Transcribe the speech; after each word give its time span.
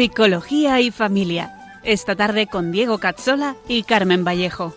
Psicología 0.00 0.80
y 0.80 0.90
Familia. 0.90 1.52
Esta 1.82 2.16
tarde 2.16 2.46
con 2.46 2.72
Diego 2.72 2.96
Cazzola 2.96 3.54
y 3.68 3.82
Carmen 3.82 4.24
Vallejo. 4.24 4.72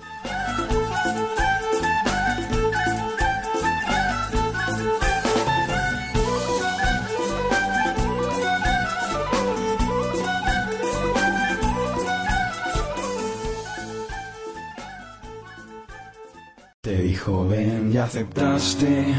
Te 16.82 16.98
dijo 16.98 17.48
ven 17.48 17.94
y 17.94 17.98
aceptaste, 17.98 19.16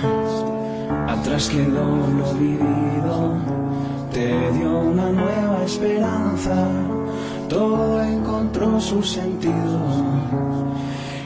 atrás 1.09 1.49
quedó 1.49 1.87
lo 1.87 2.35
vivido, 2.35 3.41
te 4.13 4.53
dio 4.53 4.81
una 4.81 5.09
nueva 5.11 5.54
esperanza, 5.65 6.69
todo 7.49 8.03
encontró 8.03 8.81
su 8.81 9.03
sentido 9.03 9.81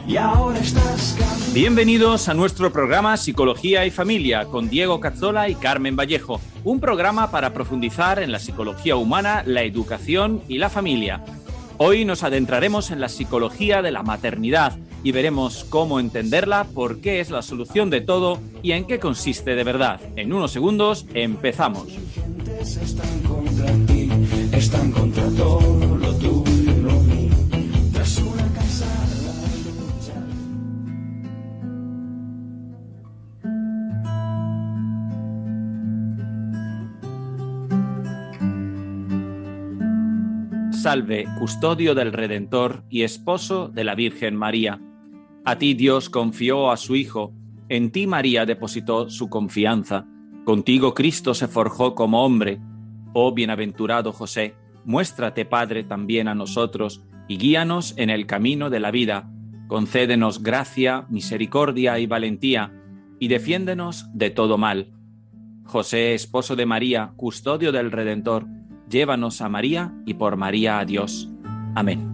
y 0.06 0.16
ahora 0.16 0.58
estás 0.58 1.16
Bienvenidos 1.52 2.28
a 2.28 2.34
nuestro 2.34 2.72
programa 2.72 3.16
Psicología 3.16 3.84
y 3.84 3.90
Familia 3.90 4.44
con 4.44 4.70
Diego 4.70 5.00
Cazzola 5.00 5.48
y 5.48 5.54
Carmen 5.54 5.96
Vallejo, 5.96 6.40
un 6.62 6.78
programa 6.78 7.30
para 7.30 7.52
profundizar 7.52 8.22
en 8.22 8.30
la 8.30 8.38
psicología 8.38 8.96
humana, 8.96 9.42
la 9.44 9.62
educación 9.62 10.40
y 10.46 10.58
la 10.58 10.70
familia. 10.70 11.24
Hoy 11.78 12.04
nos 12.04 12.22
adentraremos 12.22 12.90
en 12.90 13.00
la 13.00 13.08
psicología 13.08 13.82
de 13.82 13.90
la 13.90 14.02
maternidad 14.02 14.78
y 15.02 15.12
veremos 15.12 15.64
cómo 15.68 16.00
entenderla, 16.00 16.64
por 16.74 17.00
qué 17.00 17.20
es 17.20 17.30
la 17.30 17.42
solución 17.42 17.90
de 17.90 18.00
todo 18.02 18.38
y 18.62 18.72
en 18.72 18.84
qué 18.86 18.98
consiste 18.98 19.54
de 19.54 19.64
verdad. 19.64 20.00
En 20.16 20.32
unos 20.32 20.52
segundos 20.52 21.06
empezamos. 21.14 21.88
Están 24.58 24.90
contra 24.90 25.22
todo 25.36 25.96
lo 25.98 26.12
tuyo 26.16 26.42
y 26.50 26.80
lo 26.82 26.90
mío. 27.02 27.32
Tras 27.92 28.18
una 28.18 28.42
cansada 28.52 29.32
lucha. 29.78 30.14
Salve, 40.72 41.26
custodio 41.38 41.94
del 41.94 42.12
Redentor 42.12 42.82
y 42.90 43.04
esposo 43.04 43.68
de 43.68 43.84
la 43.84 43.94
Virgen 43.94 44.34
María. 44.34 44.80
A 45.44 45.56
ti 45.56 45.74
Dios 45.74 46.10
confió 46.10 46.72
a 46.72 46.76
su 46.76 46.96
Hijo, 46.96 47.32
en 47.68 47.92
ti 47.92 48.08
María 48.08 48.44
depositó 48.44 49.08
su 49.08 49.30
confianza, 49.30 50.04
contigo 50.44 50.94
Cristo 50.94 51.32
se 51.32 51.46
forjó 51.46 51.94
como 51.94 52.24
hombre. 52.24 52.58
Oh 53.12 53.32
bienaventurado 53.32 54.12
José, 54.12 54.54
muéstrate 54.84 55.44
Padre 55.44 55.84
también 55.84 56.28
a 56.28 56.34
nosotros 56.34 57.02
y 57.28 57.38
guíanos 57.38 57.94
en 57.96 58.10
el 58.10 58.26
camino 58.26 58.70
de 58.70 58.80
la 58.80 58.90
vida. 58.90 59.30
Concédenos 59.66 60.42
gracia, 60.42 61.06
misericordia 61.10 61.98
y 61.98 62.06
valentía, 62.06 62.72
y 63.18 63.28
defiéndenos 63.28 64.06
de 64.14 64.30
todo 64.30 64.56
mal. 64.56 64.92
José, 65.64 66.14
esposo 66.14 66.56
de 66.56 66.64
María, 66.64 67.12
custodio 67.16 67.72
del 67.72 67.92
Redentor, 67.92 68.46
llévanos 68.88 69.42
a 69.42 69.50
María 69.50 69.92
y 70.06 70.14
por 70.14 70.36
María 70.36 70.78
a 70.78 70.86
Dios. 70.86 71.28
Amén. 71.74 72.07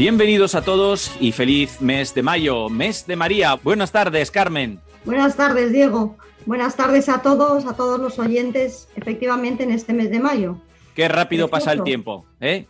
Bienvenidos 0.00 0.54
a 0.54 0.62
todos 0.62 1.14
y 1.20 1.30
feliz 1.30 1.82
mes 1.82 2.14
de 2.14 2.22
mayo, 2.22 2.70
mes 2.70 3.06
de 3.06 3.16
María. 3.16 3.56
Buenas 3.56 3.92
tardes, 3.92 4.30
Carmen. 4.30 4.80
Buenas 5.04 5.36
tardes, 5.36 5.72
Diego. 5.72 6.16
Buenas 6.46 6.74
tardes 6.74 7.10
a 7.10 7.20
todos, 7.20 7.66
a 7.66 7.76
todos 7.76 8.00
los 8.00 8.18
oyentes, 8.18 8.88
efectivamente 8.96 9.62
en 9.62 9.72
este 9.72 9.92
mes 9.92 10.10
de 10.10 10.18
mayo. 10.18 10.56
Qué 10.94 11.06
rápido 11.06 11.48
pasa 11.48 11.72
el 11.72 11.82
tiempo, 11.82 12.24
¿eh? 12.40 12.64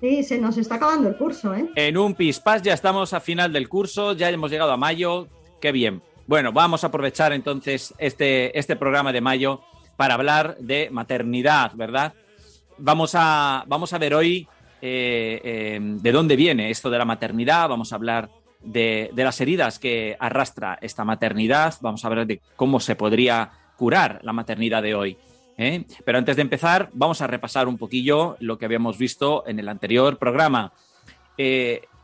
Sí, 0.00 0.22
se 0.22 0.38
nos 0.38 0.58
está 0.58 0.76
acabando 0.76 1.08
el 1.08 1.16
curso, 1.16 1.56
¿eh? 1.56 1.68
En 1.74 1.98
un 1.98 2.14
pispás 2.14 2.62
ya 2.62 2.74
estamos 2.74 3.12
a 3.14 3.18
final 3.18 3.52
del 3.52 3.68
curso, 3.68 4.12
ya 4.12 4.30
hemos 4.30 4.52
llegado 4.52 4.70
a 4.70 4.76
mayo. 4.76 5.26
Qué 5.60 5.72
bien. 5.72 6.02
Bueno, 6.28 6.52
vamos 6.52 6.84
a 6.84 6.86
aprovechar 6.86 7.32
entonces 7.32 7.94
este, 7.98 8.56
este 8.56 8.76
programa 8.76 9.12
de 9.12 9.20
mayo 9.20 9.60
para 9.96 10.14
hablar 10.14 10.56
de 10.60 10.88
maternidad, 10.92 11.72
¿verdad? 11.74 12.14
Vamos 12.78 13.16
a, 13.16 13.64
vamos 13.66 13.92
a 13.92 13.98
ver 13.98 14.14
hoy 14.14 14.46
eh, 14.80 15.40
eh, 15.44 15.78
de 15.80 16.12
dónde 16.12 16.36
viene 16.36 16.70
esto 16.70 16.90
de 16.90 16.98
la 16.98 17.04
maternidad, 17.04 17.68
vamos 17.68 17.92
a 17.92 17.96
hablar 17.96 18.30
de, 18.62 19.10
las 19.14 19.40
heridas 19.40 19.78
que 19.78 20.16
arrastra 20.18 20.78
esta 20.80 21.04
maternidad, 21.04 21.74
vamos 21.80 22.04
a 22.04 22.08
hablar 22.08 22.26
de 22.26 22.40
cómo 22.56 22.80
se 22.80 22.96
podría 22.96 23.50
curar 23.76 24.20
la 24.22 24.32
maternidad 24.32 24.82
de 24.82 24.94
hoy. 24.94 25.16
¿eh? 25.58 25.84
Pero 26.04 26.18
antes 26.18 26.36
de 26.36 26.42
empezar, 26.42 26.90
vamos 26.92 27.20
a 27.20 27.26
repasar 27.26 27.68
un 27.68 27.78
poquillo 27.78 28.36
lo 28.40 28.58
que 28.58 28.64
habíamos 28.64 28.98
visto 28.98 29.44
en 29.46 29.58
el 29.58 29.68
anterior 29.68 30.18
programa. 30.18 30.72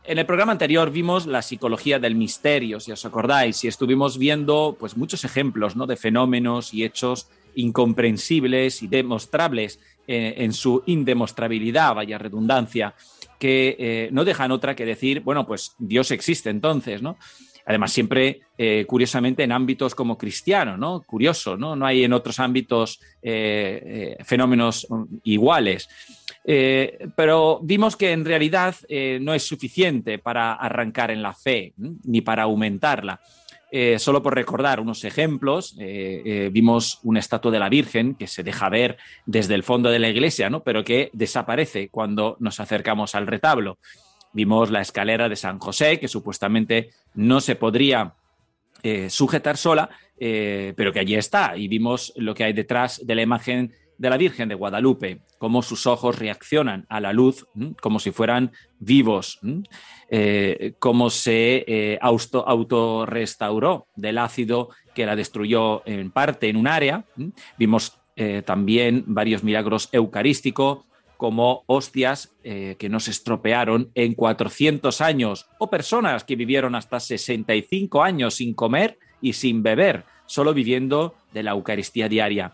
En 0.05 0.19
el 0.19 0.25
programa 0.25 0.51
anterior 0.51 0.91
vimos 0.91 1.25
la 1.25 1.41
psicología 1.41 1.97
del 1.97 2.15
misterio, 2.15 2.81
si 2.81 2.91
os 2.91 3.05
acordáis, 3.05 3.63
y 3.63 3.69
estuvimos 3.69 4.17
viendo 4.17 4.75
pues, 4.77 4.97
muchos 4.97 5.23
ejemplos 5.23 5.77
¿no? 5.77 5.87
de 5.87 5.95
fenómenos 5.95 6.73
y 6.73 6.83
hechos 6.83 7.29
incomprensibles 7.55 8.83
y 8.83 8.87
demostrables 8.87 9.79
eh, 10.05 10.35
en 10.37 10.51
su 10.51 10.83
indemostrabilidad, 10.85 11.95
vaya 11.95 12.17
redundancia, 12.17 12.93
que 13.39 13.75
eh, 13.79 14.09
no 14.11 14.25
dejan 14.25 14.51
otra 14.51 14.75
que 14.75 14.85
decir, 14.85 15.21
bueno, 15.21 15.47
pues 15.47 15.75
Dios 15.77 16.11
existe 16.11 16.49
entonces, 16.49 17.01
¿no? 17.01 17.17
Además, 17.65 17.93
siempre, 17.93 18.41
eh, 18.57 18.83
curiosamente, 18.85 19.43
en 19.43 19.53
ámbitos 19.53 19.95
como 19.95 20.17
cristiano, 20.17 20.75
¿no? 20.75 21.03
Curioso, 21.03 21.55
¿no? 21.55 21.77
No 21.77 21.85
hay 21.85 22.03
en 22.03 22.11
otros 22.11 22.41
ámbitos 22.41 22.99
fenómenos 24.25 24.85
mm, 24.89 25.03
iguales. 25.23 25.87
Pero 26.43 27.61
vimos 27.63 27.95
que 27.95 28.11
en 28.11 28.25
realidad 28.25 28.75
no 29.21 29.33
es 29.33 29.43
suficiente 29.43 30.19
para 30.19 30.55
arrancar 30.55 31.09
en 31.11 31.21
la 31.23 31.33
fe, 31.33 31.73
ni 31.77 32.19
para 32.19 32.43
aumentarla. 32.43 33.21
Eh, 33.75 33.97
solo 33.97 34.21
por 34.21 34.35
recordar 34.35 34.79
unos 34.79 35.03
ejemplos, 35.03 35.75
eh, 35.79 36.21
eh, 36.23 36.49
vimos 36.53 36.99
una 37.01 37.19
estatua 37.19 37.51
de 37.51 37.57
la 37.57 37.69
Virgen 37.69 38.13
que 38.13 38.27
se 38.27 38.43
deja 38.43 38.69
ver 38.69 38.97
desde 39.25 39.55
el 39.55 39.63
fondo 39.63 39.89
de 39.89 39.97
la 39.97 40.09
iglesia, 40.09 40.47
¿no? 40.51 40.61
pero 40.63 40.83
que 40.83 41.09
desaparece 41.11 41.89
cuando 41.89 42.37
nos 42.39 42.59
acercamos 42.59 43.15
al 43.15 43.25
retablo. 43.25 43.79
Vimos 44.31 44.69
la 44.69 44.81
escalera 44.81 45.27
de 45.27 45.35
San 45.35 45.57
José, 45.57 45.99
que 45.99 46.07
supuestamente 46.07 46.91
no 47.15 47.41
se 47.41 47.55
podría 47.55 48.13
sujetar 49.07 49.57
sola, 49.57 49.89
pero 50.19 50.91
que 50.91 50.99
allí 50.99 51.15
está. 51.15 51.55
Y 51.55 51.67
vimos 51.67 52.13
lo 52.15 52.33
que 52.33 52.43
hay 52.43 52.53
detrás 52.53 53.01
de 53.05 53.15
la 53.15 53.21
imagen 53.21 53.73
de 53.97 54.09
la 54.09 54.17
Virgen 54.17 54.49
de 54.49 54.55
Guadalupe, 54.55 55.21
cómo 55.37 55.61
sus 55.61 55.87
ojos 55.87 56.19
reaccionan 56.19 56.85
a 56.89 56.99
la 56.99 57.13
luz 57.13 57.45
como 57.81 57.99
si 57.99 58.11
fueran 58.11 58.51
vivos. 58.79 59.39
Eh, 60.09 60.73
cómo 60.79 61.09
se 61.09 61.63
eh, 61.67 61.97
auto, 62.01 62.47
autorrestauró 62.47 63.87
del 63.95 64.17
ácido 64.17 64.69
que 64.93 65.05
la 65.05 65.15
destruyó 65.15 65.81
en 65.87 66.11
parte 66.11 66.49
en 66.49 66.57
un 66.57 66.67
área. 66.67 67.05
Vimos 67.57 67.99
eh, 68.15 68.43
también 68.45 69.03
varios 69.07 69.43
milagros 69.43 69.89
eucarísticos, 69.91 70.85
como 71.17 71.63
hostias 71.67 72.33
eh, 72.43 72.75
que 72.77 72.89
no 72.89 72.99
se 72.99 73.11
estropearon 73.11 73.91
en 73.95 74.13
400 74.13 75.01
años, 75.01 75.47
o 75.57 75.69
personas 75.69 76.23
que 76.23 76.35
vivieron 76.35 76.75
hasta 76.75 76.99
65 76.99 78.03
años 78.03 78.35
sin 78.35 78.53
comer 78.53 78.99
y 79.21 79.33
sin 79.33 79.63
beber, 79.63 80.03
solo 80.25 80.53
viviendo 80.53 81.15
de 81.33 81.43
la 81.43 81.51
Eucaristía 81.51 82.09
diaria, 82.09 82.53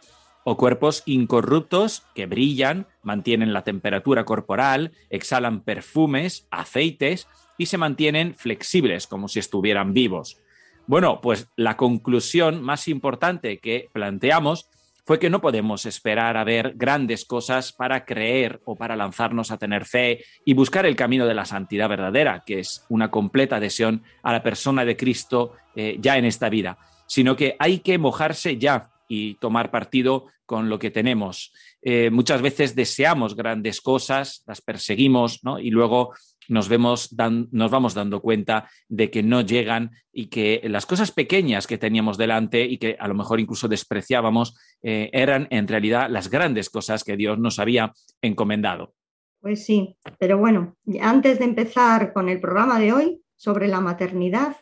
o 0.49 0.57
cuerpos 0.57 1.03
incorruptos 1.05 2.07
que 2.15 2.25
brillan, 2.25 2.87
mantienen 3.03 3.53
la 3.53 3.63
temperatura 3.63 4.25
corporal, 4.25 4.93
exhalan 5.11 5.61
perfumes, 5.61 6.47
aceites 6.49 7.27
y 7.59 7.67
se 7.67 7.77
mantienen 7.77 8.33
flexibles 8.33 9.05
como 9.05 9.27
si 9.27 9.37
estuvieran 9.37 9.93
vivos. 9.93 10.39
Bueno, 10.87 11.21
pues 11.21 11.49
la 11.55 11.77
conclusión 11.77 12.63
más 12.63 12.87
importante 12.87 13.59
que 13.59 13.89
planteamos 13.93 14.67
fue 15.05 15.19
que 15.19 15.29
no 15.29 15.39
podemos 15.39 15.85
esperar 15.85 16.35
a 16.35 16.43
ver 16.43 16.73
grandes 16.75 17.25
cosas 17.25 17.71
para 17.71 18.03
creer 18.03 18.59
o 18.65 18.75
para 18.75 18.95
lanzarnos 18.95 19.51
a 19.51 19.57
tener 19.59 19.85
fe 19.85 20.25
y 20.45 20.55
buscar 20.55 20.87
el 20.87 20.95
camino 20.95 21.27
de 21.27 21.35
la 21.35 21.45
santidad 21.45 21.89
verdadera, 21.89 22.41
que 22.43 22.57
es 22.57 22.87
una 22.89 23.11
completa 23.11 23.57
adhesión 23.57 24.01
a 24.23 24.31
la 24.31 24.41
persona 24.41 24.83
de 24.83 24.97
Cristo 24.97 25.53
eh, 25.75 25.97
ya 25.99 26.17
en 26.17 26.25
esta 26.25 26.49
vida, 26.49 26.79
sino 27.05 27.35
que 27.35 27.55
hay 27.59 27.81
que 27.81 27.99
mojarse 27.99 28.57
ya 28.57 28.89
y 29.09 29.33
tomar 29.35 29.71
partido 29.71 30.27
con 30.45 30.69
lo 30.69 30.79
que 30.79 30.91
tenemos. 30.91 31.51
Eh, 31.81 32.09
muchas 32.11 32.41
veces 32.41 32.75
deseamos 32.75 33.35
grandes 33.35 33.81
cosas, 33.81 34.43
las 34.47 34.61
perseguimos 34.61 35.43
¿no? 35.43 35.59
y 35.59 35.71
luego 35.71 36.13
nos, 36.47 36.69
vemos 36.69 37.15
nos 37.51 37.71
vamos 37.71 37.93
dando 37.93 38.21
cuenta 38.21 38.69
de 38.87 39.09
que 39.11 39.23
no 39.23 39.41
llegan 39.41 39.91
y 40.11 40.27
que 40.27 40.61
las 40.65 40.85
cosas 40.85 41.11
pequeñas 41.11 41.67
que 41.67 41.77
teníamos 41.77 42.17
delante 42.17 42.65
y 42.65 42.77
que 42.77 42.95
a 42.99 43.07
lo 43.07 43.15
mejor 43.15 43.39
incluso 43.39 43.67
despreciábamos 43.67 44.57
eh, 44.81 45.09
eran 45.11 45.47
en 45.51 45.67
realidad 45.67 46.09
las 46.09 46.29
grandes 46.29 46.69
cosas 46.69 47.03
que 47.03 47.17
Dios 47.17 47.37
nos 47.39 47.59
había 47.59 47.93
encomendado. 48.21 48.93
Pues 49.41 49.65
sí, 49.65 49.95
pero 50.19 50.37
bueno, 50.37 50.75
antes 51.01 51.39
de 51.39 51.45
empezar 51.45 52.11
con 52.11 52.27
el 52.27 52.41
programa 52.41 52.79
de 52.79 52.91
hoy 52.91 53.21
sobre 53.35 53.67
la 53.67 53.79
maternidad, 53.79 54.57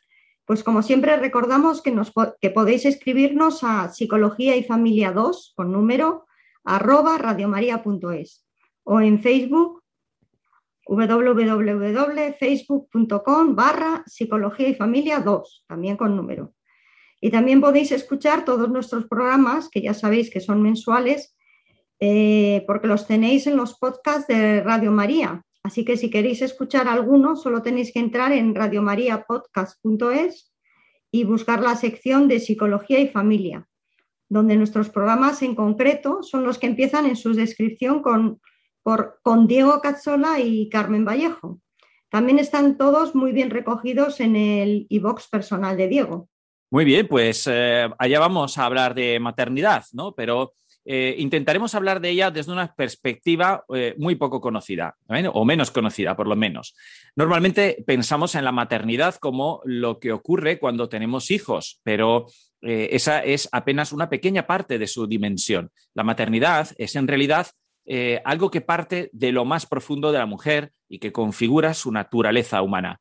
pues 0.47 0.63
como 0.63 0.81
siempre 0.81 1.15
recordamos 1.17 1.81
que, 1.81 1.91
nos, 1.91 2.13
que 2.39 2.49
podéis 2.49 2.85
escribirnos 2.85 3.65
a 3.65 3.89
psicología 3.89 4.55
y 4.55 4.63
familia 4.63 5.11
2 5.11 5.51
con 5.57 5.73
número 5.73 6.25
arroba 6.63 7.17
radiomaria.es 7.17 8.47
o 8.83 9.01
en 9.01 9.21
Facebook 9.21 9.83
www.facebook.com 10.87 13.55
barra 13.55 14.03
psicología 14.05 14.69
y 14.69 14.75
familia 14.75 15.19
2, 15.19 15.65
también 15.67 15.97
con 15.97 16.15
número. 16.15 16.53
Y 17.19 17.29
también 17.29 17.59
podéis 17.59 17.91
escuchar 17.91 18.45
todos 18.45 18.69
nuestros 18.69 19.05
programas, 19.05 19.67
que 19.67 19.81
ya 19.81 19.93
sabéis 19.93 20.29
que 20.29 20.39
son 20.39 20.61
mensuales, 20.61 21.35
eh, 21.99 22.63
porque 22.67 22.87
los 22.87 23.05
tenéis 23.05 23.47
en 23.47 23.57
los 23.57 23.77
podcasts 23.77 24.27
de 24.27 24.61
Radio 24.61 24.93
María. 24.93 25.43
Así 25.67 25.83
que 25.83 25.97
si 25.97 26.09
queréis 26.09 26.41
escuchar 26.41 26.87
alguno, 26.87 27.35
solo 27.35 27.61
tenéis 27.61 27.91
que 27.91 27.99
entrar 27.99 28.31
en 28.31 28.55
radiomariapodcast.es 28.55 30.53
y 31.11 31.25
buscar 31.25 31.61
la 31.61 31.75
sección 31.75 32.29
de 32.29 32.39
Psicología 32.39 33.01
y 33.01 33.09
Familia, 33.09 33.67
donde 34.29 34.55
nuestros 34.55 34.89
programas 34.89 35.41
en 35.41 35.55
concreto 35.55 36.23
son 36.23 36.45
los 36.45 36.57
que 36.57 36.67
empiezan 36.67 37.05
en 37.05 37.17
su 37.17 37.33
descripción 37.33 38.01
con, 38.01 38.39
con 39.21 39.47
Diego 39.47 39.81
Cazzola 39.81 40.39
y 40.39 40.69
Carmen 40.69 41.03
Vallejo. 41.03 41.59
También 42.09 42.39
están 42.39 42.77
todos 42.77 43.13
muy 43.13 43.33
bien 43.33 43.49
recogidos 43.49 44.21
en 44.21 44.37
el 44.37 44.87
iBox 44.87 45.27
personal 45.27 45.75
de 45.75 45.89
Diego. 45.89 46.29
Muy 46.71 46.85
bien, 46.85 47.09
pues 47.09 47.45
eh, 47.51 47.89
allá 47.99 48.19
vamos 48.21 48.57
a 48.57 48.63
hablar 48.63 48.95
de 48.95 49.19
maternidad, 49.19 49.83
¿no? 49.91 50.13
Pero 50.13 50.53
eh, 50.89 51.15
intentaremos 51.17 51.75
hablar 51.75 51.99
de 51.99 52.11
ella 52.11 52.31
desde 52.31 52.53
una 52.53 52.73
perspectiva 52.73 53.65
eh, 53.75 53.93
muy 53.97 54.15
poco 54.15 54.39
conocida, 54.39 54.95
o 55.33 55.43
menos 55.43 55.69
conocida, 55.69 56.15
por 56.15 56.27
lo 56.27 56.37
menos. 56.37 56.75
Normalmente 57.13 57.83
pensamos 57.85 58.35
en 58.35 58.45
la 58.45 58.53
maternidad 58.53 59.15
como 59.15 59.61
lo 59.65 59.99
que 59.99 60.13
ocurre 60.13 60.59
cuando 60.59 60.87
tenemos 60.87 61.29
hijos, 61.29 61.81
pero 61.83 62.27
eh, 62.61 62.87
esa 62.93 63.19
es 63.19 63.49
apenas 63.51 63.91
una 63.91 64.09
pequeña 64.09 64.47
parte 64.47 64.79
de 64.79 64.87
su 64.87 65.07
dimensión. 65.07 65.71
La 65.93 66.05
maternidad 66.05 66.69
es 66.77 66.95
en 66.95 67.07
realidad 67.07 67.47
algo 68.25 68.51
que 68.51 68.59
parte 68.59 69.09
de 69.13 69.31
lo 69.31 69.45
más 69.45 69.65
profundo 69.65 70.11
de 70.11 70.17
la 70.19 70.25
mujer 70.25 70.73
y 70.89 70.99
que 70.99 71.13
configura 71.13 71.73
su 71.73 71.89
naturaleza 71.89 72.61
humana. 72.61 72.99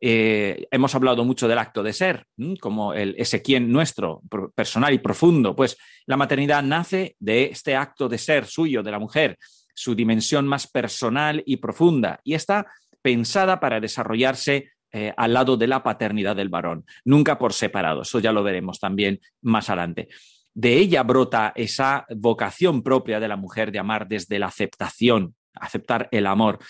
Eh, 0.00 0.66
hemos 0.70 0.94
hablado 0.94 1.24
mucho 1.24 1.48
del 1.48 1.58
acto 1.58 1.82
de 1.82 1.92
ser, 1.92 2.26
como 2.60 2.92
el, 2.92 3.14
ese 3.18 3.42
quien 3.42 3.72
nuestro, 3.72 4.22
personal 4.54 4.92
y 4.92 4.98
profundo. 4.98 5.54
Pues 5.54 5.76
la 6.06 6.16
maternidad 6.16 6.62
nace 6.62 7.16
de 7.18 7.44
este 7.44 7.76
acto 7.76 8.08
de 8.08 8.18
ser 8.18 8.46
suyo, 8.46 8.82
de 8.82 8.90
la 8.90 8.98
mujer, 8.98 9.38
su 9.74 9.94
dimensión 9.94 10.46
más 10.46 10.66
personal 10.66 11.42
y 11.46 11.56
profunda, 11.56 12.20
y 12.22 12.34
está 12.34 12.66
pensada 13.02 13.60
para 13.60 13.80
desarrollarse 13.80 14.70
eh, 14.92 15.12
al 15.16 15.32
lado 15.32 15.56
de 15.56 15.66
la 15.66 15.82
paternidad 15.82 16.36
del 16.36 16.48
varón, 16.48 16.84
nunca 17.04 17.38
por 17.38 17.52
separado. 17.52 18.02
Eso 18.02 18.20
ya 18.20 18.32
lo 18.32 18.42
veremos 18.42 18.78
también 18.78 19.20
más 19.42 19.68
adelante. 19.68 20.08
De 20.54 20.74
ella 20.76 21.02
brota 21.02 21.52
esa 21.56 22.06
vocación 22.14 22.82
propia 22.82 23.18
de 23.18 23.26
la 23.26 23.36
mujer 23.36 23.72
de 23.72 23.80
amar 23.80 24.06
desde 24.06 24.38
la 24.38 24.46
aceptación, 24.46 25.34
aceptar 25.52 26.08
el 26.12 26.26
amor 26.26 26.60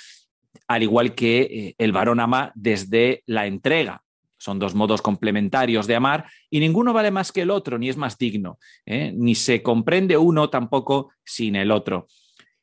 al 0.68 0.82
igual 0.82 1.14
que 1.14 1.40
eh, 1.42 1.74
el 1.78 1.92
varón 1.92 2.20
ama 2.20 2.52
desde 2.54 3.22
la 3.26 3.46
entrega. 3.46 4.02
Son 4.38 4.58
dos 4.58 4.74
modos 4.74 5.00
complementarios 5.00 5.86
de 5.86 5.94
amar 5.94 6.26
y 6.50 6.60
ninguno 6.60 6.92
vale 6.92 7.10
más 7.10 7.32
que 7.32 7.42
el 7.42 7.50
otro, 7.50 7.78
ni 7.78 7.88
es 7.88 7.96
más 7.96 8.18
digno, 8.18 8.58
¿eh? 8.84 9.12
ni 9.14 9.34
se 9.34 9.62
comprende 9.62 10.16
uno 10.16 10.50
tampoco 10.50 11.12
sin 11.24 11.56
el 11.56 11.70
otro. 11.70 12.08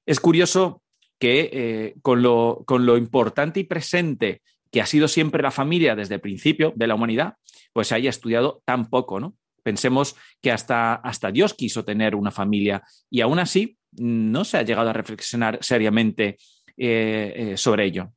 Es 0.06 0.20
curioso 0.20 0.84
que 1.20 1.50
eh, 1.52 1.96
con, 2.02 2.22
lo, 2.22 2.64
con, 2.66 2.86
lo, 2.86 2.98
importante 2.98 3.60
y 3.60 3.64
presente 3.64 4.42
que 4.72 4.82
ha 4.82 4.86
sido 4.86 5.08
siempre 5.08 5.44
la 5.44 5.52
familia 5.52 5.96
desde 5.96 6.16
el 6.16 6.22
principio 6.22 6.74
de 6.76 6.88
la 6.88 6.96
humanidad, 6.96 7.36
pues 7.74 7.88
se 7.88 7.96
haya 7.96 8.10
estudiado 8.10 8.62
tan 8.66 8.90
poco, 8.90 9.20
¿no? 9.20 9.36
Pensemos 9.64 10.16
que 10.42 10.52
hasta, 10.52 10.96
hasta 10.96 11.32
Dios 11.32 11.54
quiso 11.54 11.86
tener 11.86 12.16
una 12.16 12.32
familia 12.32 12.84
y 13.10 13.22
aún 13.22 13.40
así 13.40 13.78
no 13.92 14.44
se 14.44 14.58
ha 14.58 14.64
llegado 14.64 14.90
a 14.90 14.94
reflexionar 14.94 15.60
seriamente 15.62 16.38
eh, 16.78 17.34
eh, 17.36 17.58
sobre 17.58 17.86
ello. 17.86 18.12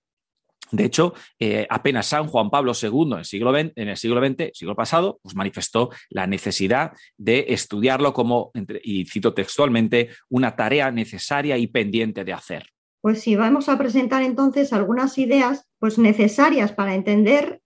De 0.71 0.85
hecho, 0.85 1.15
eh, 1.39 1.67
apenas 1.71 2.07
San 2.07 2.27
Juan 2.27 2.51
Pablo 2.51 2.73
II 2.81 3.13
en 3.13 3.19
el 3.19 3.25
siglo 3.25 3.53
XX, 3.53 3.73
en 3.77 3.89
el 3.89 3.97
siglo, 3.97 4.27
XX, 4.27 4.51
siglo 4.53 4.75
pasado, 4.75 5.21
pues 5.23 5.37
manifestó 5.37 5.91
la 6.11 6.27
necesidad 6.27 6.93
de 7.17 7.47
estudiarlo 7.49 8.13
como, 8.13 8.51
y 8.83 9.05
cito 9.05 9.35
textualmente, 9.35 10.09
una 10.31 10.57
tarea 10.57 10.91
necesaria 10.91 11.57
y 11.59 11.69
pendiente 11.69 12.25
de 12.25 12.33
hacer. 12.33 12.67
Pues 13.03 13.21
sí, 13.21 13.37
vamos 13.37 13.69
a 13.69 13.79
presentar 13.79 14.23
entonces 14.23 14.73
algunas 14.73 15.19
ideas 15.19 15.69
pues, 15.79 15.99
necesarias 15.99 16.73
para 16.73 16.95
entender 16.95 17.61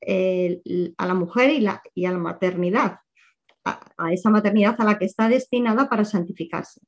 a 0.99 1.07
la 1.07 1.15
mujer 1.15 1.51
y, 1.51 1.61
la, 1.61 1.81
y 1.95 2.05
a 2.05 2.11
la 2.11 2.19
maternidad, 2.19 2.99
a 3.65 4.13
esa 4.13 4.29
maternidad 4.29 4.75
a 4.79 4.85
la 4.85 4.99
que 4.99 5.07
está 5.07 5.29
destinada 5.29 5.89
para 5.89 6.05
santificarse. 6.05 6.81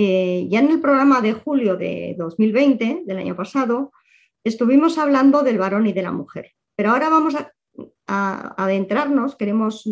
Eh, 0.00 0.46
ya 0.48 0.60
en 0.60 0.70
el 0.70 0.80
programa 0.80 1.20
de 1.20 1.32
julio 1.32 1.76
de 1.76 2.14
2020, 2.16 3.02
del 3.04 3.18
año 3.18 3.34
pasado, 3.34 3.90
estuvimos 4.44 4.96
hablando 4.96 5.42
del 5.42 5.58
varón 5.58 5.88
y 5.88 5.92
de 5.92 6.02
la 6.04 6.12
mujer. 6.12 6.52
Pero 6.76 6.90
ahora 6.90 7.08
vamos 7.08 7.34
a, 7.34 7.52
adentrarnos, 8.06 9.34
queremos 9.34 9.90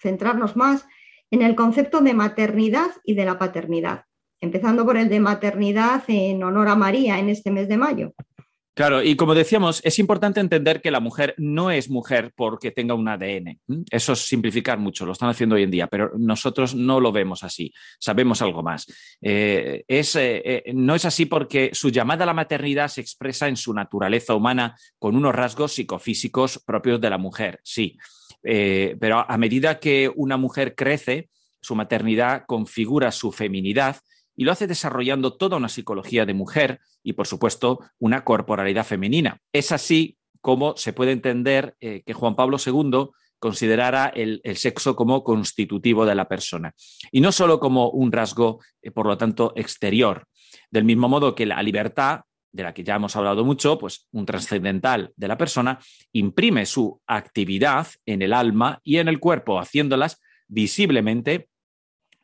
centrarnos 0.00 0.54
más 0.54 0.86
en 1.32 1.42
el 1.42 1.56
concepto 1.56 2.00
de 2.02 2.14
maternidad 2.14 2.86
y 3.02 3.14
de 3.14 3.24
la 3.24 3.36
paternidad, 3.36 4.04
empezando 4.40 4.86
por 4.86 4.96
el 4.96 5.08
de 5.08 5.18
maternidad 5.18 6.04
en 6.06 6.40
honor 6.44 6.68
a 6.68 6.76
María 6.76 7.18
en 7.18 7.28
este 7.28 7.50
mes 7.50 7.66
de 7.66 7.78
mayo. 7.78 8.12
Claro, 8.78 9.02
y 9.02 9.16
como 9.16 9.34
decíamos, 9.34 9.80
es 9.82 9.98
importante 9.98 10.38
entender 10.38 10.80
que 10.80 10.92
la 10.92 11.00
mujer 11.00 11.34
no 11.36 11.72
es 11.72 11.90
mujer 11.90 12.32
porque 12.36 12.70
tenga 12.70 12.94
un 12.94 13.08
ADN. 13.08 13.58
Eso 13.90 14.12
es 14.12 14.20
simplificar 14.20 14.78
mucho, 14.78 15.04
lo 15.04 15.10
están 15.10 15.30
haciendo 15.30 15.56
hoy 15.56 15.64
en 15.64 15.70
día, 15.72 15.88
pero 15.88 16.12
nosotros 16.16 16.76
no 16.76 17.00
lo 17.00 17.10
vemos 17.10 17.42
así, 17.42 17.74
sabemos 17.98 18.40
algo 18.40 18.62
más. 18.62 18.86
Eh, 19.20 19.82
es, 19.88 20.14
eh, 20.14 20.42
eh, 20.44 20.72
no 20.74 20.94
es 20.94 21.04
así 21.04 21.26
porque 21.26 21.70
su 21.72 21.90
llamada 21.90 22.22
a 22.22 22.26
la 22.26 22.34
maternidad 22.34 22.86
se 22.86 23.00
expresa 23.00 23.48
en 23.48 23.56
su 23.56 23.74
naturaleza 23.74 24.36
humana 24.36 24.76
con 24.96 25.16
unos 25.16 25.34
rasgos 25.34 25.72
psicofísicos 25.72 26.62
propios 26.64 27.00
de 27.00 27.10
la 27.10 27.18
mujer, 27.18 27.58
sí. 27.64 27.98
pero 28.40 29.28
a 29.28 29.38
medida 29.38 29.80
que 29.80 30.08
una 30.14 30.36
mujer 30.36 30.76
crece, 30.76 31.30
su 31.60 31.74
maternidad 31.74 32.44
configura 32.46 33.10
su 33.10 33.32
feminidad 33.32 33.96
y 34.38 34.44
lo 34.44 34.52
hace 34.52 34.68
desarrollando 34.68 35.34
toda 35.34 35.56
una 35.56 35.68
psicología 35.68 36.24
de 36.24 36.32
mujer 36.32 36.80
y, 37.02 37.14
por 37.14 37.26
supuesto, 37.26 37.80
una 37.98 38.22
corporalidad 38.22 38.86
femenina. 38.86 39.40
Es 39.52 39.72
así 39.72 40.16
como 40.40 40.76
se 40.76 40.92
puede 40.92 41.10
entender 41.10 41.74
eh, 41.80 42.04
que 42.06 42.14
Juan 42.14 42.36
Pablo 42.36 42.56
II 42.64 43.08
considerara 43.40 44.06
el, 44.06 44.40
sexo 44.54 44.94
como 44.94 45.24
constitutivo 45.24 46.06
de 46.06 46.14
la 46.14 46.28
persona 46.28 46.72
y 47.10 47.20
no 47.20 47.32
solo 47.32 47.58
como 47.58 47.90
un 47.90 48.12
rasgo, 48.12 48.60
eh, 48.80 48.92
por 48.92 49.06
lo 49.06 49.18
tanto, 49.18 49.52
exterior. 49.56 50.24
Del 50.70 50.84
mismo 50.84 51.08
modo 51.08 51.34
que 51.34 51.44
la 51.44 51.60
libertad, 51.60 52.20
de 52.52 52.62
la 52.62 52.72
que 52.72 52.84
ya 52.84 52.94
hemos 52.94 53.16
hablado 53.16 53.44
mucho, 53.44 53.76
pues 53.76 54.06
un 54.12 54.24
trascendental 54.24 55.12
de 55.16 55.28
la 55.28 55.36
persona, 55.36 55.80
imprime 56.12 56.64
su 56.64 57.00
actividad 57.08 57.88
en 58.06 58.22
el 58.22 58.32
alma 58.32 58.80
y 58.84 58.98
en 58.98 59.08
el 59.08 59.18
cuerpo, 59.18 59.58
haciéndolas 59.58 60.20
visiblemente 60.46 61.48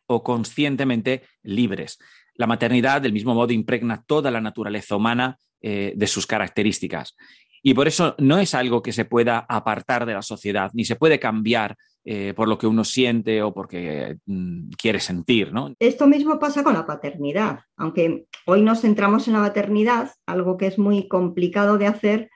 o 0.06 0.23
conscientemente 0.23 1.23
libres. 1.42 1.99
La 2.34 2.46
maternidad, 2.46 3.00
del 3.00 3.12
mismo 3.12 3.34
modo, 3.34 3.52
impregna 3.52 4.02
toda 4.06 4.30
la 4.30 4.40
naturaleza 4.40 4.96
humana 4.96 5.38
eh, 5.61 5.92
de 5.96 6.06
sus 6.06 6.26
características. 6.26 7.16
Y 7.62 7.73
por 7.73 7.88
eso 7.88 8.14
no 8.18 8.38
es 8.38 8.54
algo 8.54 8.82
que 8.82 8.92
se 8.92 9.06
pueda 9.06 9.38
apartar 9.49 10.04
de 10.04 10.12
la 10.12 10.20
sociedad, 10.20 10.70
ni 10.75 10.84
se 10.84 10.96
puede 10.96 11.18
cambiar 11.18 11.76
eh, 12.04 12.34
por 12.37 12.49
lo 12.49 12.58
que 12.58 12.66
uno 12.66 12.84
siente 12.84 13.42
o 13.42 13.54
porque 13.54 14.18
mm, 14.26 14.73
quiere 14.76 15.00
sentir. 15.00 15.54
¿no? 15.54 15.73
Esto 15.78 16.06
mismo 16.06 16.38
pasa 16.38 16.62
con 16.62 16.75
la 16.75 16.84
paternidad, 16.84 17.61
aunque 17.78 18.26
hoy 18.44 18.61
nos 18.61 18.82
centramos 18.82 19.26
en 19.26 19.32
la 19.32 19.40
maternidad, 19.40 20.11
algo 20.26 20.58
que 20.58 20.66
es 20.66 20.78
muy 20.78 21.08
complicado 21.08 21.78
de 21.78 21.87
hacer, 21.87 22.28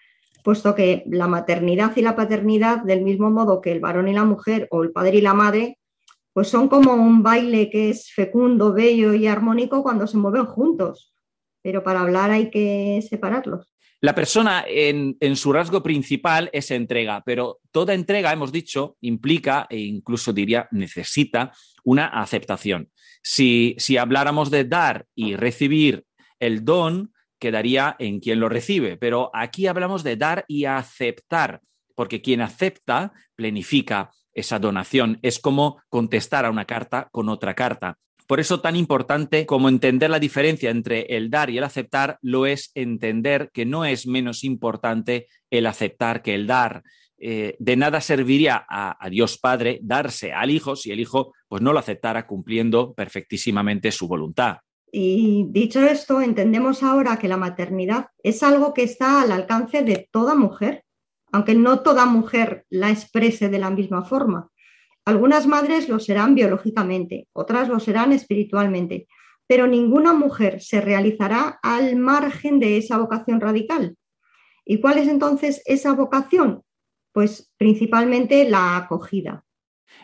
puesto 0.42 0.74
que 0.74 1.04
la 1.06 1.26
maternidad 1.26 1.94
y 1.96 2.00
la 2.00 2.16
paternidad, 2.16 2.82
del 2.82 3.02
mismo 3.02 3.30
modo 3.30 3.60
que 3.60 3.72
el 3.72 3.80
varón 3.80 4.08
y 4.08 4.14
la 4.14 4.24
mujer 4.24 4.66
o 4.70 4.82
el 4.82 4.92
padre 4.92 5.18
y 5.18 5.20
la 5.20 5.34
madre, 5.34 5.78
pues 6.38 6.50
son 6.50 6.68
como 6.68 6.94
un 6.94 7.20
baile 7.24 7.68
que 7.68 7.90
es 7.90 8.12
fecundo, 8.12 8.72
bello 8.72 9.12
y 9.12 9.26
armónico 9.26 9.82
cuando 9.82 10.06
se 10.06 10.18
mueven 10.18 10.44
juntos, 10.44 11.12
pero 11.62 11.82
para 11.82 12.02
hablar 12.02 12.30
hay 12.30 12.48
que 12.48 13.04
separarlos. 13.10 13.74
La 14.00 14.14
persona 14.14 14.64
en, 14.68 15.16
su 15.34 15.52
rasgo 15.52 15.82
principal 15.82 16.48
es 16.52 16.70
entrega, 16.70 17.24
pero 17.26 17.58
toda 17.72 17.92
entrega, 17.92 18.32
hemos 18.32 18.52
dicho, 18.52 18.96
implica 19.00 19.66
e 19.68 19.78
incluso 19.78 20.32
diría 20.32 20.68
necesita 20.70 21.52
una 21.82 22.06
aceptación. 22.06 22.88
Si, 23.20 23.74
si 23.78 23.96
habláramos 23.96 24.52
de 24.52 24.62
dar 24.62 25.06
y 25.16 25.34
recibir 25.34 26.04
el 26.38 26.64
don, 26.64 27.12
quedaría 27.40 27.96
en 27.98 28.20
quien 28.20 28.38
lo 28.38 28.48
recibe, 28.48 28.96
pero 28.96 29.32
aquí 29.34 29.66
hablamos 29.66 30.04
de 30.04 30.14
dar 30.14 30.44
y 30.46 30.66
aceptar, 30.66 31.62
porque 31.96 32.22
quien 32.22 32.42
acepta 32.42 33.12
planifica 33.34 34.12
esa 34.38 34.58
donación. 34.58 35.18
Es 35.22 35.38
como 35.38 35.80
contestar 35.88 36.44
a 36.44 36.50
una 36.50 36.64
carta 36.64 37.08
con 37.12 37.28
otra 37.28 37.54
carta. 37.54 37.98
Por 38.26 38.40
eso 38.40 38.60
tan 38.60 38.76
importante 38.76 39.46
como 39.46 39.70
entender 39.70 40.10
la 40.10 40.18
diferencia 40.18 40.70
entre 40.70 41.02
el 41.16 41.30
dar 41.30 41.48
y 41.48 41.56
el 41.58 41.64
aceptar 41.64 42.18
lo 42.20 42.44
es 42.44 42.70
entender 42.74 43.50
que 43.54 43.64
no 43.64 43.86
es 43.86 44.06
menos 44.06 44.44
importante 44.44 45.26
el 45.50 45.66
aceptar 45.66 46.22
que 46.22 46.34
el 46.34 46.46
dar. 46.46 46.82
Eh, 47.20 47.56
de 47.58 47.76
nada 47.76 48.00
serviría 48.00 48.64
a, 48.68 49.02
a, 49.04 49.10
Dios 49.10 49.38
Padre 49.38 49.80
darse 49.82 50.32
al 50.32 50.50
Hijo 50.50 50.76
si 50.76 50.92
el 50.92 51.00
Hijo 51.00 51.32
pues, 51.48 51.62
no 51.62 51.72
lo 51.72 51.78
aceptara 51.78 52.26
cumpliendo 52.26 52.92
perfectísimamente 52.92 53.90
su 53.90 54.06
voluntad. 54.06 54.58
Y 54.92 55.46
dicho 55.48 55.80
esto, 55.84 56.20
entendemos 56.20 56.82
ahora 56.82 57.18
que 57.18 57.28
la 57.28 57.36
maternidad 57.36 58.08
es 58.22 58.42
algo 58.42 58.72
que 58.72 58.82
está 58.82 59.22
al 59.22 59.32
alcance 59.32 59.82
de 59.82 60.08
toda 60.10 60.34
mujer, 60.34 60.84
aunque 61.32 61.54
no 61.54 61.80
toda 61.80 62.06
mujer 62.06 62.64
la 62.70 62.90
exprese 62.90 63.48
de 63.48 63.58
la 63.58 63.70
misma 63.70 64.04
forma. 64.04 64.50
Algunas 65.04 65.46
madres 65.46 65.88
lo 65.88 65.98
serán 65.98 66.34
biológicamente, 66.34 67.28
otras 67.32 67.68
lo 67.68 67.80
serán 67.80 68.12
espiritualmente, 68.12 69.08
pero 69.46 69.66
ninguna 69.66 70.12
mujer 70.12 70.60
se 70.60 70.80
realizará 70.80 71.58
al 71.62 71.96
margen 71.96 72.60
de 72.60 72.76
esa 72.76 72.98
vocación 72.98 73.40
radical. 73.40 73.96
¿Y 74.64 74.80
cuál 74.80 74.98
es 74.98 75.08
entonces 75.08 75.62
esa 75.64 75.94
vocación? 75.94 76.62
Pues 77.12 77.50
principalmente 77.56 78.48
la 78.48 78.76
acogida. 78.76 79.44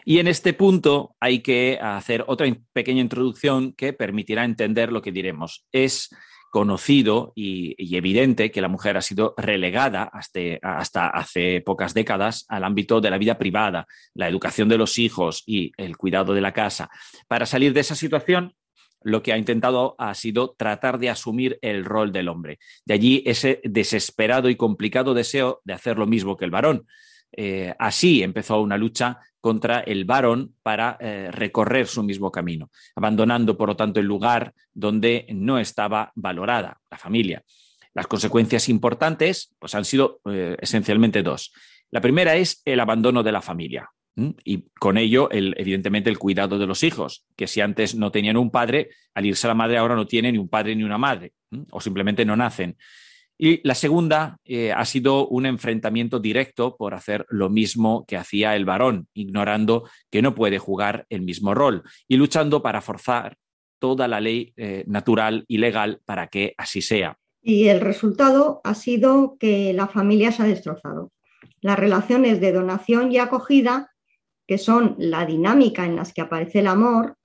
Y 0.06 0.18
en 0.18 0.28
este 0.28 0.54
punto 0.54 1.14
hay 1.20 1.40
que 1.40 1.78
hacer 1.80 2.24
otra 2.26 2.46
pequeña 2.72 3.02
introducción 3.02 3.74
que 3.74 3.92
permitirá 3.92 4.44
entender 4.44 4.90
lo 4.90 5.02
que 5.02 5.12
diremos. 5.12 5.66
Es 5.70 6.08
conocido 6.54 7.32
y, 7.34 7.74
evidente 7.96 8.52
que 8.52 8.60
la 8.60 8.68
mujer 8.68 8.96
ha 8.96 9.02
sido 9.02 9.34
relegada 9.36 10.04
hasta, 10.04 10.38
hasta, 10.62 11.08
hace 11.08 11.60
pocas 11.62 11.94
décadas 11.94 12.46
al 12.48 12.62
ámbito 12.62 13.00
de 13.00 13.10
la 13.10 13.18
vida 13.18 13.38
privada, 13.38 13.88
la 14.14 14.28
educación 14.28 14.68
de 14.68 14.78
los 14.78 14.96
hijos 15.00 15.42
y 15.46 15.72
el 15.76 15.96
cuidado 15.96 16.32
de 16.32 16.40
la 16.40 16.52
casa. 16.52 16.90
Para 17.26 17.44
salir 17.44 17.72
de 17.72 17.80
esa 17.80 17.96
situación, 17.96 18.54
lo 19.02 19.20
que 19.20 19.32
ha 19.32 19.36
intentado 19.36 19.96
ha 19.98 20.14
sido 20.14 20.54
tratar 20.56 21.00
de 21.00 21.10
asumir 21.10 21.58
el 21.60 21.84
rol 21.84 22.12
del 22.12 22.28
hombre. 22.28 22.60
De 22.84 22.94
allí 22.94 23.24
ese 23.26 23.60
desesperado 23.64 24.48
y 24.48 24.54
complicado 24.54 25.12
deseo 25.12 25.60
de 25.64 25.72
hacer 25.72 25.98
lo 25.98 26.06
mismo 26.06 26.36
que 26.36 26.44
el 26.44 26.52
varón. 26.52 26.86
Eh, 27.36 27.74
así 27.78 28.22
empezó 28.22 28.60
una 28.60 28.76
lucha 28.76 29.18
contra 29.40 29.80
el 29.80 30.04
varón 30.04 30.54
para 30.62 30.96
eh, 31.00 31.30
recorrer 31.30 31.86
su 31.86 32.02
mismo 32.02 32.30
camino, 32.30 32.70
abandonando, 32.94 33.56
por 33.56 33.68
lo 33.68 33.76
tanto, 33.76 34.00
el 34.00 34.06
lugar 34.06 34.54
donde 34.72 35.26
no 35.34 35.58
estaba 35.58 36.12
valorada 36.14 36.80
la 36.90 36.96
familia. 36.96 37.42
Las 37.92 38.06
consecuencias 38.06 38.68
importantes 38.68 39.54
pues, 39.58 39.74
han 39.74 39.84
sido 39.84 40.20
eh, 40.30 40.56
esencialmente 40.60 41.22
dos. 41.22 41.52
La 41.90 42.00
primera 42.00 42.36
es 42.36 42.62
el 42.64 42.80
abandono 42.80 43.22
de 43.22 43.32
la 43.32 43.42
familia. 43.42 43.90
Y 44.44 44.66
con 44.78 44.96
ello, 44.96 45.28
el, 45.30 45.54
evidentemente, 45.58 46.08
el 46.08 46.18
cuidado 46.18 46.56
de 46.56 46.66
los 46.66 46.84
hijos, 46.84 47.26
que 47.36 47.48
si 47.48 47.60
antes 47.60 47.96
no 47.96 48.12
tenían 48.12 48.36
un 48.36 48.50
padre, 48.50 48.90
al 49.12 49.26
irse 49.26 49.46
a 49.46 49.48
la 49.48 49.54
madre 49.54 49.76
ahora 49.76 49.96
no 49.96 50.06
tienen 50.06 50.34
ni 50.34 50.38
un 50.38 50.48
padre 50.48 50.76
ni 50.76 50.84
una 50.84 50.98
madre, 50.98 51.32
o 51.70 51.80
simplemente 51.80 52.24
no 52.24 52.36
nacen. 52.36 52.76
Y 53.36 53.66
la 53.66 53.74
segunda 53.74 54.38
eh, 54.44 54.72
ha 54.72 54.84
sido 54.84 55.26
un 55.26 55.46
enfrentamiento 55.46 56.20
directo 56.20 56.76
por 56.76 56.94
hacer 56.94 57.26
lo 57.28 57.50
mismo 57.50 58.04
que 58.06 58.16
hacía 58.16 58.54
el 58.54 58.64
varón, 58.64 59.08
ignorando 59.12 59.88
que 60.10 60.22
no 60.22 60.34
puede 60.34 60.58
jugar 60.58 61.04
el 61.08 61.22
mismo 61.22 61.52
rol 61.54 61.82
y 62.06 62.16
luchando 62.16 62.62
para 62.62 62.80
forzar 62.80 63.36
toda 63.80 64.06
la 64.06 64.20
ley 64.20 64.52
eh, 64.56 64.84
natural 64.86 65.44
y 65.48 65.58
legal 65.58 66.00
para 66.04 66.28
que 66.28 66.54
así 66.56 66.80
sea. 66.80 67.18
Y 67.42 67.68
el 67.68 67.80
resultado 67.80 68.60
ha 68.64 68.74
sido 68.74 69.36
que 69.38 69.72
la 69.74 69.88
familia 69.88 70.32
se 70.32 70.42
ha 70.42 70.46
destrozado. 70.46 71.12
Las 71.60 71.78
relaciones 71.78 72.40
de 72.40 72.52
donación 72.52 73.12
y 73.12 73.18
acogida, 73.18 73.90
que 74.46 74.58
son 74.58 74.94
la 74.98 75.26
dinámica 75.26 75.84
en 75.84 75.96
las 75.96 76.12
que 76.14 76.22
aparece 76.22 76.60
el 76.60 76.68
amor, 76.68 77.16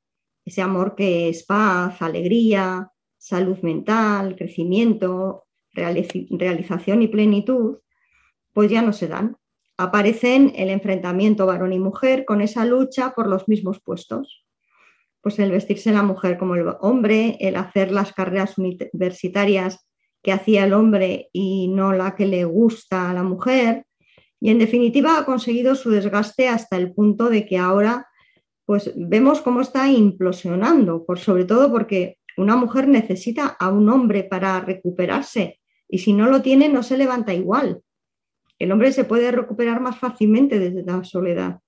ese 0.43 0.61
amor 0.61 0.95
que 0.95 1.29
es 1.29 1.45
paz, 1.45 2.01
alegría, 2.01 2.91
salud 3.17 3.59
mental, 3.61 4.35
crecimiento, 4.35 5.45
realización 5.73 7.01
y 7.01 7.07
plenitud, 7.07 7.79
pues 8.53 8.69
ya 8.69 8.81
no 8.81 8.93
se 8.93 9.07
dan. 9.07 9.37
Aparecen 9.77 10.53
el 10.55 10.69
enfrentamiento 10.69 11.45
varón 11.45 11.73
y 11.73 11.79
mujer 11.79 12.25
con 12.25 12.41
esa 12.41 12.65
lucha 12.65 13.13
por 13.15 13.27
los 13.27 13.47
mismos 13.47 13.79
puestos. 13.79 14.45
Pues 15.21 15.39
el 15.39 15.51
vestirse 15.51 15.91
la 15.91 16.03
mujer 16.03 16.37
como 16.37 16.55
el 16.55 16.65
hombre, 16.81 17.37
el 17.39 17.55
hacer 17.55 17.91
las 17.91 18.13
carreras 18.13 18.57
universitarias 18.57 19.87
que 20.21 20.31
hacía 20.31 20.65
el 20.65 20.73
hombre 20.73 21.29
y 21.31 21.69
no 21.69 21.93
la 21.93 22.15
que 22.15 22.25
le 22.25 22.45
gusta 22.45 23.09
a 23.09 23.13
la 23.13 23.23
mujer. 23.23 23.85
Y 24.41 24.49
en 24.49 24.59
definitiva 24.59 25.17
ha 25.17 25.25
conseguido 25.25 25.75
su 25.75 25.91
desgaste 25.91 26.47
hasta 26.47 26.77
el 26.77 26.93
punto 26.93 27.29
de 27.29 27.45
que 27.45 27.57
ahora 27.57 28.07
pues 28.65 28.91
vemos 28.95 29.41
cómo 29.41 29.61
está 29.61 29.89
implosionando, 29.89 31.03
por 31.03 31.17
sobre 31.17 31.45
todo 31.45 31.71
porque 31.71 32.18
una 32.39 32.55
mujer 32.55 32.87
necesita 32.87 33.47
a 33.59 33.69
un 33.69 33.89
hombre 33.89 34.23
para 34.23 34.59
recuperarse 34.61 35.59
y 35.89 35.99
si 35.99 36.13
no 36.13 36.27
lo 36.27 36.41
tiene, 36.41 36.69
no 36.69 36.83
se 36.83 36.97
levanta 36.97 37.33
igual. 37.33 37.81
El 38.57 38.71
hombre 38.71 38.91
se 38.91 39.03
puede 39.03 39.31
recuperar 39.31 39.81
más 39.81 39.97
fácilmente 39.97 40.59
desde 40.59 40.83
la 40.83 41.03
soledad. 41.03 41.59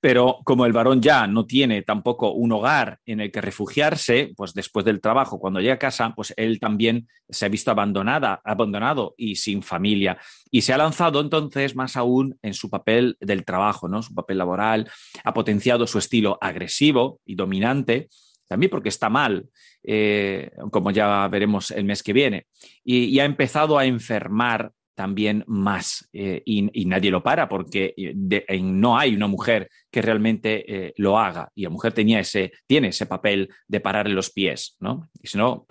Pero 0.00 0.38
como 0.44 0.66
el 0.66 0.72
varón 0.72 1.00
ya 1.00 1.28
no 1.28 1.46
tiene 1.46 1.82
tampoco 1.82 2.32
un 2.32 2.50
hogar 2.50 2.98
en 3.06 3.20
el 3.20 3.30
que 3.30 3.40
refugiarse, 3.40 4.32
pues 4.36 4.54
después 4.54 4.84
del 4.84 5.00
trabajo, 5.00 5.38
cuando 5.38 5.60
llega 5.60 5.74
a 5.74 5.78
casa, 5.78 6.12
pues 6.16 6.34
él 6.36 6.58
también 6.58 7.06
se 7.28 7.46
ha 7.46 7.48
visto 7.48 7.70
abandonada, 7.70 8.40
abandonado 8.44 9.14
y 9.16 9.36
sin 9.36 9.62
familia. 9.62 10.18
Y 10.50 10.62
se 10.62 10.72
ha 10.72 10.78
lanzado 10.78 11.20
entonces 11.20 11.76
más 11.76 11.96
aún 11.96 12.38
en 12.42 12.54
su 12.54 12.70
papel 12.70 13.16
del 13.20 13.44
trabajo, 13.44 13.86
¿no? 13.86 14.02
Su 14.02 14.14
papel 14.14 14.38
laboral, 14.38 14.90
ha 15.22 15.32
potenciado 15.32 15.86
su 15.86 15.98
estilo 15.98 16.36
agresivo 16.40 17.20
y 17.24 17.36
dominante 17.36 18.08
también 18.50 18.68
porque 18.68 18.88
está 18.88 19.08
mal, 19.08 19.48
eh, 19.84 20.50
como 20.72 20.90
ya 20.90 21.28
veremos 21.28 21.70
el 21.70 21.84
mes 21.84 22.02
que 22.02 22.12
viene, 22.12 22.46
y, 22.82 23.16
ha 23.20 23.24
empezado 23.24 23.78
a 23.78 23.84
enfermar 23.84 24.72
también 24.96 25.44
más 25.46 26.08
eh, 26.12 26.42
y, 26.44 26.84
nadie 26.84 27.12
lo 27.12 27.22
para 27.22 27.48
porque 27.48 27.94
eh, 27.96 28.60
no 28.60 28.98
hay 28.98 29.14
una 29.14 29.28
mujer 29.28 29.70
que 29.88 30.02
realmente 30.02 30.92
lo 30.96 31.16
haga 31.16 31.48
y 31.54 31.62
la 31.62 31.70
mujer 31.70 31.92
tenía 31.92 32.18
ese, 32.18 32.50
tiene 32.66 32.88
ese 32.88 33.06
papel 33.06 33.48
de 33.68 33.78
pararle 33.78 34.14
los 34.14 34.30
pies, 34.30 34.76
¿no? 34.80 35.08
Y 35.22 35.28
si 35.28 35.38
no, 35.38 35.64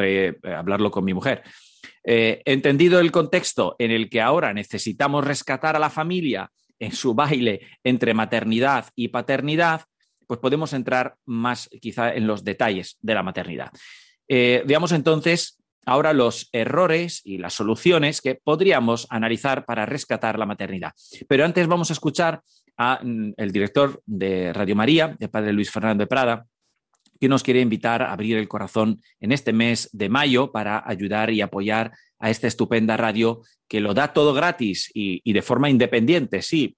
hablarlo 0.56 0.90
con 0.90 1.04
mi 1.04 1.14
mujer. 1.14 1.44
entendido 2.02 3.02
el 3.02 3.12
contexto 3.12 3.76
en 3.78 3.92
el 3.92 4.10
que 4.10 4.22
ahora 4.22 4.54
necesitamos 4.54 5.26
rescatar 5.26 5.76
a 5.76 5.80
la 5.80 5.90
familia 5.90 6.50
en 6.80 6.94
su 6.94 7.14
baile 7.14 7.60
entre 7.84 8.14
maternidad 8.14 8.86
y 8.96 9.10
paternidad, 9.10 9.82
pues 10.30 10.40
podemos 10.40 10.74
entrar 10.74 11.16
más 11.26 11.68
quizá 11.82 12.14
en 12.14 12.28
los 12.28 12.44
detalles 12.44 13.00
de 13.02 13.16
la 13.16 13.24
maternidad. 13.24 13.72
Eh, 14.28 14.62
veamos 14.68 14.92
entonces 14.92 15.58
ahora 15.88 16.14
los 16.14 16.50
errores 16.52 17.22
y 17.24 17.40
las 17.40 17.56
soluciones 17.56 18.22
que 18.22 18.36
podríamos 18.36 19.08
analizar 19.10 19.66
para 19.66 19.88
rescatar 19.88 20.38
la 20.38 20.46
maternidad. 20.46 20.92
Pero 21.28 21.46
antes 21.46 21.66
vamos 21.66 21.90
a 21.90 21.94
escuchar 21.94 22.44
al 22.78 23.00
mm, 23.04 23.34
director 23.52 24.04
de 24.06 24.54
Radio 24.54 24.76
María, 24.76 25.18
el 25.20 25.32
padre 25.32 25.52
Luis 25.52 25.72
Fernando 25.72 26.04
de 26.04 26.08
Prada, 26.08 26.46
que 27.20 27.28
nos 27.28 27.42
quiere 27.42 27.62
invitar 27.62 28.04
a 28.04 28.14
abrir 28.14 28.38
el 28.38 28.48
corazón 28.48 29.02
en 29.20 29.32
este 29.32 29.52
mes 29.52 29.90
de 29.94 30.10
mayo 30.10 30.52
para 30.52 30.84
ayudar 30.86 31.32
y 31.32 31.42
apoyar 31.42 31.92
a 32.20 32.30
esta 32.30 32.46
estupenda 32.46 32.98
radio 32.98 33.42
que 33.68 33.80
lo 33.80 33.96
da 33.96 34.14
todo 34.14 34.36
gratis 34.36 34.92
y, 34.94 35.22
y 35.24 35.34
de 35.34 35.42
forma 35.42 35.72
independiente, 35.72 36.44
sí, 36.44 36.78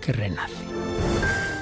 que 0.00 0.12
renace. 0.12 0.64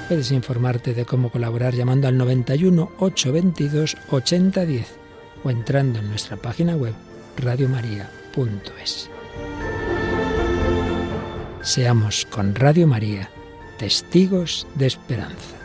Puedes 0.09 0.30
informarte 0.30 0.95
de 0.95 1.04
cómo 1.04 1.30
colaborar 1.30 1.75
llamando 1.75 2.09
al 2.09 2.16
91 2.16 2.92
822 2.99 3.97
8010 4.11 4.99
o 5.45 5.50
entrando 5.50 5.99
en 5.99 6.09
nuestra 6.09 6.37
página 6.37 6.76
web 6.76 6.95
radiomaria.es. 7.37 9.11
Seamos 11.61 12.25
con 12.26 12.54
Radio 12.54 12.87
María 12.87 13.30
testigos 13.78 14.66
de 14.75 14.87
esperanza. 14.87 15.57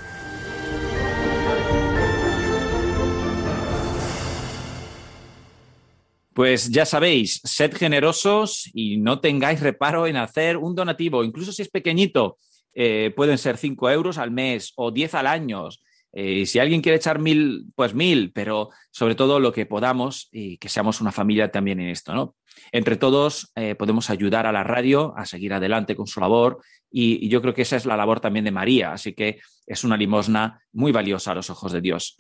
Pues 6.33 6.69
ya 6.69 6.85
sabéis, 6.85 7.41
sed 7.43 7.75
generosos 7.75 8.69
y 8.73 8.97
no 8.97 9.19
tengáis 9.19 9.59
reparo 9.59 10.07
en 10.07 10.17
hacer 10.17 10.57
un 10.57 10.73
donativo, 10.73 11.23
incluso 11.23 11.51
si 11.51 11.61
es 11.61 11.69
pequeñito, 11.69 12.37
eh, 12.73 13.11
pueden 13.15 13.37
ser 13.37 13.57
5 13.57 13.89
euros 13.89 14.17
al 14.17 14.31
mes 14.31 14.73
o 14.75 14.91
10 14.91 15.13
al 15.15 15.27
año. 15.27 15.69
Eh, 16.15 16.45
si 16.45 16.59
alguien 16.59 16.81
quiere 16.81 16.97
echar 16.97 17.17
mil, 17.19 17.71
pues 17.75 17.95
mil, 17.95 18.31
pero 18.33 18.69
sobre 18.91 19.15
todo 19.15 19.39
lo 19.39 19.51
que 19.51 19.65
podamos 19.65 20.29
y 20.31 20.57
que 20.57 20.69
seamos 20.69 21.01
una 21.01 21.11
familia 21.11 21.51
también 21.51 21.79
en 21.79 21.89
esto, 21.89 22.13
¿no? 22.13 22.35
Entre 22.71 22.97
todos 22.97 23.51
eh, 23.55 23.73
podemos 23.73 24.11
ayudar 24.11 24.45
a 24.45 24.51
la 24.51 24.63
radio 24.63 25.13
a 25.17 25.25
seguir 25.25 25.53
adelante 25.53 25.95
con 25.95 26.05
su 26.05 26.19
labor 26.19 26.61
y, 26.91 27.27
yo 27.27 27.41
creo 27.41 27.55
que 27.55 27.63
esa 27.63 27.77
es 27.77 27.85
la 27.85 27.97
labor 27.97 28.19
también 28.19 28.45
de 28.45 28.51
María, 28.51 28.93
así 28.93 29.13
que 29.13 29.39
es 29.65 29.83
una 29.83 29.97
limosna 29.97 30.61
muy 30.71 30.91
valiosa 30.91 31.31
a 31.31 31.35
los 31.35 31.49
ojos 31.49 31.71
de 31.71 31.81
Dios. 31.81 32.15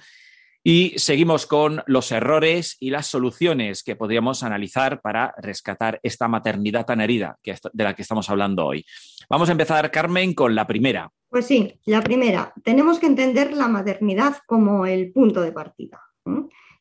Y 0.65 0.93
seguimos 0.95 1.45
con 1.45 1.83
los 1.87 2.09
errores 2.13 2.77
y 2.79 2.89
las 2.89 3.07
soluciones 3.07 3.83
que 3.83 3.97
podríamos 3.97 4.43
analizar 4.43 5.01
para 5.01 5.35
rescatar 5.37 5.99
esta 6.03 6.29
maternidad 6.29 6.85
tan 6.85 7.01
herida 7.01 7.37
de 7.43 7.83
la 7.83 7.93
que 7.93 8.01
estamos 8.01 8.29
hablando 8.29 8.65
hoy. 8.65 8.85
Vamos 9.29 9.49
a 9.49 9.51
empezar, 9.51 9.91
Carmen, 9.91 10.33
con 10.33 10.55
la 10.55 10.65
primera. 10.65 11.11
Pues 11.29 11.47
sí, 11.47 11.79
la 11.85 12.01
primera. 12.01 12.53
Tenemos 12.63 12.97
que 12.97 13.07
entender 13.07 13.51
la 13.51 13.67
maternidad 13.67 14.37
como 14.45 14.85
el 14.85 15.11
punto 15.11 15.41
de 15.41 15.51
partida. 15.51 16.01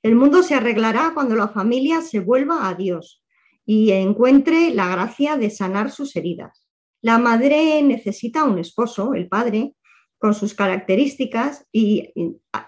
El 0.01 0.15
mundo 0.15 0.45
se 0.45 0.55
arreglará 0.55 1.11
cuando 1.13 1.35
la 1.35 1.49
familia 1.49 2.03
se 2.03 2.21
vuelva 2.21 2.69
a 2.69 2.75
Dios 2.75 3.25
y 3.67 3.91
encuentre 3.91 4.73
la 4.73 4.89
gracia 4.89 5.37
de 5.37 5.51
sanar 5.51 5.91
sus 5.91 6.15
heridas. 6.15 6.69
La 7.01 7.19
madre 7.19 7.83
necesita 7.83 8.45
un 8.45 8.61
esposo, 8.61 9.15
el 9.15 9.29
padre, 9.29 9.75
con 10.23 10.35
sus 10.35 10.55
características 10.55 11.67
y 11.73 12.15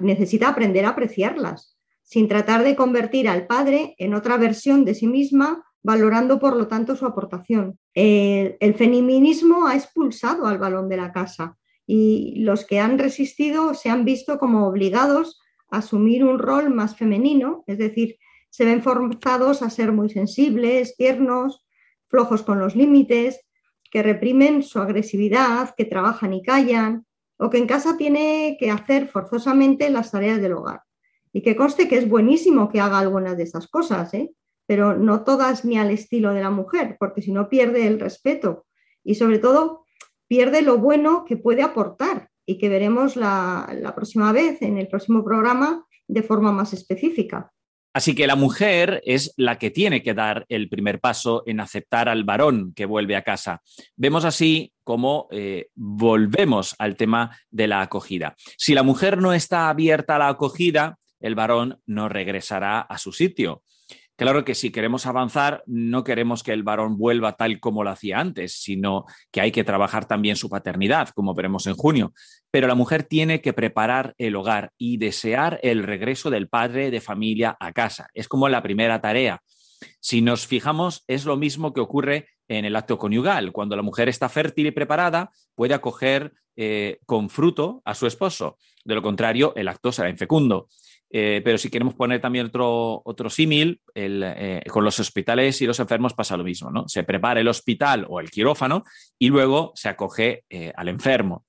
necesita 0.00 0.48
aprender 0.48 0.84
a 0.86 0.88
apreciarlas, 0.88 1.78
sin 2.02 2.26
tratar 2.26 2.64
de 2.64 2.74
convertir 2.74 3.28
al 3.28 3.46
padre 3.46 3.94
en 3.98 4.12
otra 4.14 4.36
versión 4.38 4.84
de 4.84 4.96
sí 4.96 5.06
misma, 5.06 5.64
valorando 5.80 6.40
por 6.40 6.56
lo 6.56 6.66
tanto 6.66 6.96
su 6.96 7.06
aportación. 7.06 7.78
El, 7.94 8.74
feminismo 8.74 9.68
ha 9.68 9.76
expulsado 9.76 10.48
al 10.48 10.58
balón 10.58 10.88
de 10.88 10.96
la 10.96 11.12
casa 11.12 11.56
y 11.86 12.40
los 12.40 12.64
que 12.64 12.80
han 12.80 12.98
resistido 12.98 13.74
se 13.74 13.88
han 13.88 14.04
visto 14.04 14.36
como 14.40 14.66
obligados 14.66 15.40
a 15.70 15.78
asumir 15.78 16.24
un 16.24 16.40
rol 16.40 16.74
más 16.74 16.96
femenino, 16.96 17.62
es 17.68 17.78
decir, 17.78 18.16
se 18.50 18.64
ven 18.64 18.82
forzados 18.82 19.62
a 19.62 19.70
ser 19.70 19.92
muy 19.92 20.10
sensibles, 20.10 20.96
tiernos, 20.96 21.64
flojos 22.08 22.42
con 22.42 22.58
los 22.58 22.74
límites, 22.74 23.46
que 23.92 24.02
reprimen 24.02 24.64
su 24.64 24.80
agresividad, 24.80 25.72
que 25.76 25.84
trabajan 25.84 26.34
y 26.34 26.42
callan, 26.42 27.06
o 27.44 27.50
que 27.50 27.58
en 27.58 27.66
casa 27.66 27.98
tiene 27.98 28.56
que 28.58 28.70
hacer 28.70 29.06
forzosamente 29.06 29.90
las 29.90 30.10
tareas 30.10 30.40
del 30.40 30.54
hogar. 30.54 30.80
Y 31.30 31.42
que 31.42 31.56
conste 31.56 31.88
que 31.88 31.98
es 31.98 32.08
buenísimo 32.08 32.70
que 32.70 32.80
haga 32.80 32.98
algunas 32.98 33.36
de 33.36 33.42
esas 33.42 33.68
cosas, 33.68 34.14
¿eh? 34.14 34.32
pero 34.66 34.96
no 34.96 35.24
todas 35.24 35.62
ni 35.62 35.76
al 35.76 35.90
estilo 35.90 36.32
de 36.32 36.40
la 36.40 36.48
mujer, 36.48 36.96
porque 36.98 37.20
si 37.20 37.32
no 37.32 37.50
pierde 37.50 37.86
el 37.86 38.00
respeto 38.00 38.64
y 39.04 39.16
sobre 39.16 39.38
todo 39.38 39.84
pierde 40.26 40.62
lo 40.62 40.78
bueno 40.78 41.26
que 41.26 41.36
puede 41.36 41.60
aportar 41.60 42.30
y 42.46 42.56
que 42.56 42.70
veremos 42.70 43.14
la, 43.14 43.70
la 43.78 43.94
próxima 43.94 44.32
vez 44.32 44.62
en 44.62 44.78
el 44.78 44.88
próximo 44.88 45.22
programa 45.22 45.86
de 46.08 46.22
forma 46.22 46.50
más 46.50 46.72
específica. 46.72 47.52
Así 47.94 48.14
que 48.16 48.26
la 48.26 48.34
mujer 48.34 49.00
es 49.06 49.32
la 49.36 49.56
que 49.56 49.70
tiene 49.70 50.02
que 50.02 50.14
dar 50.14 50.44
el 50.48 50.68
primer 50.68 51.00
paso 51.00 51.44
en 51.46 51.60
aceptar 51.60 52.08
al 52.08 52.24
varón 52.24 52.74
que 52.74 52.86
vuelve 52.86 53.14
a 53.14 53.22
casa. 53.22 53.62
Vemos 53.96 54.24
así 54.24 54.72
cómo 54.82 55.28
eh, 55.30 55.68
volvemos 55.74 56.74
al 56.78 56.96
tema 56.96 57.38
de 57.50 57.68
la 57.68 57.80
acogida. 57.80 58.34
Si 58.58 58.74
la 58.74 58.82
mujer 58.82 59.18
no 59.18 59.32
está 59.32 59.68
abierta 59.68 60.16
a 60.16 60.18
la 60.18 60.28
acogida, 60.28 60.98
el 61.20 61.34
varón 61.34 61.80
no 61.86 62.08
regresará 62.08 62.80
a 62.80 62.98
su 62.98 63.12
sitio. 63.12 63.62
Claro 64.16 64.44
que 64.44 64.54
si 64.54 64.70
queremos 64.70 65.06
avanzar, 65.06 65.64
no 65.66 66.04
queremos 66.04 66.44
que 66.44 66.52
el 66.52 66.62
varón 66.62 66.96
vuelva 66.96 67.36
tal 67.36 67.58
como 67.58 67.82
lo 67.82 67.90
hacía 67.90 68.20
antes, 68.20 68.52
sino 68.52 69.06
que 69.32 69.40
hay 69.40 69.50
que 69.50 69.64
trabajar 69.64 70.06
también 70.06 70.36
su 70.36 70.48
paternidad, 70.48 71.08
como 71.08 71.34
veremos 71.34 71.66
en 71.66 71.74
junio. 71.74 72.12
Pero 72.52 72.68
la 72.68 72.76
mujer 72.76 73.02
tiene 73.02 73.40
que 73.40 73.52
preparar 73.52 74.14
el 74.18 74.36
hogar 74.36 74.72
y 74.78 74.98
desear 74.98 75.58
el 75.64 75.82
regreso 75.82 76.30
del 76.30 76.48
padre 76.48 76.92
de 76.92 77.00
familia 77.00 77.56
a 77.58 77.72
casa. 77.72 78.08
Es 78.14 78.28
como 78.28 78.48
la 78.48 78.62
primera 78.62 79.00
tarea. 79.00 79.42
Si 79.98 80.22
nos 80.22 80.46
fijamos, 80.46 81.02
es 81.08 81.24
lo 81.24 81.36
mismo 81.36 81.72
que 81.72 81.80
ocurre 81.80 82.28
en 82.46 82.64
el 82.64 82.76
acto 82.76 82.98
conyugal. 82.98 83.50
Cuando 83.50 83.74
la 83.74 83.82
mujer 83.82 84.08
está 84.08 84.28
fértil 84.28 84.68
y 84.68 84.70
preparada, 84.70 85.32
puede 85.56 85.74
acoger 85.74 86.32
eh, 86.56 87.00
con 87.04 87.30
fruto 87.30 87.82
a 87.84 87.96
su 87.96 88.06
esposo. 88.06 88.58
De 88.84 88.94
lo 88.94 89.02
contrario, 89.02 89.54
el 89.56 89.66
acto 89.66 89.90
será 89.90 90.08
infecundo. 90.08 90.68
Eh, 91.16 91.42
pero 91.44 91.58
si 91.58 91.70
queremos 91.70 91.94
poner 91.94 92.20
también 92.20 92.46
otro, 92.46 93.00
otro 93.04 93.30
símil, 93.30 93.80
eh, 93.94 94.60
con 94.68 94.82
los 94.82 94.98
hospitales 94.98 95.62
y 95.62 95.66
los 95.66 95.78
enfermos 95.78 96.12
pasa 96.12 96.36
lo 96.36 96.42
mismo, 96.42 96.72
¿no? 96.72 96.88
Se 96.88 97.04
prepara 97.04 97.38
el 97.38 97.46
hospital 97.46 98.04
o 98.08 98.18
el 98.18 98.32
quirófano 98.32 98.82
y 99.16 99.28
luego 99.28 99.70
se 99.76 99.88
acoge 99.88 100.42
eh, 100.50 100.72
al 100.74 100.88
enfermo. 100.88 101.44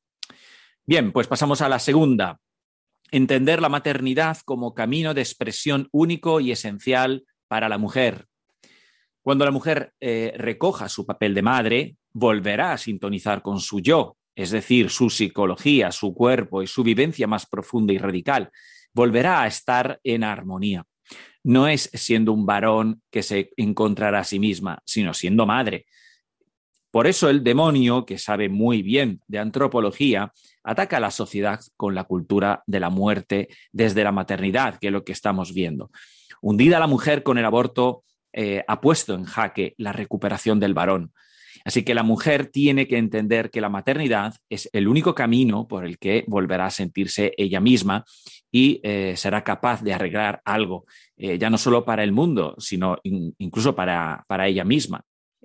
Bien, 0.85 1.11
pues 1.11 1.25
pasamos 1.25 1.61
a 1.61 1.69
la 1.69 1.79
segunda. 1.79 2.37
Entender 3.09 3.59
la 3.59 3.69
maternidad 3.69 4.37
como 4.45 4.75
camino 4.75 5.15
de 5.15 5.21
expresión 5.21 5.89
único 5.91 6.39
y 6.39 6.51
esencial 6.51 7.25
para 7.47 7.67
la 7.67 7.79
mujer. 7.79 8.27
Cuando 9.23 9.45
la 9.45 9.51
mujer 9.51 9.93
recoja 9.99 10.89
su 10.89 11.07
papel 11.07 11.33
de 11.33 11.41
madre, 11.41 11.95
volverá 12.13 12.73
a 12.73 12.77
sintonizar 12.77 13.41
con 13.41 13.59
su 13.59 13.79
yo, 13.79 14.15
es 14.35 14.51
decir, 14.51 14.91
su 14.91 15.09
psicología, 15.09 15.91
su 15.91 16.13
cuerpo 16.13 16.61
y 16.61 16.67
su 16.67 16.83
vivencia 16.83 17.25
más 17.25 17.47
profunda 17.47 17.93
y 17.93 17.97
radical 17.97 18.51
volverá 18.95 19.41
a 19.41 19.47
estar 19.47 19.99
en 20.03 20.23
armonía. 20.23 20.85
No 21.43 21.67
es 21.67 21.91
siendo 21.93 22.33
un 22.33 22.45
varón 22.45 23.03
que 23.11 23.21
se 23.21 23.51
encontrará 23.57 24.19
a 24.19 24.23
sí 24.23 24.39
misma, 24.39 24.79
sino 24.85 25.13
siendo 25.13 25.45
madre. 25.45 25.85
Por 26.89 27.07
eso 27.07 27.29
el 27.29 27.43
demonio, 27.43 28.05
que 28.05 28.17
sabe 28.17 28.47
muy 28.47 28.81
bien 28.81 29.19
de 29.27 29.39
antropología, 29.39 30.31
ataca 30.63 30.97
a 30.97 31.01
la 31.01 31.11
sociedad 31.11 31.59
con 31.75 31.93
la 31.93 32.05
cultura 32.05 32.63
de 32.65 32.79
la 32.79 32.89
muerte 32.89 33.49
desde 33.73 34.03
la 34.03 34.13
maternidad, 34.13 34.79
que 34.79 34.87
es 34.87 34.93
lo 34.93 35.03
que 35.03 35.11
estamos 35.11 35.53
viendo. 35.53 35.91
Hundida 36.41 36.79
la 36.79 36.87
mujer 36.87 37.21
con 37.21 37.37
el 37.37 37.45
aborto, 37.45 38.05
eh, 38.31 38.63
ha 38.65 38.79
puesto 38.79 39.13
en 39.13 39.25
jaque 39.25 39.75
la 39.77 39.91
recuperación 39.91 40.59
del 40.59 40.73
varón. 40.73 41.11
Así 41.63 41.83
que 41.83 41.93
la 41.93 42.03
mujer 42.03 42.47
tiene 42.47 42.87
que 42.87 42.97
entender 42.97 43.49
que 43.49 43.61
la 43.61 43.69
maternidad 43.69 44.35
es 44.49 44.69
el 44.73 44.87
único 44.87 45.15
camino 45.15 45.67
por 45.67 45.85
el 45.85 45.97
que 45.97 46.25
volverá 46.27 46.67
a 46.67 46.71
sentirse 46.71 47.33
ella 47.37 47.59
misma 47.59 48.03
y 48.51 48.79
eh, 48.83 49.13
será 49.17 49.43
capaz 49.43 49.81
de 49.83 49.93
arreglar 49.93 50.41
algo, 50.45 50.85
eh, 51.17 51.37
ya 51.37 51.49
no 51.49 51.57
solo 51.57 51.85
para 51.85 52.03
el 52.03 52.11
mundo, 52.11 52.55
sino 52.57 52.97
incluso 53.03 53.75
para, 53.75 54.23
para 54.27 54.47
ella 54.47 54.63
misma. 54.63 55.01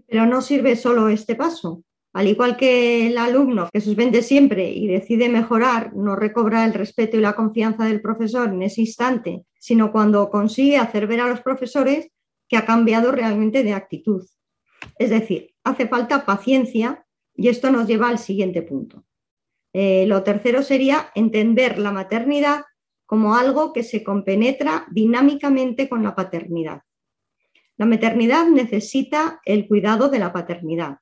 Pero 0.06 0.26
no 0.26 0.40
sirve 0.40 0.76
solo 0.76 1.08
este 1.08 1.34
paso. 1.34 1.84
Al 2.12 2.26
igual 2.26 2.56
que 2.56 3.06
el 3.06 3.18
alumno 3.18 3.68
que 3.72 3.80
suspende 3.80 4.22
siempre 4.22 4.68
y 4.70 4.88
decide 4.88 5.28
mejorar, 5.28 5.94
no 5.94 6.16
recobra 6.16 6.64
el 6.64 6.74
respeto 6.74 7.16
y 7.16 7.20
la 7.20 7.36
confianza 7.36 7.84
del 7.84 8.00
profesor 8.00 8.48
en 8.48 8.62
ese 8.62 8.80
instante, 8.80 9.44
sino 9.60 9.92
cuando 9.92 10.28
consigue 10.28 10.76
hacer 10.76 11.06
ver 11.06 11.20
a 11.20 11.28
los 11.28 11.40
profesores 11.40 12.08
que 12.48 12.56
ha 12.56 12.66
cambiado 12.66 13.12
realmente 13.12 13.62
de 13.62 13.74
actitud. 13.74 14.26
Es 14.98 15.10
decir, 15.10 15.49
hace 15.64 15.86
falta 15.88 16.24
paciencia 16.24 17.06
y 17.34 17.48
esto 17.48 17.70
nos 17.70 17.86
lleva 17.86 18.08
al 18.08 18.18
siguiente 18.18 18.62
punto. 18.62 19.04
Eh, 19.72 20.06
lo 20.06 20.22
tercero 20.22 20.62
sería 20.62 21.10
entender 21.14 21.78
la 21.78 21.92
maternidad 21.92 22.64
como 23.06 23.34
algo 23.34 23.72
que 23.72 23.82
se 23.82 24.04
compenetra 24.04 24.86
dinámicamente 24.90 25.88
con 25.88 26.02
la 26.02 26.14
paternidad. 26.14 26.82
La 27.76 27.86
maternidad 27.86 28.46
necesita 28.46 29.40
el 29.44 29.66
cuidado 29.66 30.08
de 30.08 30.18
la 30.18 30.32
paternidad. 30.32 30.98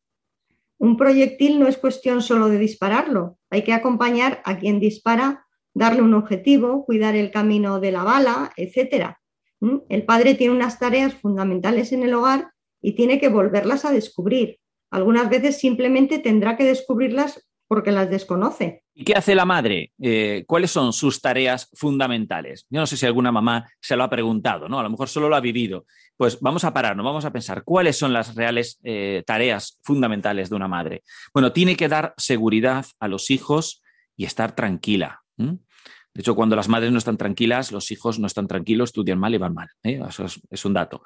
un 0.80 0.96
proyectil 0.96 1.58
no 1.58 1.66
es 1.66 1.76
cuestión 1.76 2.22
solo 2.22 2.48
de 2.48 2.56
dispararlo, 2.56 3.36
hay 3.50 3.64
que 3.64 3.72
acompañar 3.72 4.40
a 4.44 4.58
quien 4.58 4.78
dispara, 4.78 5.44
darle 5.74 6.02
un 6.02 6.14
objetivo, 6.14 6.84
cuidar 6.84 7.16
el 7.16 7.32
camino 7.32 7.80
de 7.80 7.90
la 7.90 8.04
bala, 8.04 8.52
etc. 8.56 9.16
¿Mm? 9.58 9.78
El 9.88 10.04
padre 10.04 10.34
tiene 10.34 10.54
unas 10.54 10.78
tareas 10.78 11.14
fundamentales 11.14 11.90
en 11.92 12.04
el 12.04 12.14
hogar 12.14 12.52
y 12.80 12.92
tiene 12.92 13.18
que 13.20 13.28
volverlas 13.28 13.84
a 13.84 13.92
descubrir. 13.92 14.58
Algunas 14.90 15.28
veces 15.28 15.58
simplemente 15.58 16.18
tendrá 16.18 16.56
que 16.56 16.64
descubrirlas 16.64 17.44
porque 17.68 17.92
las 17.92 18.08
desconoce. 18.08 18.82
¿Y 18.94 19.04
qué 19.04 19.12
hace 19.12 19.34
la 19.34 19.44
madre? 19.44 19.92
Eh, 20.00 20.44
¿Cuáles 20.46 20.70
son 20.70 20.92
sus 20.94 21.20
tareas 21.20 21.68
fundamentales? 21.74 22.66
Yo 22.70 22.80
no 22.80 22.86
sé 22.86 22.96
si 22.96 23.04
alguna 23.04 23.30
mamá 23.30 23.70
se 23.80 23.94
lo 23.94 24.04
ha 24.04 24.10
preguntado, 24.10 24.68
¿no? 24.68 24.80
A 24.80 24.82
lo 24.82 24.90
mejor 24.90 25.08
solo 25.08 25.28
lo 25.28 25.36
ha 25.36 25.40
vivido. 25.40 25.84
Pues 26.16 26.40
vamos 26.40 26.64
a 26.64 26.72
pararnos, 26.72 27.04
vamos 27.04 27.26
a 27.26 27.32
pensar 27.32 27.62
cuáles 27.62 27.96
son 27.96 28.14
las 28.14 28.34
reales 28.34 28.80
eh, 28.82 29.22
tareas 29.26 29.78
fundamentales 29.82 30.48
de 30.48 30.56
una 30.56 30.66
madre. 30.66 31.02
Bueno, 31.32 31.52
tiene 31.52 31.76
que 31.76 31.88
dar 31.88 32.14
seguridad 32.16 32.86
a 32.98 33.06
los 33.06 33.30
hijos 33.30 33.82
y 34.16 34.24
estar 34.24 34.56
tranquila. 34.56 35.22
De 35.36 36.22
hecho, 36.22 36.34
cuando 36.34 36.56
las 36.56 36.68
madres 36.68 36.90
no 36.90 36.98
están 36.98 37.18
tranquilas, 37.18 37.70
los 37.70 37.92
hijos 37.92 38.18
no 38.18 38.26
están 38.26 38.48
tranquilos, 38.48 38.88
estudian 38.88 39.20
mal 39.20 39.34
y 39.34 39.38
van 39.38 39.54
mal. 39.54 39.68
¿eh? 39.84 40.00
Eso 40.08 40.24
es 40.24 40.64
un 40.64 40.72
dato. 40.72 41.02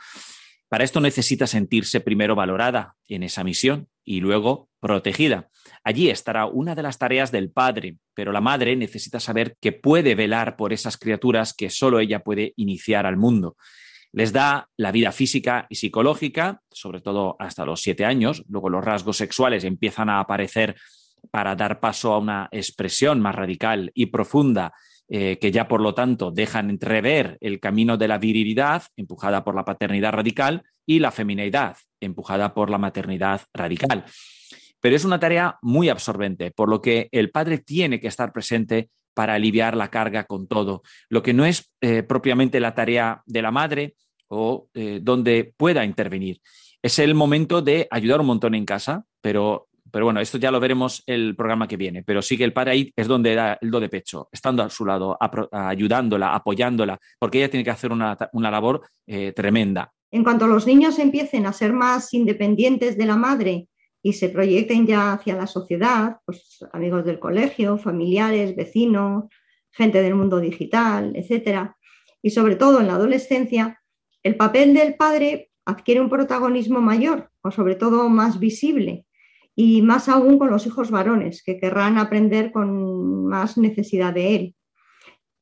Para 0.73 0.85
esto 0.85 1.03
necesita 1.03 1.47
sentirse 1.47 2.01
primero 2.01 2.35
valorada 2.35 2.97
en 3.07 3.25
esa 3.25 3.45
misión 3.45 3.89
y 4.07 4.21
luego 4.21 4.71
protegida. 4.81 5.51
Allí 5.85 6.09
estará 6.09 6.47
una 6.47 6.75
de 6.75 6.83
las 6.83 6.97
tareas 6.97 7.31
del 7.31 7.51
padre, 7.51 7.99
pero 8.15 8.33
la 8.33 8.41
madre 8.41 8.75
necesita 8.75 9.21
saber 9.21 9.59
que 9.61 9.73
puede 9.73 10.15
velar 10.15 10.57
por 10.57 10.73
esas 10.73 10.97
criaturas 10.97 11.53
que 11.53 11.69
solo 11.69 12.01
ella 12.01 12.21
puede 12.21 12.55
iniciar 12.57 13.05
al 13.05 13.19
mundo. 13.19 13.59
Les 14.13 14.33
da 14.33 14.71
la 14.79 14.93
vida 14.93 15.13
física 15.13 15.67
y 15.69 15.75
psicológica, 15.75 16.63
sobre 16.71 17.03
todo 17.03 17.37
hasta 17.39 17.67
los 17.67 17.83
siete 17.83 18.07
años, 18.07 18.43
luego 18.49 18.71
los 18.71 18.83
rasgos 18.83 19.19
sexuales 19.19 19.65
empiezan 19.65 20.09
a 20.09 20.21
aparecer 20.21 20.77
para 21.31 21.55
dar 21.55 21.81
paso 21.81 22.15
a 22.15 22.19
una 22.19 22.49
expresión 22.51 23.21
más 23.21 23.35
radical 23.35 23.91
y 23.93 24.07
profunda 24.07 24.73
eh, 25.15 25.39
que 25.39 25.53
ya 25.53 25.69
por 25.69 25.83
lo 25.83 25.93
tanto 25.93 26.31
dejan 26.31 26.71
entrever 26.71 27.37
el 27.43 27.61
camino 27.61 27.99
de 27.99 28.09
la 28.09 28.17
virilidad, 28.17 28.85
empujada 28.97 29.45
por 29.45 29.55
la 29.55 29.63
paternidad 29.63 30.13
radical, 30.13 30.63
y 30.87 31.01
la 31.01 31.11
feminidad, 31.11 31.77
empujada 32.01 32.55
por 32.55 32.71
la 32.71 32.79
maternidad 32.79 33.43
radical. 33.53 34.07
Pero 34.81 34.97
es 34.97 35.05
una 35.05 35.21
tarea 35.21 35.59
muy 35.61 35.91
absorbente, 35.91 36.51
por 36.51 36.71
lo 36.71 36.81
que 36.81 37.11
el 37.13 37.31
padre 37.31 37.59
tiene 37.59 38.01
que 38.01 38.09
estar 38.09 38.33
presente 38.33 38.89
para 39.13 39.35
aliviar 39.35 39.77
la 39.77 39.91
carga 39.91 40.25
con 40.25 40.49
todo, 40.49 40.81
lo 41.11 41.23
que 41.23 41.35
no 41.35 41.45
es 41.45 41.71
eh, 41.83 42.03
propiamente 42.03 42.59
la 42.59 42.75
tarea 42.75 43.23
de 43.27 43.43
la 43.43 43.51
madre 43.51 43.97
o 44.29 44.69
eh, 44.73 44.99
donde 45.03 45.53
pueda 45.59 45.85
intervenir. 45.85 46.41
Es 46.81 46.99
el 46.99 47.15
momento 47.15 47.61
de 47.61 47.87
ayudar 47.91 48.21
un 48.21 48.29
montón 48.29 48.55
en 48.55 48.65
casa, 48.65 49.05
pero 49.21 49.69
pero 49.93 50.07
bueno, 50.07 50.21
esto 50.21 50.39
ya 50.39 50.51
lo 50.51 50.59
veremos 50.59 51.03
el 51.07 51.37
programa 51.37 51.69
que 51.69 51.77
viene. 51.77 52.03
Pero 52.03 52.23
sí 52.23 52.39
que 52.39 52.45
el 52.45 52.55
padre 52.55 52.93
es 52.97 53.07
donde 53.07 53.35
da 53.35 53.59
el 53.61 53.71
do 53.71 53.79
de 53.79 53.91
pecho, 53.91 54.29
estando 54.33 54.63
a 54.63 54.71
su 54.71 54.87
lado, 54.87 55.19
ayudándola, 55.53 56.35
apoyándola, 56.35 56.99
porque 57.19 57.39
ella 57.39 57.51
tiene 57.51 57.63
que 57.63 57.71
hacer 57.71 57.93
una, 57.93 58.17
labor 58.33 58.83
eh, 59.07 59.33
tremenda. 59.33 59.93
En 60.11 60.25
cuanto 60.25 60.47
los 60.47 60.67
niños 60.67 60.99
empiecen 60.99 61.47
a 61.47 61.53
ser 61.53 61.75
más 61.75 62.13
independientes 62.15 62.97
de 62.97 63.07
la 63.07 63.17
madre 63.17 63.69
y 64.03 64.15
se 64.15 64.31
proyecten 64.31 64.87
ya 64.87 65.13
hacia 65.13 65.37
la 65.37 65.47
sociedad, 65.47 66.17
pues 66.25 66.65
amigos 66.73 67.05
del 67.05 67.19
colegio, 67.19 67.77
familiares, 67.77 68.57
vecinos, 68.57 69.25
gente 69.71 70.03
del 70.03 70.15
mundo 70.15 70.41
digital, 70.41 71.13
etcétera, 71.15 71.77
y 72.23 72.31
sobre 72.31 72.57
todo 72.57 72.81
en 72.81 72.87
la 72.87 72.95
adolescencia, 72.95 73.81
el 74.23 74.37
papel 74.37 74.75
del 74.75 74.95
padre 74.95 75.51
adquiere 75.65 76.01
un 76.01 76.09
protagonismo 76.09 76.81
mayor 76.81 77.31
o 77.43 77.51
sobre 77.51 77.75
todo 77.75 78.09
más 78.09 78.39
visible 78.39 79.07
y 79.55 79.83
más 79.83 80.09
aún 80.09 80.39
con 80.39 80.51
los 80.51 80.67
hijos 80.67 80.91
varones, 80.91 81.43
que 81.43 81.59
querrán 81.59 81.99
aprender 81.99 82.53
con 82.53 83.27
más 83.27 83.59
necesidad 83.59 84.13
de 84.15 84.35
él. 84.35 84.55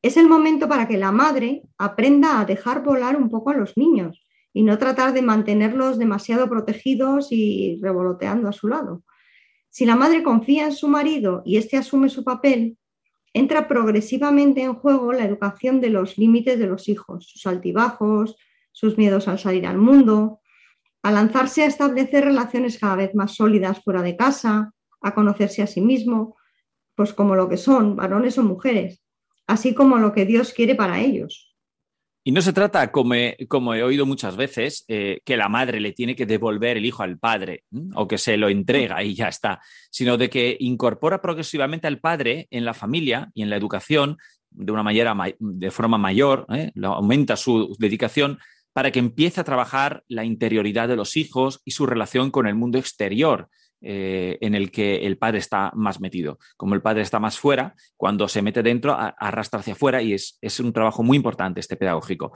Es 0.03 0.17
el 0.17 0.29
momento 0.29 0.69
para 0.69 0.89
que 0.89 0.97
la 0.97 1.13
madre 1.13 1.63
aprenda 1.79 2.41
a 2.41 2.45
dejar 2.45 2.83
volar 2.83 3.17
un 3.17 3.29
poco 3.29 3.51
a 3.51 3.55
los 3.55 3.77
niños 3.77 4.25
y 4.53 4.63
no 4.63 4.79
tratar 4.79 5.13
de 5.13 5.23
mantenerlos 5.23 5.99
demasiado 5.99 6.49
protegidos 6.49 7.29
y 7.31 7.79
revoloteando 7.83 8.49
a 8.49 8.53
su 8.53 8.69
lado. 8.69 9.03
Si 9.69 9.87
la 9.87 9.95
madre 9.95 10.23
confía 10.23 10.65
en 10.65 10.73
su 10.73 10.89
marido 10.89 11.43
y 11.45 11.57
éste 11.57 11.77
asume 11.77 12.09
su 12.09 12.25
papel, 12.25 12.77
entra 13.33 13.69
progresivamente 13.69 14.63
en 14.63 14.75
juego 14.75 15.13
la 15.13 15.25
educación 15.25 15.81
de 15.81 15.91
los 15.91 16.19
límites 16.19 16.59
de 16.59 16.67
los 16.67 16.89
hijos, 16.89 17.29
sus 17.29 17.47
altibajos, 17.47 18.37
sus 18.73 18.99
miedos 18.99 19.29
al 19.29 19.39
salir 19.39 19.67
al 19.67 19.79
mundo, 19.79 20.40
a 21.03 21.11
lanzarse 21.11 21.63
a 21.63 21.67
establecer 21.67 22.25
relaciones 22.25 22.79
cada 22.79 22.97
vez 22.97 23.15
más 23.15 23.35
sólidas 23.35 23.83
fuera 23.83 24.03
de 24.03 24.17
casa, 24.17 24.73
a 25.01 25.15
conocerse 25.15 25.63
a 25.63 25.67
sí 25.67 25.81
mismo, 25.81 26.37
pues 26.95 27.13
como 27.13 27.35
lo 27.35 27.49
que 27.49 27.57
son, 27.57 27.97
varones 27.97 28.37
o 28.39 28.43
mujeres, 28.43 29.03
así 29.47 29.75
como 29.75 29.99
lo 29.99 30.13
que 30.13 30.27
Dios 30.27 30.53
quiere 30.53 30.75
para 30.75 31.01
ellos. 31.01 31.51
Y 32.23 32.33
no 32.33 32.43
se 32.43 32.53
trata, 32.53 32.93
como 32.93 33.15
he, 33.15 33.47
como 33.49 33.75
he 33.75 33.83
oído 33.83 34.05
muchas 34.05 34.37
veces, 34.37 34.85
eh, 34.89 35.21
que 35.25 35.39
la 35.39 35.49
madre 35.49 35.81
le 35.81 35.93
tiene 35.93 36.15
que 36.15 36.27
devolver 36.27 36.77
el 36.77 36.85
hijo 36.85 37.03
al 37.03 37.19
padre 37.19 37.65
o 37.95 38.07
que 38.07 38.19
se 38.19 38.37
lo 38.37 38.51
entrega 38.51 39.03
y 39.03 39.15
ya 39.15 39.29
está, 39.29 39.61
sino 39.91 40.19
de 40.19 40.29
que 40.29 40.55
incorpora 40.61 41.23
progresivamente 41.23 41.87
al 41.87 41.99
padre 41.99 42.47
en 42.51 42.67
la 42.67 42.75
familia 42.75 43.31
y 43.33 43.43
en 43.43 43.49
la 43.49 43.57
educación 43.57 44.19
de 44.51 44.73
una 44.73 44.83
manera 44.83 45.17
de 45.39 45.71
forma 45.71 45.97
mayor, 45.97 46.45
¿eh? 46.53 46.73
aumenta 46.83 47.37
su 47.37 47.75
dedicación 47.79 48.39
para 48.73 48.91
que 48.91 48.99
empiece 48.99 49.41
a 49.41 49.45
trabajar 49.45 50.05
la 50.09 50.25
interioridad 50.25 50.89
de 50.89 50.97
los 50.97 51.17
hijos 51.17 51.61
y 51.65 51.73
su 51.73 51.87
relación 51.87 52.31
con 52.31 52.47
el 52.47 52.55
mundo 52.55 52.79
exterior. 52.79 53.49
Eh, 53.83 54.37
en 54.43 54.55
el 54.55 54.71
que 54.71 55.07
el 55.07 55.17
padre 55.17 55.39
está 55.39 55.73
más 55.75 56.01
metido. 56.03 56.39
Como 56.59 56.75
el 56.75 56.83
padre 56.83 57.01
está 57.01 57.19
más 57.19 57.39
fuera, 57.39 57.75
cuando 57.97 58.29
se 58.29 58.43
mete 58.43 58.63
dentro, 58.63 58.95
arrastra 58.95 59.61
hacia 59.61 59.73
afuera 59.73 60.03
y 60.03 60.13
es 60.13 60.61
un 60.61 60.75
trabajo 60.75 61.03
muy 61.03 61.17
importante 61.17 61.61
este 61.61 61.77
pedagógico. 61.77 62.31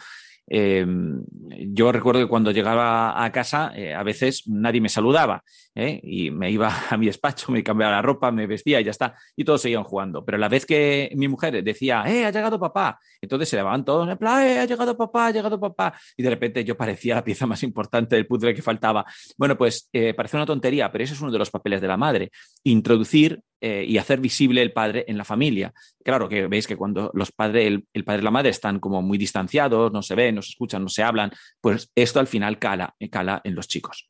Em, 0.47 1.25
yo 1.73 1.91
recuerdo 1.91 2.21
que 2.21 2.29
cuando 2.29 2.51
llegaba 2.51 3.25
a 3.25 3.33
casa, 3.33 3.73
eh, 3.75 3.95
a 3.95 4.03
veces 4.03 4.43
nadie 4.47 4.81
me 4.81 4.89
saludaba 4.89 5.43
¿eh? 5.75 6.01
y 6.03 6.31
me 6.31 6.51
iba 6.51 6.71
a 6.91 6.97
mi 6.97 7.07
despacho, 7.07 7.51
me 7.53 7.63
cambiaba 7.63 7.95
la 7.95 8.03
ropa, 8.03 8.31
me 8.31 8.47
vestía 8.47 8.81
y 8.81 8.85
ya 8.85 8.91
está, 8.91 9.17
y 9.37 9.45
todos 9.45 9.63
seguían 9.63 9.85
jugando. 9.85 10.25
Pero 10.25 10.39
la 10.39 10.49
vez 10.49 10.67
que 10.67 11.11
mi 11.17 11.29
mujer 11.29 11.63
decía, 11.63 12.05
¡eh, 12.07 12.25
ha 12.25 12.31
llegado 12.31 12.59
papá! 12.59 12.99
Entonces 13.21 13.49
se 13.49 13.57
levantaban 13.57 13.85
todos, 13.85 14.09
en 14.09 14.19
plan, 14.19 14.47
¡eh, 14.47 14.59
ha 14.59 14.65
llegado 14.67 14.97
papá, 14.97 15.29
ha 15.29 15.31
llegado 15.31 15.59
papá! 15.59 15.95
Y 16.17 16.23
de 16.23 16.31
repente 16.31 16.65
yo 16.65 16.77
parecía 16.77 17.17
la 17.17 17.25
pieza 17.25 17.47
más 17.47 17.63
importante 17.63 18.17
del 18.17 18.27
puzzle 18.27 18.55
que 18.55 18.63
faltaba. 18.63 19.05
Bueno, 19.37 19.57
pues 19.57 19.89
eh, 19.93 20.15
parece 20.15 20.37
una 20.37 20.47
tontería, 20.47 20.93
pero 20.93 21.05
ese 21.05 21.15
es 21.15 21.21
uno 21.21 21.33
de 21.33 21.39
los 21.39 21.51
papeles 21.51 21.81
de 21.81 21.89
la 21.89 21.97
madre, 21.97 22.31
introducir 22.63 23.41
eh, 23.61 23.83
y 23.89 23.97
hacer 23.97 24.21
visible 24.21 24.61
el 24.61 24.73
padre 24.73 25.07
en 25.09 25.17
la 25.17 25.25
familia. 25.25 25.73
Claro 26.05 26.29
que 26.29 26.47
veis 26.49 26.67
que 26.67 26.77
cuando 26.77 27.11
los 27.15 27.33
padres, 27.33 27.81
el, 27.95 28.05
padre 28.05 28.21
y 28.21 28.25
la 28.25 28.31
madre 28.31 28.51
están 28.51 28.79
como 28.79 29.01
muy 29.01 29.17
distanciados, 29.17 29.91
no 29.91 30.03
se 30.03 30.15
ven, 30.15 30.35
no 30.35 30.43
se 30.43 30.51
escuchan, 30.51 30.83
no 30.83 30.91
se 30.91 31.03
hablan, 31.03 31.33
pues 31.63 31.91
esto 31.95 32.21
al 32.21 32.27
final 32.27 32.59
cala, 32.59 32.95
eh, 32.99 33.09
cala 33.09 33.41
en 33.43 33.55
los 33.55 33.69
chicos. 33.69 34.07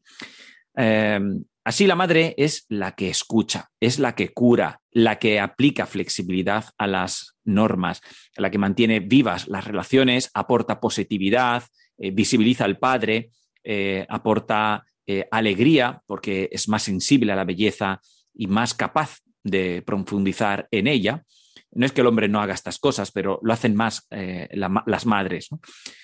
Em, 0.74 1.44
así 1.62 1.86
la 1.86 1.94
madre 1.94 2.34
es 2.36 2.66
la 2.68 2.96
que 2.96 3.08
escucha, 3.08 3.70
es 3.78 4.00
la 4.00 4.16
que 4.16 4.30
cura, 4.30 4.80
la 4.90 5.20
que 5.20 5.38
aplica 5.38 5.86
flexibilidad 5.86 6.64
a 6.78 6.88
las 6.88 7.36
normas, 7.44 8.00
la 8.36 8.50
que 8.50 8.58
mantiene 8.58 8.98
vivas 8.98 9.46
las 9.46 9.64
relaciones, 9.64 10.32
aporta 10.34 10.80
positividad, 10.80 11.62
eh, 11.98 12.10
visibiliza 12.10 12.64
al 12.64 12.78
padre, 12.78 13.30
aporta 14.10 14.84
alegría 15.30 16.02
porque 16.06 16.50
es 16.52 16.68
más 16.68 16.82
sensible 16.82 17.32
a 17.32 17.36
la 17.36 17.44
belleza 17.44 18.02
y 18.34 18.46
más 18.46 18.74
capaz 18.74 19.20
de 19.42 19.82
profundizar 19.82 20.68
en 20.70 20.86
ella. 20.86 21.24
No 21.74 21.86
es 21.86 21.92
que 21.92 22.00
el 22.00 22.06
hombre 22.06 22.28
no 22.28 22.40
haga 22.40 22.54
estas 22.54 22.78
cosas, 22.78 23.10
pero 23.10 23.40
lo 23.42 23.52
hacen 23.52 23.74
más 23.74 24.06
eh, 24.10 24.48
las 24.52 25.06
madres. 25.06 25.48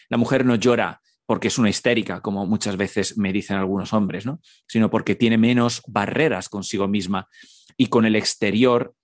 La 0.09 0.17
mujer 0.17 0.45
no 0.45 0.55
llora 0.55 1.01
porque 1.27 1.49
es 1.49 1.59
una 1.59 1.71
histérica, 1.71 2.21
como 2.21 2.45
muchas 2.45 2.77
veces 2.77 3.17
me 3.17 3.33
dicen 3.33 3.57
algunos 3.57 3.93
hombres, 3.93 4.27
¿no? 4.27 4.41
sino 4.67 4.91
porque 4.91 5.15
tiene 5.15 5.39
menos 5.39 5.81
barreras 5.87 6.49
consigo 6.49 6.89
misma 6.89 7.29
y 7.77 7.87
con 7.87 8.05
el 8.05 8.17
exterior 8.17 8.95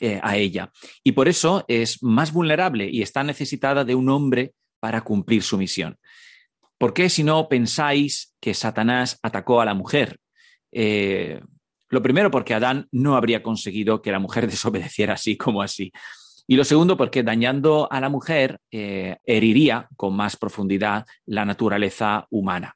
eh, 0.00 0.18
a 0.22 0.36
ella. 0.36 0.72
Y 1.04 1.12
por 1.12 1.28
eso 1.28 1.64
es 1.68 2.02
más 2.02 2.32
vulnerable 2.32 2.88
y 2.90 3.02
está 3.02 3.22
necesitada 3.22 3.84
de 3.84 3.94
un 3.94 4.08
hombre 4.08 4.54
para 4.80 5.02
cumplir 5.02 5.42
su 5.42 5.56
misión. 5.56 5.98
¿Por 6.78 6.94
qué 6.94 7.08
si 7.08 7.24
no 7.24 7.48
pensáis 7.48 8.34
que 8.40 8.54
Satanás 8.54 9.18
atacó 9.22 9.60
a 9.60 9.64
la 9.64 9.74
mujer? 9.74 10.18
Eh, 10.72 11.40
lo 11.90 12.02
primero, 12.02 12.30
porque 12.30 12.54
Adán 12.54 12.88
no 12.92 13.16
habría 13.16 13.42
conseguido 13.42 14.02
que 14.02 14.12
la 14.12 14.18
mujer 14.18 14.46
desobedeciera 14.50 15.14
así 15.14 15.36
como 15.36 15.62
así. 15.62 15.92
Y 16.46 16.56
lo 16.56 16.64
segundo, 16.64 16.96
porque 16.96 17.22
dañando 17.22 17.88
a 17.90 18.00
la 18.00 18.08
mujer 18.08 18.58
eh, 18.70 19.16
heriría 19.24 19.88
con 19.96 20.16
más 20.16 20.36
profundidad 20.36 21.04
la 21.26 21.44
naturaleza 21.44 22.26
humana. 22.30 22.74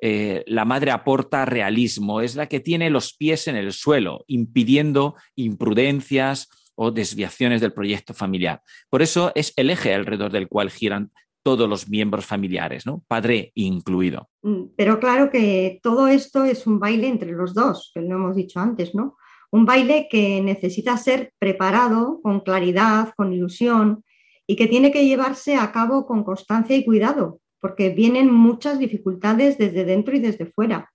Eh, 0.00 0.44
la 0.46 0.64
madre 0.64 0.90
aporta 0.90 1.44
realismo, 1.44 2.20
es 2.20 2.36
la 2.36 2.46
que 2.46 2.60
tiene 2.60 2.90
los 2.90 3.14
pies 3.14 3.48
en 3.48 3.56
el 3.56 3.72
suelo, 3.72 4.24
impidiendo 4.28 5.16
imprudencias 5.34 6.48
o 6.74 6.92
desviaciones 6.92 7.60
del 7.60 7.72
proyecto 7.72 8.14
familiar. 8.14 8.62
Por 8.90 9.02
eso 9.02 9.32
es 9.34 9.52
el 9.56 9.70
eje 9.70 9.94
alrededor 9.94 10.30
del 10.30 10.46
cual 10.46 10.70
giran 10.70 11.10
todos 11.48 11.66
los 11.66 11.88
miembros 11.88 12.26
familiares, 12.26 12.84
¿no? 12.84 13.02
Padre 13.08 13.52
incluido. 13.54 14.28
Mm, 14.42 14.64
pero 14.76 15.00
claro 15.00 15.30
que 15.30 15.80
todo 15.82 16.06
esto 16.06 16.44
es 16.44 16.66
un 16.66 16.78
baile 16.78 17.08
entre 17.08 17.32
los 17.32 17.54
dos, 17.54 17.90
que 17.94 18.02
lo 18.02 18.16
hemos 18.16 18.36
dicho 18.36 18.60
antes, 18.60 18.94
¿no? 18.94 19.16
Un 19.50 19.64
baile 19.64 20.08
que 20.10 20.42
necesita 20.42 20.98
ser 20.98 21.32
preparado 21.38 22.20
con 22.22 22.40
claridad, 22.40 23.14
con 23.16 23.32
ilusión 23.32 24.04
y 24.46 24.56
que 24.56 24.66
tiene 24.66 24.92
que 24.92 25.06
llevarse 25.06 25.56
a 25.56 25.72
cabo 25.72 26.06
con 26.06 26.22
constancia 26.22 26.76
y 26.76 26.84
cuidado, 26.84 27.40
porque 27.60 27.88
vienen 27.88 28.30
muchas 28.30 28.78
dificultades 28.78 29.56
desde 29.56 29.86
dentro 29.86 30.14
y 30.14 30.18
desde 30.18 30.52
fuera. 30.52 30.92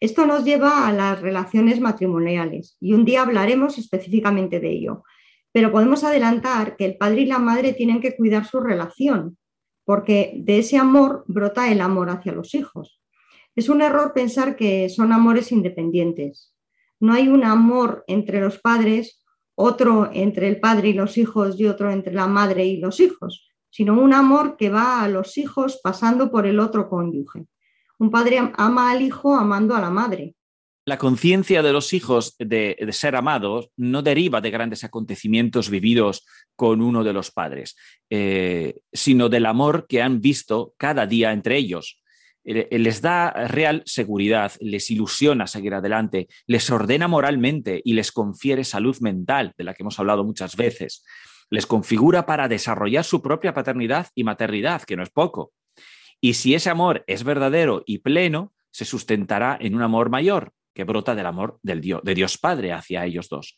Esto 0.00 0.26
nos 0.26 0.44
lleva 0.44 0.88
a 0.88 0.92
las 0.92 1.20
relaciones 1.20 1.78
matrimoniales 1.78 2.76
y 2.80 2.92
un 2.94 3.04
día 3.04 3.22
hablaremos 3.22 3.78
específicamente 3.78 4.58
de 4.58 4.72
ello. 4.72 5.04
Pero 5.52 5.70
podemos 5.70 6.02
adelantar 6.02 6.74
que 6.76 6.86
el 6.86 6.96
padre 6.96 7.20
y 7.20 7.26
la 7.26 7.38
madre 7.38 7.72
tienen 7.72 8.00
que 8.00 8.16
cuidar 8.16 8.46
su 8.46 8.58
relación, 8.58 9.36
porque 9.84 10.34
de 10.36 10.58
ese 10.58 10.76
amor 10.76 11.24
brota 11.26 11.70
el 11.70 11.80
amor 11.80 12.10
hacia 12.10 12.32
los 12.32 12.54
hijos. 12.54 13.00
Es 13.56 13.68
un 13.68 13.82
error 13.82 14.12
pensar 14.12 14.56
que 14.56 14.88
son 14.88 15.12
amores 15.12 15.52
independientes. 15.52 16.54
No 17.00 17.12
hay 17.12 17.28
un 17.28 17.44
amor 17.44 18.04
entre 18.06 18.40
los 18.40 18.58
padres, 18.58 19.24
otro 19.54 20.10
entre 20.12 20.48
el 20.48 20.60
padre 20.60 20.90
y 20.90 20.92
los 20.92 21.18
hijos 21.18 21.58
y 21.58 21.66
otro 21.66 21.90
entre 21.90 22.14
la 22.14 22.26
madre 22.26 22.64
y 22.64 22.78
los 22.78 23.00
hijos, 23.00 23.50
sino 23.70 24.00
un 24.00 24.12
amor 24.12 24.56
que 24.56 24.70
va 24.70 25.02
a 25.02 25.08
los 25.08 25.36
hijos 25.38 25.80
pasando 25.82 26.30
por 26.30 26.46
el 26.46 26.60
otro 26.60 26.88
cónyuge. 26.88 27.46
Un 27.98 28.10
padre 28.10 28.52
ama 28.56 28.90
al 28.90 29.02
hijo 29.02 29.34
amando 29.34 29.74
a 29.74 29.80
la 29.80 29.90
madre. 29.90 30.34
La 30.86 30.96
conciencia 30.96 31.62
de 31.62 31.72
los 31.72 31.92
hijos 31.92 32.36
de, 32.38 32.76
ser 32.92 33.14
amados 33.14 33.70
no 33.76 34.02
deriva 34.02 34.40
de 34.40 34.50
grandes 34.50 34.82
acontecimientos 34.82 35.68
vividos 35.68 36.24
con 36.56 36.80
uno 36.80 37.04
de 37.04 37.12
los 37.12 37.30
padres, 37.30 37.76
eh, 38.08 38.80
sino 38.92 39.28
del 39.28 39.46
amor 39.46 39.86
que 39.86 40.00
han 40.00 40.20
visto 40.20 40.74
cada 40.78 41.06
día 41.06 41.32
entre 41.32 41.58
ellos. 41.58 42.02
Eh, 42.44 42.78
les 42.78 43.02
da 43.02 43.30
real 43.48 43.82
seguridad, 43.84 44.52
les 44.60 44.90
ilusiona 44.90 45.46
seguir 45.46 45.74
adelante, 45.74 46.28
les 46.46 46.70
ordena 46.70 47.08
moralmente 47.08 47.82
y 47.84 47.92
les 47.92 48.10
confiere 48.10 48.64
salud 48.64 48.96
mental, 49.00 49.52
de 49.58 49.64
la 49.64 49.74
que 49.74 49.82
hemos 49.82 49.98
hablado 49.98 50.24
muchas 50.24 50.56
veces. 50.56 51.04
Les 51.50 51.66
configura 51.66 52.24
para 52.24 52.48
desarrollar 52.48 53.04
su 53.04 53.20
propia 53.20 53.52
paternidad 53.52 54.08
y 54.14 54.24
maternidad, 54.24 54.82
que 54.82 54.96
no 54.96 55.02
es 55.02 55.10
poco. 55.10 55.52
Y 56.22 56.34
si 56.34 56.54
ese 56.54 56.70
amor 56.70 57.04
es 57.06 57.22
verdadero 57.22 57.82
y 57.84 57.98
pleno, 57.98 58.54
se 58.70 58.86
sustentará 58.86 59.58
en 59.60 59.74
un 59.74 59.82
amor 59.82 60.10
mayor, 60.10 60.52
que 60.80 60.84
brota 60.84 61.14
del 61.14 61.26
amor 61.26 61.58
del 61.62 61.82
Dios, 61.82 62.00
de 62.02 62.14
Dios 62.14 62.38
Padre 62.38 62.72
hacia 62.72 63.04
ellos 63.04 63.28
dos. 63.28 63.54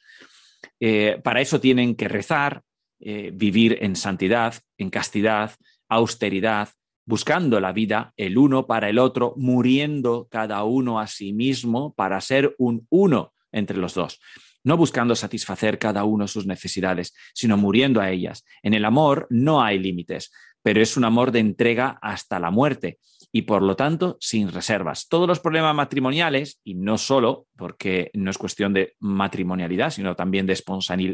Eh, 0.81 1.21
para 1.23 1.41
eso 1.41 1.61
tienen 1.61 1.95
que 1.95 2.09
rezar, 2.09 2.63
eh, 2.99 3.31
vivir 3.33 3.79
en 3.81 3.95
santidad, 3.95 4.55
en 4.77 4.91
castidad, 4.91 5.53
austeridad, 5.89 6.71
buscando 7.07 7.61
la 7.61 7.71
vida 7.71 8.13
el 8.17 8.39
uno 8.39 8.67
para 8.67 8.89
el 8.89 8.99
otro, 8.99 9.35
muriendo 9.37 10.27
cada 10.33 10.65
uno 10.65 10.99
a 10.99 11.07
sí 11.07 11.33
mismo 11.33 11.95
para 11.95 12.21
ser 12.21 12.57
un 12.59 12.89
uno 12.91 13.33
entre 13.53 13.77
los 13.77 13.95
dos 13.95 14.19
no 14.65 14.77
buscando 14.77 15.17
satisfacer 15.17 15.77
cada 15.77 16.05
uno 16.05 16.29
sus 16.29 16.47
necesidades, 16.47 17.17
sino 17.35 17.57
muriendo 17.57 18.01
a 18.01 18.13
ellas. 18.13 18.45
En 18.63 18.75
el 18.75 18.85
amor 18.85 19.27
no 19.29 19.61
hay 19.61 19.77
límites, 19.81 20.31
pero 20.63 20.81
es 20.81 20.97
un 20.97 21.03
amor 21.03 21.33
de 21.33 21.41
entrega 21.41 21.99
hasta 22.01 22.39
la 22.39 22.53
muerte 22.53 23.01
y 23.33 23.43
por 23.43 23.63
lo 23.63 23.75
tanto 23.75 24.19
sin 24.21 24.53
reservas. 24.53 25.09
Todos 25.09 25.27
los 25.27 25.41
problemas 25.41 25.75
matrimoniales, 25.75 26.61
y 26.63 26.75
no 26.75 26.99
solo 26.99 27.47
porque 27.57 28.11
no 28.13 28.31
es 28.31 28.39
cuestión 28.39 28.75
de 28.75 28.95
matrimonialidad, 29.01 29.91
sino 29.91 30.15
también 30.15 30.47
de 30.47 30.53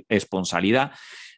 esponsalidad, 0.09 0.93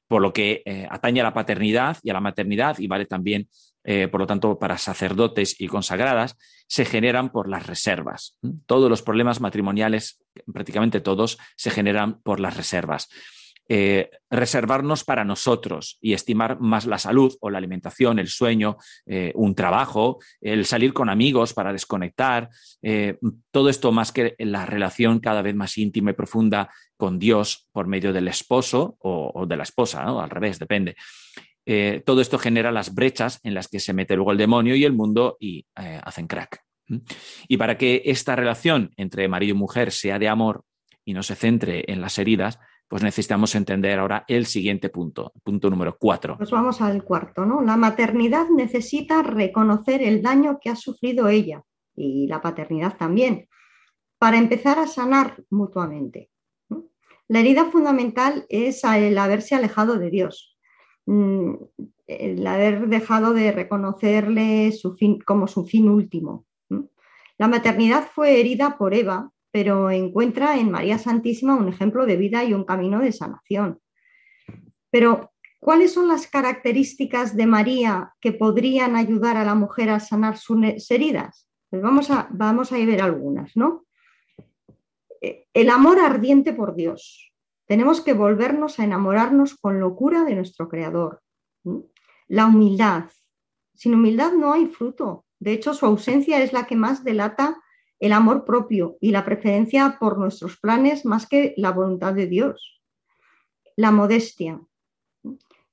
por 0.08 0.22
lo 0.22 0.32
que 0.32 0.62
eh, 0.64 0.88
atañe 0.90 1.20
a 1.20 1.24
la 1.24 1.34
paternidad 1.34 1.98
y 2.02 2.10
a 2.10 2.14
la 2.14 2.20
maternidad, 2.20 2.78
y 2.78 2.86
vale 2.86 3.04
también, 3.04 3.48
eh, 3.84 4.08
por 4.08 4.20
lo 4.20 4.26
tanto, 4.26 4.58
para 4.58 4.78
sacerdotes 4.78 5.60
y 5.60 5.68
consagradas, 5.68 6.36
se 6.66 6.84
generan 6.84 7.30
por 7.30 7.48
las 7.48 7.66
reservas. 7.66 8.38
Todos 8.66 8.88
los 8.88 9.02
problemas 9.02 9.40
matrimoniales, 9.40 10.22
prácticamente 10.52 11.00
todos, 11.00 11.38
se 11.56 11.70
generan 11.70 12.20
por 12.22 12.40
las 12.40 12.56
reservas. 12.56 13.08
Eh, 13.72 14.10
reservarnos 14.28 15.04
para 15.04 15.22
nosotros 15.22 15.96
y 16.00 16.12
estimar 16.12 16.58
más 16.58 16.86
la 16.86 16.98
salud 16.98 17.32
o 17.40 17.50
la 17.50 17.58
alimentación, 17.58 18.18
el 18.18 18.26
sueño, 18.26 18.78
eh, 19.06 19.30
un 19.36 19.54
trabajo, 19.54 20.18
el 20.40 20.66
salir 20.66 20.92
con 20.92 21.08
amigos 21.08 21.54
para 21.54 21.72
desconectar, 21.72 22.50
eh, 22.82 23.18
todo 23.52 23.68
esto 23.68 23.92
más 23.92 24.10
que 24.10 24.34
la 24.38 24.66
relación 24.66 25.20
cada 25.20 25.40
vez 25.40 25.54
más 25.54 25.78
íntima 25.78 26.10
y 26.10 26.14
profunda 26.14 26.68
con 26.96 27.20
Dios 27.20 27.68
por 27.70 27.86
medio 27.86 28.12
del 28.12 28.26
esposo 28.26 28.96
o, 29.02 29.46
de 29.46 29.56
la 29.56 29.62
esposa, 29.62 30.02
al 30.02 30.30
revés, 30.30 30.58
depende. 30.58 30.96
todo 32.04 32.22
esto 32.22 32.38
genera 32.40 32.72
las 32.72 32.92
brechas 32.92 33.38
en 33.44 33.54
las 33.54 33.68
que 33.68 33.78
se 33.78 33.92
mete 33.92 34.16
luego 34.16 34.32
el 34.32 34.38
demonio 34.38 34.74
y 34.74 34.84
el 34.84 34.94
mundo 34.94 35.36
y 35.38 35.64
hacen 35.76 36.26
crack. 36.26 36.60
Y 37.46 37.56
para 37.56 37.78
que 37.78 38.02
esta 38.06 38.34
relación 38.34 38.90
entre 38.96 39.28
marido 39.28 39.54
y 39.54 39.58
mujer 39.58 39.92
sea 39.92 40.18
de 40.18 40.28
amor 40.28 40.64
y 41.04 41.14
no 41.14 41.22
se 41.22 41.36
centre 41.36 41.84
en 41.86 42.00
las 42.00 42.18
heridas, 42.18 42.58
pues 42.90 43.04
necesitamos 43.04 43.54
entender 43.54 44.00
ahora 44.00 44.24
el 44.26 44.46
siguiente 44.46 44.88
punto, 44.88 45.32
punto 45.44 45.70
número 45.70 45.96
cuatro. 45.96 46.36
Pues 46.36 46.50
vamos 46.50 46.80
al 46.80 47.04
cuarto, 47.04 47.46
¿no? 47.46 47.62
La 47.62 47.76
maternidad 47.76 48.48
necesita 48.48 49.22
reconocer 49.22 50.02
el 50.02 50.20
daño 50.20 50.58
que 50.60 50.70
ha 50.70 50.74
sufrido 50.74 51.28
ella 51.28 51.62
y 51.94 52.26
la 52.26 52.42
paternidad 52.42 52.96
también, 52.96 53.48
para 54.18 54.38
empezar 54.38 54.80
a 54.80 54.88
sanar 54.88 55.40
mutuamente. 55.50 56.30
La 57.28 57.38
herida 57.38 57.66
fundamental 57.66 58.44
es 58.48 58.82
el 58.82 59.16
haberse 59.18 59.54
alejado 59.54 59.96
de 59.96 60.10
Dios, 60.10 60.58
mm, 61.06 61.52
el 62.08 62.44
haber 62.44 62.88
dejado 62.88 63.32
de 63.34 63.52
reconocerle 63.52 64.72
su 64.72 64.96
fin, 64.96 65.20
como 65.20 65.46
su 65.46 65.64
fin 65.64 65.88
último. 65.88 66.44
La 67.38 67.46
maternidad 67.46 68.08
fue 68.12 68.40
herida 68.40 68.76
por 68.76 68.94
Eva 68.94 69.30
pero 69.50 69.90
encuentra 69.90 70.58
en 70.58 70.70
María 70.70 70.98
Santísima 70.98 71.56
un 71.56 71.68
ejemplo 71.68 72.06
de 72.06 72.16
vida 72.16 72.44
y 72.44 72.54
un 72.54 72.64
camino 72.64 73.00
de 73.00 73.12
sanación. 73.12 73.80
Pero, 74.90 75.32
¿cuáles 75.58 75.92
son 75.92 76.08
las 76.08 76.26
características 76.26 77.36
de 77.36 77.46
María 77.46 78.14
que 78.20 78.32
podrían 78.32 78.96
ayudar 78.96 79.36
a 79.36 79.44
la 79.44 79.54
mujer 79.54 79.90
a 79.90 80.00
sanar 80.00 80.36
sus 80.36 80.90
heridas? 80.90 81.48
Pues 81.68 81.82
vamos 81.82 82.10
a, 82.10 82.28
vamos 82.30 82.72
a 82.72 82.76
ver 82.76 83.00
algunas, 83.00 83.56
¿no? 83.56 83.86
Eh, 85.20 85.46
el 85.52 85.70
amor 85.70 86.00
ardiente 86.00 86.52
por 86.52 86.74
Dios. 86.74 87.32
Tenemos 87.66 88.00
que 88.00 88.14
volvernos 88.14 88.80
a 88.80 88.84
enamorarnos 88.84 89.54
con 89.54 89.78
locura 89.78 90.24
de 90.24 90.34
nuestro 90.34 90.68
Creador. 90.68 91.22
La 92.26 92.46
humildad. 92.46 93.04
Sin 93.74 93.94
humildad 93.94 94.32
no 94.32 94.52
hay 94.52 94.66
fruto. 94.66 95.24
De 95.38 95.52
hecho, 95.52 95.72
su 95.72 95.86
ausencia 95.86 96.42
es 96.42 96.52
la 96.52 96.66
que 96.66 96.74
más 96.74 97.04
delata 97.04 97.62
el 98.00 98.12
amor 98.12 98.44
propio 98.44 98.96
y 99.00 99.12
la 99.12 99.24
preferencia 99.24 99.98
por 100.00 100.18
nuestros 100.18 100.58
planes 100.58 101.04
más 101.04 101.26
que 101.26 101.54
la 101.56 101.70
voluntad 101.70 102.14
de 102.14 102.26
Dios. 102.26 102.82
La 103.76 103.90
modestia, 103.90 104.60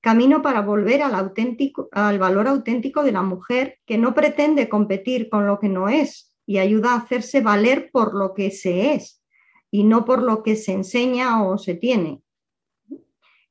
camino 0.02 0.42
para 0.42 0.62
volver 0.62 1.02
al, 1.02 1.16
auténtico, 1.16 1.90
al 1.92 2.20
valor 2.20 2.48
auténtico 2.48 3.04
de 3.04 3.14
la 3.14 3.24
mujer 3.24 3.80
que 3.86 3.98
no 3.98 4.14
pretende 4.14 4.70
competir 4.70 5.30
con 5.30 5.48
lo 5.48 5.60
que 5.60 5.70
no 5.70 5.90
es 5.90 6.34
y 6.46 6.60
ayuda 6.60 6.94
a 6.94 6.98
hacerse 6.98 7.42
valer 7.42 7.90
por 7.92 8.14
lo 8.14 8.34
que 8.34 8.52
se 8.52 8.94
es 8.94 9.24
y 9.72 9.84
no 9.84 10.06
por 10.06 10.22
lo 10.22 10.44
que 10.44 10.56
se 10.56 10.74
enseña 10.74 11.46
o 11.46 11.58
se 11.58 11.76
tiene. 11.76 12.22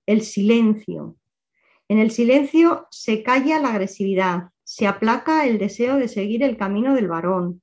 El 0.07 0.23
silencio. 0.23 1.17
En 1.89 1.99
el 1.99 2.11
silencio 2.11 2.87
se 2.91 3.23
calla 3.23 3.61
la 3.61 3.69
agresividad, 3.69 4.51
se 4.65 4.87
aplaca 4.87 5.47
el 5.47 5.59
deseo 5.59 5.97
de 5.97 6.09
seguir 6.09 6.43
el 6.43 6.57
camino 6.57 6.95
del 6.95 7.09
varón, 7.09 7.63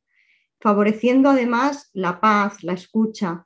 favoreciendo 0.63 1.29
además 1.29 1.89
la 1.91 2.21
paz, 2.21 2.63
la 2.63 2.71
escucha, 2.71 3.45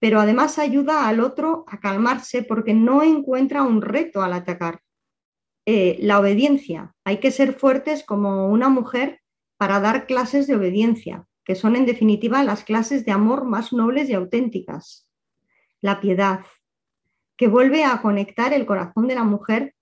pero 0.00 0.18
además 0.18 0.58
ayuda 0.58 1.06
al 1.06 1.20
otro 1.20 1.66
a 1.68 1.78
calmarse 1.78 2.42
porque 2.42 2.72
no 2.72 3.02
encuentra 3.02 3.62
un 3.64 3.82
reto 3.82 4.22
al 4.22 4.32
atacar. 4.32 4.80
Eh, 5.66 5.98
la 6.00 6.18
obediencia. 6.18 6.94
Hay 7.04 7.18
que 7.20 7.32
ser 7.32 7.52
fuertes 7.52 8.02
como 8.02 8.48
una 8.48 8.70
mujer 8.70 9.20
para 9.58 9.78
dar 9.80 10.06
clases 10.06 10.46
de 10.46 10.56
obediencia, 10.56 11.26
que 11.44 11.54
son 11.54 11.76
en 11.76 11.84
definitiva 11.84 12.42
las 12.42 12.64
clases 12.64 13.04
de 13.04 13.12
amor 13.12 13.44
más 13.44 13.74
nobles 13.74 14.08
y 14.08 14.14
auténticas. 14.14 15.06
La 15.82 16.00
piedad, 16.00 16.46
que 17.36 17.48
vuelve 17.48 17.84
a 17.84 18.00
conectar 18.00 18.54
el 18.54 18.64
corazón 18.64 19.06
de 19.06 19.16
la 19.16 19.24
mujer 19.24 19.74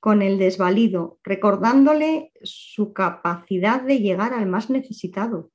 con 0.00 0.22
el 0.22 0.38
desvalido, 0.38 1.20
recordándole 1.22 2.32
su 2.42 2.92
capacidad 2.92 3.80
de 3.80 4.00
llegar 4.00 4.34
al 4.34 4.46
más 4.46 4.70
necesitado 4.70 5.52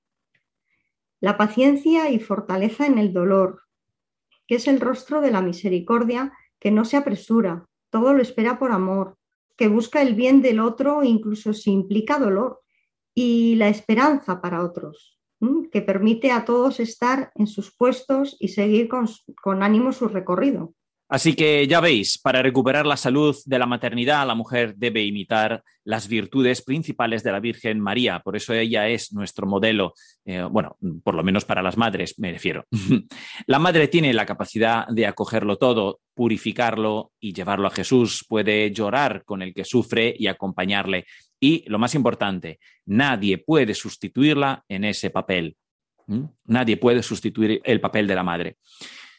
la 1.25 1.37
paciencia 1.37 2.11
y 2.11 2.19
fortaleza 2.19 2.85
en 2.85 2.99
el 2.99 3.11
dolor, 3.11 3.63
que 4.45 4.57
es 4.57 4.67
el 4.67 4.79
rostro 4.79 5.21
de 5.21 5.31
la 5.31 5.41
misericordia 5.41 6.31
que 6.59 6.69
no 6.69 6.85
se 6.85 6.97
apresura, 6.97 7.65
todo 7.89 8.13
lo 8.13 8.21
espera 8.21 8.59
por 8.59 8.71
amor, 8.71 9.17
que 9.57 9.67
busca 9.67 10.03
el 10.03 10.13
bien 10.13 10.43
del 10.43 10.59
otro 10.59 11.03
incluso 11.03 11.51
si 11.55 11.71
implica 11.71 12.19
dolor, 12.19 12.61
y 13.15 13.55
la 13.55 13.69
esperanza 13.69 14.39
para 14.39 14.63
otros, 14.63 15.19
que 15.71 15.81
permite 15.81 16.31
a 16.31 16.45
todos 16.45 16.79
estar 16.79 17.31
en 17.33 17.47
sus 17.47 17.75
puestos 17.75 18.37
y 18.39 18.49
seguir 18.49 18.87
con, 18.87 19.63
ánimo 19.63 19.93
su 19.93 20.07
recorrido. 20.07 20.75
Así 21.07 21.35
que 21.35 21.67
ya 21.67 21.81
veis, 21.81 22.17
para 22.17 22.41
recuperar 22.41 22.87
la 22.87 22.97
salud 22.97 23.35
de 23.45 23.59
la 23.59 23.67
maternidad, 23.67 24.25
la 24.25 24.33
mujer 24.33 24.73
debe 24.75 25.03
imitar 25.03 25.63
las 25.83 26.07
virtudes 26.07 26.63
principales 26.63 27.21
de 27.21 27.31
la 27.31 27.39
Virgen 27.39 27.79
María. 27.79 28.21
Por 28.21 28.35
eso 28.35 28.53
ella 28.53 28.87
es 28.87 29.13
nuestro 29.13 29.45
modelo, 29.45 29.93
eh, 30.25 30.41
bueno, 30.41 30.77
por 31.03 31.13
lo 31.13 31.23
menos 31.23 31.45
para 31.45 31.61
las 31.61 31.77
madres, 31.77 32.17
me 32.17 32.31
refiero. 32.31 32.65
la 33.45 33.59
madre 33.59 33.87
tiene 33.87 34.13
la 34.13 34.25
capacidad 34.25 34.87
de 34.87 35.05
acogerlo 35.05 35.57
todo, 35.57 35.99
purificarlo 36.15 37.11
y 37.19 37.33
llevarlo 37.33 37.67
a 37.67 37.71
Jesús. 37.71 38.25
Puede 38.27 38.71
llorar 38.71 39.23
con 39.25 39.43
el 39.43 39.53
que 39.53 39.63
sufre 39.63 40.15
y 40.17 40.25
acompañarle. 40.25 41.05
Y 41.39 41.69
lo 41.69 41.77
más 41.77 41.93
importante, 41.93 42.59
nadie 42.87 43.37
puede 43.37 43.75
sustituirla 43.75 44.63
en 44.67 44.85
ese 44.85 45.11
papel. 45.11 45.55
¿Mm? 46.07 46.23
Nadie 46.45 46.77
puede 46.77 47.03
sustituir 47.03 47.61
el 47.63 47.79
papel 47.79 48.07
de 48.07 48.15
la 48.15 48.23
madre. 48.23 48.57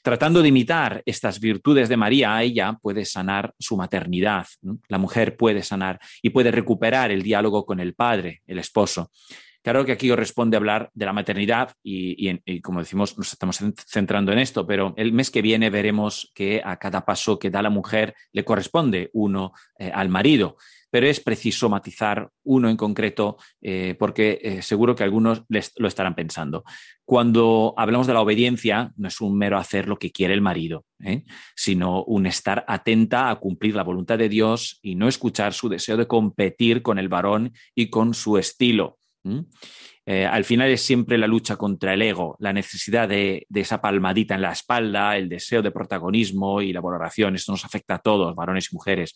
Tratando 0.06 0.40
de 0.40 0.50
imitar 0.50 1.02
estas 1.04 1.40
virtudes 1.40 1.88
de 1.88 1.96
María, 1.96 2.40
ella 2.40 2.78
puede 2.80 3.04
sanar 3.04 3.52
su 3.58 3.76
maternidad. 3.76 4.46
La 4.86 4.98
mujer 4.98 5.36
puede 5.36 5.64
sanar 5.64 5.98
y 6.22 6.30
puede 6.30 6.52
recuperar 6.52 7.10
el 7.10 7.22
diálogo 7.22 7.66
con 7.66 7.80
el 7.80 7.92
padre, 7.92 8.40
el 8.46 8.60
esposo. 8.60 9.10
Claro 9.64 9.84
que 9.84 9.90
aquí 9.90 10.08
corresponde 10.08 10.56
hablar 10.56 10.90
de 10.94 11.06
la 11.06 11.12
maternidad 11.12 11.72
y, 11.82 12.60
como 12.60 12.78
decimos, 12.78 13.18
nos 13.18 13.32
estamos 13.32 13.58
centrando 13.84 14.30
en 14.30 14.38
esto, 14.38 14.64
pero 14.64 14.94
el 14.96 15.12
mes 15.12 15.28
que 15.28 15.42
viene 15.42 15.70
veremos 15.70 16.30
que 16.36 16.62
a 16.64 16.76
cada 16.76 17.04
paso 17.04 17.40
que 17.40 17.50
da 17.50 17.60
la 17.60 17.70
mujer 17.70 18.14
le 18.30 18.44
corresponde 18.44 19.10
uno 19.12 19.54
eh, 19.76 19.90
al 19.92 20.08
marido 20.08 20.56
pero 20.96 21.08
es 21.08 21.20
preciso 21.20 21.68
matizar 21.68 22.30
uno 22.42 22.70
en 22.70 22.76
concreto 22.78 23.36
eh, 23.60 23.94
porque 23.98 24.40
eh, 24.42 24.62
seguro 24.62 24.96
que 24.96 25.04
algunos 25.04 25.42
lo 25.46 25.88
estarán 25.88 26.14
pensando. 26.14 26.64
Cuando 27.04 27.74
hablamos 27.76 28.06
de 28.06 28.14
la 28.14 28.22
obediencia, 28.22 28.94
no 28.96 29.08
es 29.08 29.20
un 29.20 29.36
mero 29.36 29.58
hacer 29.58 29.88
lo 29.88 29.98
que 29.98 30.10
quiere 30.10 30.32
el 30.32 30.40
marido, 30.40 30.86
¿eh? 31.04 31.24
sino 31.54 32.02
un 32.04 32.24
estar 32.24 32.64
atenta 32.66 33.28
a 33.28 33.36
cumplir 33.36 33.74
la 33.74 33.82
voluntad 33.82 34.16
de 34.16 34.30
Dios 34.30 34.78
y 34.80 34.94
no 34.94 35.06
escuchar 35.06 35.52
su 35.52 35.68
deseo 35.68 35.98
de 35.98 36.06
competir 36.06 36.80
con 36.80 36.98
el 36.98 37.10
varón 37.10 37.52
y 37.74 37.90
con 37.90 38.14
su 38.14 38.38
estilo. 38.38 38.96
al 40.06 40.44
final 40.44 40.70
es 40.70 40.80
siempre 40.80 41.18
la 41.18 41.26
lucha 41.26 41.56
contra 41.56 41.92
el 41.92 42.00
ego, 42.00 42.36
la 42.38 42.54
necesidad 42.54 43.06
de, 43.06 43.44
de, 43.50 43.60
esa 43.60 43.82
palmadita 43.82 44.34
en 44.34 44.40
la 44.40 44.52
espalda, 44.52 45.14
el 45.18 45.28
deseo 45.28 45.60
de 45.60 45.72
protagonismo 45.72 46.62
y 46.62 46.72
la 46.72 46.80
valoración. 46.80 47.34
Esto 47.34 47.52
nos 47.52 47.66
afecta 47.66 47.96
a 47.96 47.98
todos, 47.98 48.34
varones 48.34 48.68
y 48.72 48.74
mujeres. 48.74 49.14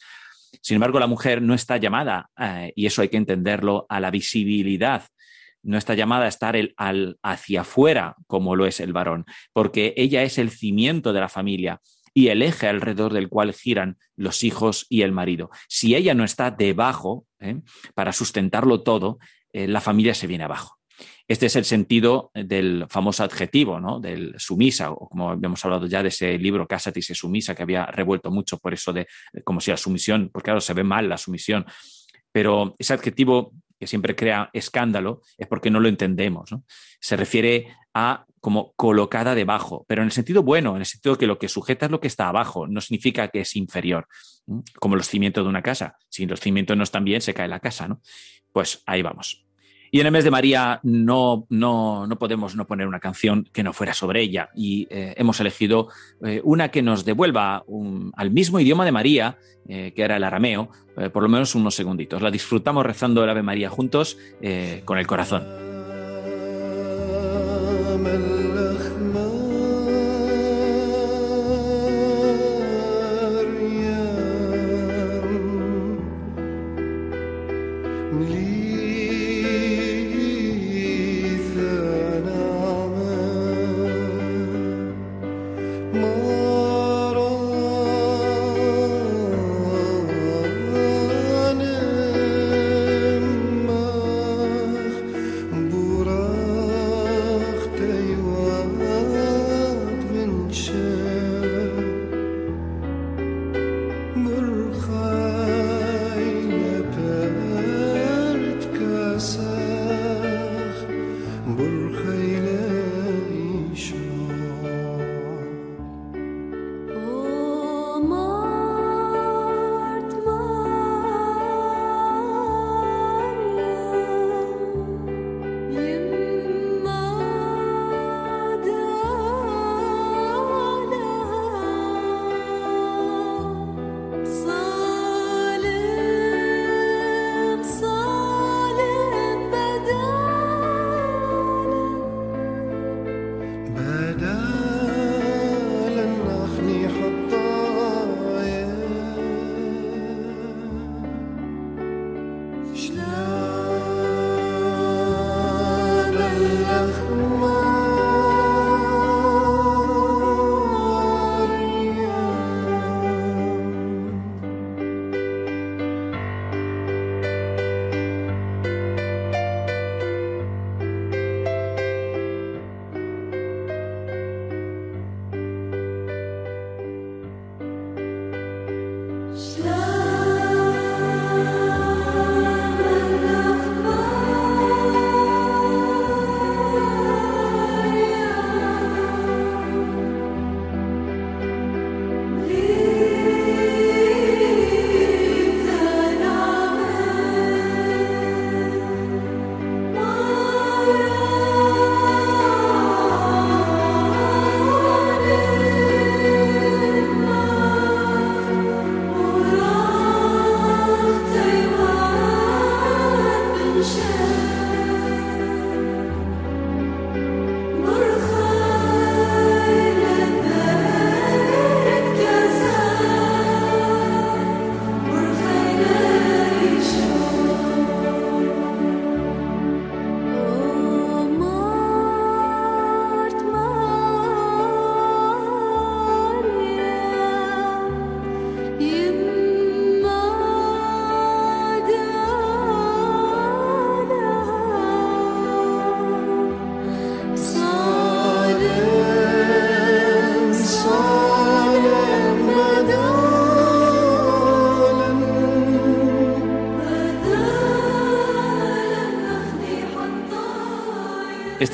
Sin 0.60 0.76
embargo, 0.76 0.98
la 0.98 1.06
mujer 1.06 1.42
no 1.42 1.54
está 1.54 1.76
llamada, 1.76 2.30
eh, 2.38 2.72
y 2.76 2.86
eso 2.86 3.02
hay 3.02 3.08
que 3.08 3.16
entenderlo, 3.16 3.86
a 3.88 4.00
la 4.00 4.10
visibilidad. 4.10 5.04
No 5.62 5.78
está 5.78 5.94
llamada 5.94 6.24
a 6.24 6.28
estar 6.28 6.56
al, 6.76 7.18
hacia 7.22 7.62
afuera 7.62 8.16
como 8.26 8.56
lo 8.56 8.66
es 8.66 8.80
el 8.80 8.92
varón, 8.92 9.26
porque 9.52 9.94
ella 9.96 10.22
es 10.22 10.38
el 10.38 10.50
cimiento 10.50 11.12
de 11.12 11.20
la 11.20 11.28
familia 11.28 11.80
y 12.14 12.28
el 12.28 12.42
eje 12.42 12.66
alrededor 12.66 13.12
del 13.12 13.28
cual 13.28 13.52
giran 13.52 13.98
los 14.16 14.42
hijos 14.42 14.86
y 14.88 15.02
el 15.02 15.12
marido. 15.12 15.50
Si 15.68 15.94
ella 15.94 16.14
no 16.14 16.24
está 16.24 16.50
debajo 16.50 17.26
eh, 17.38 17.60
para 17.94 18.12
sustentarlo 18.12 18.82
todo, 18.82 19.18
eh, 19.52 19.68
la 19.68 19.80
familia 19.80 20.14
se 20.14 20.26
viene 20.26 20.44
abajo. 20.44 20.79
Este 21.28 21.46
es 21.46 21.56
el 21.56 21.64
sentido 21.64 22.30
del 22.34 22.86
famoso 22.88 23.24
adjetivo, 23.24 23.80
¿no? 23.80 24.00
Del 24.00 24.34
sumisa, 24.38 24.90
o 24.90 25.08
como 25.08 25.30
habíamos 25.30 25.64
hablado 25.64 25.86
ya 25.86 26.02
de 26.02 26.08
ese 26.08 26.38
libro 26.38 26.66
Cásate 26.66 27.00
y 27.00 27.02
sumisa, 27.02 27.54
que 27.54 27.62
había 27.62 27.86
revuelto 27.86 28.30
mucho 28.30 28.58
por 28.58 28.74
eso 28.74 28.92
de 28.92 29.06
como 29.44 29.60
si 29.60 29.70
la 29.70 29.76
sumisión, 29.76 30.30
porque 30.32 30.46
claro, 30.46 30.60
se 30.60 30.74
ve 30.74 30.84
mal 30.84 31.08
la 31.08 31.16
sumisión, 31.16 31.64
pero 32.32 32.74
ese 32.78 32.94
adjetivo 32.94 33.52
que 33.80 33.86
siempre 33.86 34.14
crea 34.14 34.50
escándalo 34.52 35.22
es 35.38 35.48
porque 35.48 35.70
no 35.70 35.80
lo 35.80 35.88
entendemos. 35.88 36.52
¿no? 36.52 36.64
Se 37.00 37.16
refiere 37.16 37.74
a 37.94 38.26
como 38.40 38.72
colocada 38.74 39.34
debajo, 39.34 39.84
pero 39.88 40.02
en 40.02 40.06
el 40.06 40.12
sentido 40.12 40.42
bueno, 40.42 40.74
en 40.74 40.80
el 40.80 40.86
sentido 40.86 41.18
que 41.18 41.26
lo 41.26 41.38
que 41.38 41.48
sujeta 41.48 41.86
es 41.86 41.92
lo 41.92 42.00
que 42.00 42.08
está 42.08 42.28
abajo, 42.28 42.66
no 42.66 42.80
significa 42.80 43.28
que 43.28 43.40
es 43.40 43.56
inferior, 43.56 44.06
como 44.78 44.96
los 44.96 45.08
cimientos 45.08 45.44
de 45.44 45.50
una 45.50 45.62
casa. 45.62 45.96
Si 46.08 46.26
los 46.26 46.40
cimientos 46.40 46.76
no 46.76 46.82
están 46.82 47.04
bien, 47.04 47.20
se 47.20 47.34
cae 47.34 47.48
la 47.48 47.60
casa, 47.60 47.88
¿no? 47.88 48.00
Pues 48.52 48.82
ahí 48.86 49.02
vamos. 49.02 49.44
Y 49.90 50.00
en 50.00 50.06
el 50.06 50.12
mes 50.12 50.24
de 50.24 50.30
María 50.30 50.80
no, 50.82 51.46
no, 51.48 52.06
no 52.06 52.18
podemos 52.18 52.54
no 52.54 52.66
poner 52.66 52.86
una 52.86 53.00
canción 53.00 53.48
que 53.52 53.62
no 53.62 53.72
fuera 53.72 53.92
sobre 53.92 54.22
ella. 54.22 54.50
Y 54.54 54.86
eh, 54.90 55.14
hemos 55.16 55.40
elegido 55.40 55.88
eh, 56.24 56.40
una 56.44 56.70
que 56.70 56.82
nos 56.82 57.04
devuelva 57.04 57.64
al 58.14 58.30
mismo 58.30 58.60
idioma 58.60 58.84
de 58.84 58.92
María, 58.92 59.38
eh, 59.68 59.92
que 59.94 60.02
era 60.02 60.16
el 60.16 60.24
arameo, 60.24 60.70
por 61.12 61.22
lo 61.22 61.28
menos 61.28 61.54
unos 61.54 61.74
segunditos. 61.74 62.20
La 62.20 62.30
disfrutamos 62.30 62.84
rezando 62.84 63.24
el 63.24 63.30
Ave 63.30 63.42
María 63.42 63.70
juntos 63.70 64.18
con 64.84 64.98
el 64.98 65.06
corazón. 65.06 65.69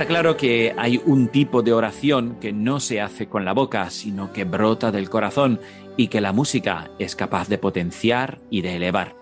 Claro 0.07 0.37
que 0.37 0.73
hay 0.79 1.01
un 1.05 1.27
tipo 1.29 1.63
de 1.63 1.73
oración 1.73 2.37
que 2.41 2.53
no 2.53 2.79
se 2.79 3.01
hace 3.01 3.29
con 3.29 3.45
la 3.45 3.53
boca, 3.53 3.91
sino 3.91 4.33
que 4.33 4.45
brota 4.45 4.93
del 4.93 5.11
corazón 5.11 5.61
y 5.97 6.07
que 6.07 6.21
la 6.21 6.33
música 6.33 6.93
es 7.01 7.17
capaz 7.17 7.49
de 7.49 7.59
potenciar 7.59 8.39
y 8.49 8.63
de 8.63 8.77
elevar. 8.77 9.17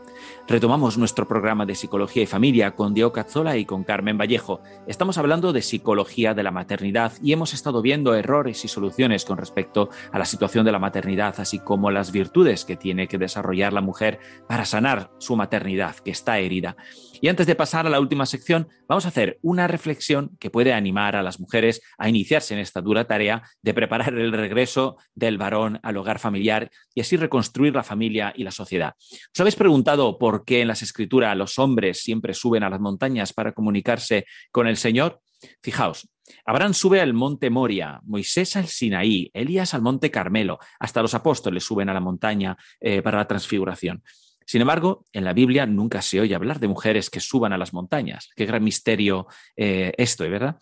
Retomamos 0.47 0.99
nuestro 0.99 1.27
programa 1.27 1.65
de 1.65 1.75
Psicología 1.75 2.23
y 2.23 2.27
Familia 2.27 2.73
con 2.73 2.93
Diego 2.93 3.13
Cazzola 3.13 3.57
y 3.57 3.65
con 3.65 3.83
Carmen 3.83 4.19
Vallejo. 4.19 4.61
Estamos 4.87 5.17
hablando 5.17 5.55
de 5.55 5.63
psicología 5.63 6.35
de 6.35 6.43
la 6.43 6.51
maternidad 6.51 7.13
y 7.23 7.33
hemos 7.33 7.55
estado 7.55 7.81
viendo 7.81 8.15
errores 8.15 8.63
y 8.65 8.69
soluciones 8.69 9.25
con 9.25 9.39
respecto 9.39 9.89
a 10.13 10.19
la 10.19 10.27
situación 10.27 10.67
de 10.67 10.73
la 10.73 10.79
maternidad, 10.79 11.35
así 11.39 11.61
como 11.61 11.91
las 11.91 12.13
virtudes 12.13 12.67
que 12.67 12.77
tiene 12.77 13.09
que 13.09 13.17
desarrollar 13.17 13.73
la 13.73 13.81
mujer 13.81 14.19
para 14.47 14.67
sanar 14.67 15.11
su 15.17 15.35
maternidad, 15.35 15.97
que 15.97 16.11
está 16.11 16.39
herida. 16.39 16.77
Y 17.21 17.29
antes 17.29 17.47
de 17.47 17.55
pasar 17.55 17.87
a 17.87 17.91
la 17.91 18.01
última 18.01 18.27
sección, 18.27 18.69
vamos 18.89 19.05
a 19.05 19.09
hacer 19.09 19.39
una 19.43 19.67
reflexión 19.67 20.37
que 20.39 20.51
puede 20.51 20.73
animar 20.73 21.17
a 21.17 21.23
las 21.23 21.41
mujeres 21.41 21.81
a 21.99 22.09
iniciarse 22.09 22.55
en 22.55 22.61
esta 22.61 22.81
dura 22.81 23.07
tarea 23.07 23.43
de 23.63 23.75
preparar 23.75 24.15
el 24.15 24.33
regreso 24.33 24.97
del 25.15 25.39
varón 25.39 25.81
al 25.83 25.97
hogar 25.97 26.19
familiar 26.19 26.71
y 26.95 27.01
así 27.01 27.17
reconstruir 27.17 27.75
la 27.75 27.83
familia 27.83 28.33
y 28.37 28.45
la 28.45 28.51
sociedad. 28.51 28.95
¿Os 28.99 29.41
habéis 29.41 29.57
preguntado 29.57 30.19
por 30.19 30.45
qué 30.45 30.61
en 30.61 30.69
las 30.69 30.83
escrituras 30.83 31.37
los 31.37 31.59
hombres 31.59 32.01
siempre 32.01 32.35
suben 32.35 32.63
a 32.63 32.71
las 32.71 32.81
montañas 32.81 33.33
para 33.33 33.53
comunicarse 33.53 34.27
con 34.51 34.67
el 34.67 34.77
Señor? 34.77 35.21
Fijaos, 35.63 36.09
Abraham 36.47 36.75
sube 36.75 37.01
al 37.01 37.13
monte 37.13 37.51
Moria, 37.51 38.01
Moisés 38.05 38.57
al 38.57 38.67
Sinaí, 38.67 39.31
Elías 39.35 39.75
al 39.75 39.83
monte 39.83 40.11
Carmelo, 40.11 40.59
hasta 40.79 41.03
los 41.03 41.15
apóstoles 41.15 41.65
suben 41.65 41.89
a 41.89 41.95
la 41.95 42.01
montaña 42.01 42.57
eh, 42.81 43.03
para 43.03 43.19
la 43.19 43.27
transfiguración. 43.27 44.03
Sin 44.47 44.61
embargo, 44.61 45.07
en 45.13 45.25
la 45.25 45.33
Biblia 45.33 45.67
nunca 45.67 46.03
se 46.03 46.21
oye 46.21 46.35
hablar 46.35 46.61
de 46.61 46.69
mujeres 46.69 47.11
que 47.11 47.21
suban 47.21 47.53
a 47.53 47.59
las 47.59 47.73
montañas. 47.73 48.31
Qué 48.37 48.47
gran 48.47 48.63
misterio 48.63 49.27
eh, 49.57 49.93
esto, 49.97 50.29
¿verdad? 50.29 50.57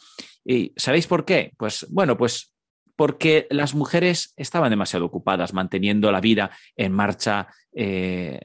¿Y 0.44 0.72
sabéis 0.76 1.06
por 1.06 1.24
qué? 1.24 1.52
Pues 1.56 1.86
bueno, 1.90 2.16
pues 2.16 2.52
porque 2.96 3.46
las 3.50 3.74
mujeres 3.74 4.34
estaban 4.36 4.70
demasiado 4.70 5.06
ocupadas 5.06 5.54
manteniendo 5.54 6.12
la 6.12 6.20
vida 6.20 6.50
en 6.76 6.92
marcha. 6.92 7.48
Eh, 7.74 8.38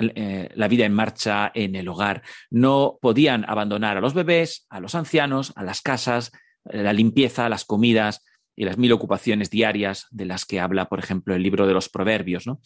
eh, 0.00 0.48
la 0.54 0.68
vida 0.68 0.86
en 0.86 0.92
marcha 0.92 1.50
en 1.52 1.74
el 1.74 1.88
hogar. 1.88 2.22
No 2.50 2.98
podían 3.02 3.44
abandonar 3.48 3.96
a 3.96 4.00
los 4.00 4.14
bebés, 4.14 4.64
a 4.70 4.78
los 4.78 4.94
ancianos, 4.94 5.52
a 5.56 5.64
las 5.64 5.80
casas, 5.80 6.30
la 6.64 6.92
limpieza, 6.92 7.48
las 7.48 7.64
comidas 7.64 8.24
y 8.54 8.64
las 8.64 8.78
mil 8.78 8.92
ocupaciones 8.92 9.50
diarias 9.50 10.06
de 10.10 10.26
las 10.26 10.44
que 10.44 10.60
habla, 10.60 10.88
por 10.88 11.00
ejemplo, 11.00 11.34
el 11.34 11.42
libro 11.42 11.66
de 11.66 11.74
los 11.74 11.88
Proverbios. 11.88 12.46
¿no? 12.46 12.60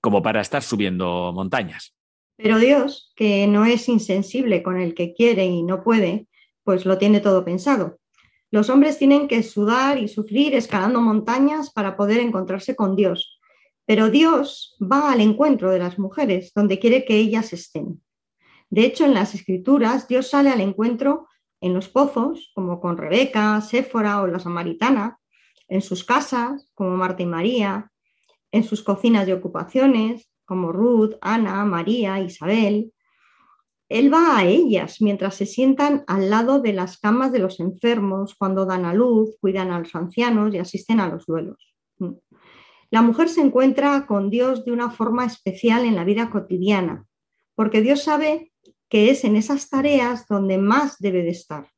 Como 0.00 0.22
para 0.22 0.40
estar 0.40 0.62
subiendo 0.62 1.32
montañas. 1.34 1.94
Pero 2.36 2.58
Dios, 2.58 3.12
que 3.16 3.46
no 3.46 3.64
es 3.64 3.88
insensible 3.88 4.62
con 4.62 4.80
el 4.80 4.94
que 4.94 5.12
quiere 5.12 5.44
y 5.46 5.62
no 5.62 5.82
puede, 5.82 6.28
pues 6.62 6.86
lo 6.86 6.98
tiene 6.98 7.20
todo 7.20 7.44
pensado. 7.44 7.98
Los 8.50 8.70
hombres 8.70 8.98
tienen 8.98 9.28
que 9.28 9.42
sudar 9.42 9.98
y 9.98 10.08
sufrir 10.08 10.54
escalando 10.54 11.00
montañas 11.00 11.70
para 11.70 11.96
poder 11.96 12.20
encontrarse 12.20 12.76
con 12.76 12.96
Dios. 12.96 13.40
Pero 13.86 14.10
Dios 14.10 14.76
va 14.80 15.12
al 15.12 15.20
encuentro 15.20 15.70
de 15.70 15.78
las 15.78 15.98
mujeres, 15.98 16.52
donde 16.54 16.78
quiere 16.78 17.04
que 17.04 17.16
ellas 17.16 17.52
estén. 17.52 18.02
De 18.70 18.84
hecho, 18.84 19.04
en 19.04 19.14
las 19.14 19.34
escrituras, 19.34 20.08
Dios 20.08 20.28
sale 20.28 20.50
al 20.50 20.60
encuentro 20.60 21.26
en 21.60 21.74
los 21.74 21.88
pozos, 21.88 22.50
como 22.54 22.80
con 22.80 22.96
Rebeca, 22.96 23.60
Séfora 23.60 24.22
o 24.22 24.26
la 24.26 24.38
Samaritana, 24.38 25.18
en 25.68 25.82
sus 25.82 26.04
casas, 26.04 26.70
como 26.74 26.96
Marta 26.96 27.22
y 27.22 27.26
María, 27.26 27.90
en 28.52 28.64
sus 28.64 28.82
cocinas 28.82 29.26
de 29.26 29.34
ocupaciones, 29.34 30.30
como 30.44 30.72
Ruth, 30.72 31.16
Ana, 31.20 31.64
María, 31.64 32.20
Isabel. 32.20 32.92
Él 33.88 34.12
va 34.12 34.38
a 34.38 34.44
ellas 34.44 35.00
mientras 35.00 35.34
se 35.34 35.46
sientan 35.46 36.04
al 36.06 36.30
lado 36.30 36.60
de 36.60 36.72
las 36.72 36.98
camas 36.98 37.32
de 37.32 37.38
los 37.38 37.60
enfermos, 37.60 38.34
cuando 38.34 38.66
dan 38.66 38.84
a 38.84 38.94
luz, 38.94 39.36
cuidan 39.40 39.70
a 39.70 39.78
los 39.78 39.94
ancianos 39.94 40.54
y 40.54 40.58
asisten 40.58 41.00
a 41.00 41.08
los 41.08 41.26
duelos. 41.26 41.74
La 42.90 43.02
mujer 43.02 43.28
se 43.28 43.42
encuentra 43.42 44.06
con 44.06 44.30
Dios 44.30 44.64
de 44.64 44.72
una 44.72 44.90
forma 44.90 45.26
especial 45.26 45.84
en 45.84 45.96
la 45.96 46.04
vida 46.04 46.30
cotidiana, 46.30 47.04
porque 47.54 47.82
Dios 47.82 48.02
sabe 48.02 48.52
que 48.88 49.10
es 49.10 49.24
en 49.24 49.36
esas 49.36 49.68
tareas 49.68 50.26
donde 50.26 50.56
más 50.56 50.96
debe 50.98 51.22
de 51.22 51.30
estar. 51.30 51.68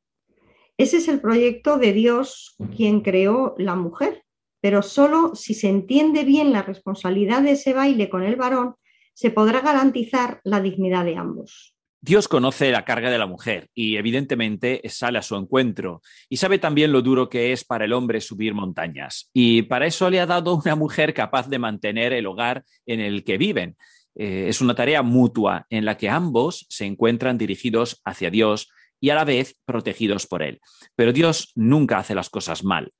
Ese 0.77 0.97
es 0.97 1.09
el 1.09 1.19
proyecto 1.19 1.77
de 1.77 1.91
Dios 1.91 2.55
quien 2.75 3.01
creó 3.01 3.55
la 3.57 3.75
mujer 3.75 4.20
pero 4.61 4.81
solo 4.81 5.35
si 5.35 5.53
se 5.53 5.67
entiende 5.67 6.23
bien 6.23 6.53
la 6.53 6.61
responsabilidad 6.61 7.41
de 7.41 7.51
ese 7.51 7.73
baile 7.73 8.09
con 8.09 8.23
el 8.23 8.35
varón, 8.35 8.75
se 9.13 9.31
podrá 9.31 9.61
garantizar 9.61 10.39
la 10.43 10.61
dignidad 10.61 11.03
de 11.03 11.17
ambos. 11.17 11.75
Dios 12.03 12.27
conoce 12.27 12.71
la 12.71 12.83
carga 12.83 13.11
de 13.11 13.19
la 13.19 13.27
mujer 13.27 13.69
y 13.75 13.95
evidentemente 13.97 14.81
sale 14.89 15.19
a 15.19 15.21
su 15.21 15.35
encuentro 15.35 16.01
y 16.29 16.37
sabe 16.37 16.57
también 16.57 16.91
lo 16.91 17.03
duro 17.03 17.29
que 17.29 17.51
es 17.51 17.63
para 17.63 17.85
el 17.85 17.93
hombre 17.93 18.21
subir 18.21 18.55
montañas. 18.55 19.29
Y 19.33 19.63
para 19.63 19.85
eso 19.85 20.09
le 20.09 20.19
ha 20.19 20.25
dado 20.25 20.55
una 20.55 20.75
mujer 20.75 21.13
capaz 21.13 21.47
de 21.47 21.59
mantener 21.59 22.13
el 22.13 22.25
hogar 22.25 22.63
en 22.87 23.01
el 23.01 23.23
que 23.23 23.37
viven. 23.37 23.77
Eh, 24.15 24.47
es 24.49 24.61
una 24.61 24.73
tarea 24.73 25.03
mutua 25.03 25.67
en 25.69 25.85
la 25.85 25.95
que 25.97 26.09
ambos 26.09 26.65
se 26.69 26.85
encuentran 26.85 27.37
dirigidos 27.37 28.01
hacia 28.03 28.31
Dios 28.31 28.69
y 29.01 29.09
a 29.09 29.15
la 29.15 29.25
vez 29.25 29.57
protegidos 29.65 30.27
por 30.27 30.43
Él. 30.43 30.61
Pero 30.95 31.11
Dios 31.11 31.51
nunca 31.55 31.97
hace 31.97 32.15
las 32.15 32.29
cosas 32.29 32.63
mal. 32.63 32.93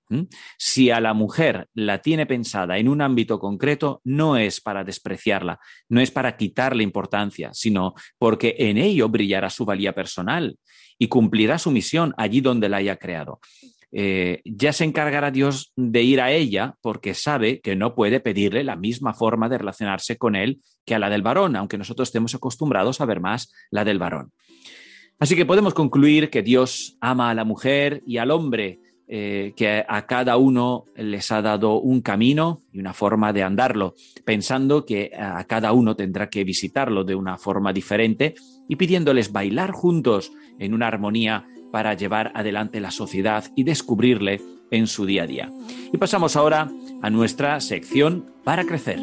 Si 0.57 0.89
a 0.89 0.99
la 0.99 1.13
mujer 1.13 1.67
la 1.73 2.01
tiene 2.01 2.25
pensada 2.25 2.77
en 2.79 2.89
un 2.89 3.01
ámbito 3.01 3.39
concreto, 3.39 4.01
no 4.03 4.35
es 4.35 4.59
para 4.59 4.83
despreciarla, 4.83 5.59
no 5.87 6.01
es 6.01 6.11
para 6.11 6.35
quitarle 6.35 6.83
importancia, 6.83 7.51
sino 7.53 7.93
porque 8.17 8.55
en 8.57 8.77
ello 8.77 9.07
brillará 9.07 9.49
su 9.49 9.63
valía 9.63 9.93
personal 9.93 10.57
y 10.97 11.07
cumplirá 11.07 11.57
su 11.59 11.71
misión 11.71 12.13
allí 12.17 12.41
donde 12.41 12.67
la 12.67 12.77
haya 12.77 12.97
creado. 12.97 13.39
Eh, 13.93 14.41
ya 14.45 14.71
se 14.71 14.85
encargará 14.85 15.31
Dios 15.31 15.73
de 15.75 16.01
ir 16.01 16.21
a 16.21 16.31
ella 16.31 16.75
porque 16.81 17.13
sabe 17.13 17.59
que 17.59 17.75
no 17.75 17.93
puede 17.93 18.21
pedirle 18.21 18.63
la 18.63 18.77
misma 18.77 19.13
forma 19.13 19.49
de 19.49 19.57
relacionarse 19.57 20.17
con 20.17 20.35
él 20.35 20.61
que 20.85 20.95
a 20.95 20.99
la 20.99 21.09
del 21.09 21.21
varón, 21.21 21.55
aunque 21.55 21.77
nosotros 21.77 22.07
estemos 22.07 22.33
acostumbrados 22.33 23.01
a 23.01 23.05
ver 23.05 23.19
más 23.19 23.51
la 23.69 23.83
del 23.83 23.99
varón. 23.99 24.31
Así 25.22 25.36
que 25.36 25.45
podemos 25.45 25.76
concluir 25.76 26.32
que 26.32 26.41
Dios 26.41 26.97
ama 26.99 27.30
a 27.30 27.36
la 27.36 27.45
mujer 27.45 28.01
y 28.07 28.17
al 28.17 28.32
hombre, 28.32 28.80
eh, 29.07 29.53
que 29.55 29.86
a 29.88 30.07
cada 30.07 30.36
uno 30.38 30.86
les 30.95 31.32
ha 31.32 31.43
dado 31.43 31.80
un 31.80 32.01
camino 32.01 32.63
y 32.74 32.80
una 32.80 32.95
forma 32.95 33.32
de 33.32 33.43
andarlo, 33.43 33.93
pensando 34.26 34.84
que 34.84 35.11
a 35.15 35.43
cada 35.43 35.74
uno 35.74 35.95
tendrá 35.95 36.28
que 36.28 36.43
visitarlo 36.43 37.03
de 37.03 37.13
una 37.13 37.38
forma 37.38 37.72
diferente 37.72 38.34
y 38.67 38.78
pidiéndoles 38.78 39.32
bailar 39.32 39.69
juntos 39.69 40.32
en 40.57 40.74
una 40.74 40.88
armonía 40.88 41.45
para 41.72 41.93
llevar 41.93 42.32
adelante 42.34 42.82
la 42.82 42.89
sociedad 42.89 43.45
y 43.55 43.63
descubrirle 43.63 44.41
en 44.72 44.88
su 44.88 45.05
día 45.05 45.24
a 45.24 45.28
día. 45.28 45.51
Y 45.93 45.97
pasamos 45.99 46.36
ahora 46.36 46.67
a 47.03 47.09
nuestra 47.11 47.59
sección 47.59 48.34
para 48.43 48.63
crecer. 48.65 48.99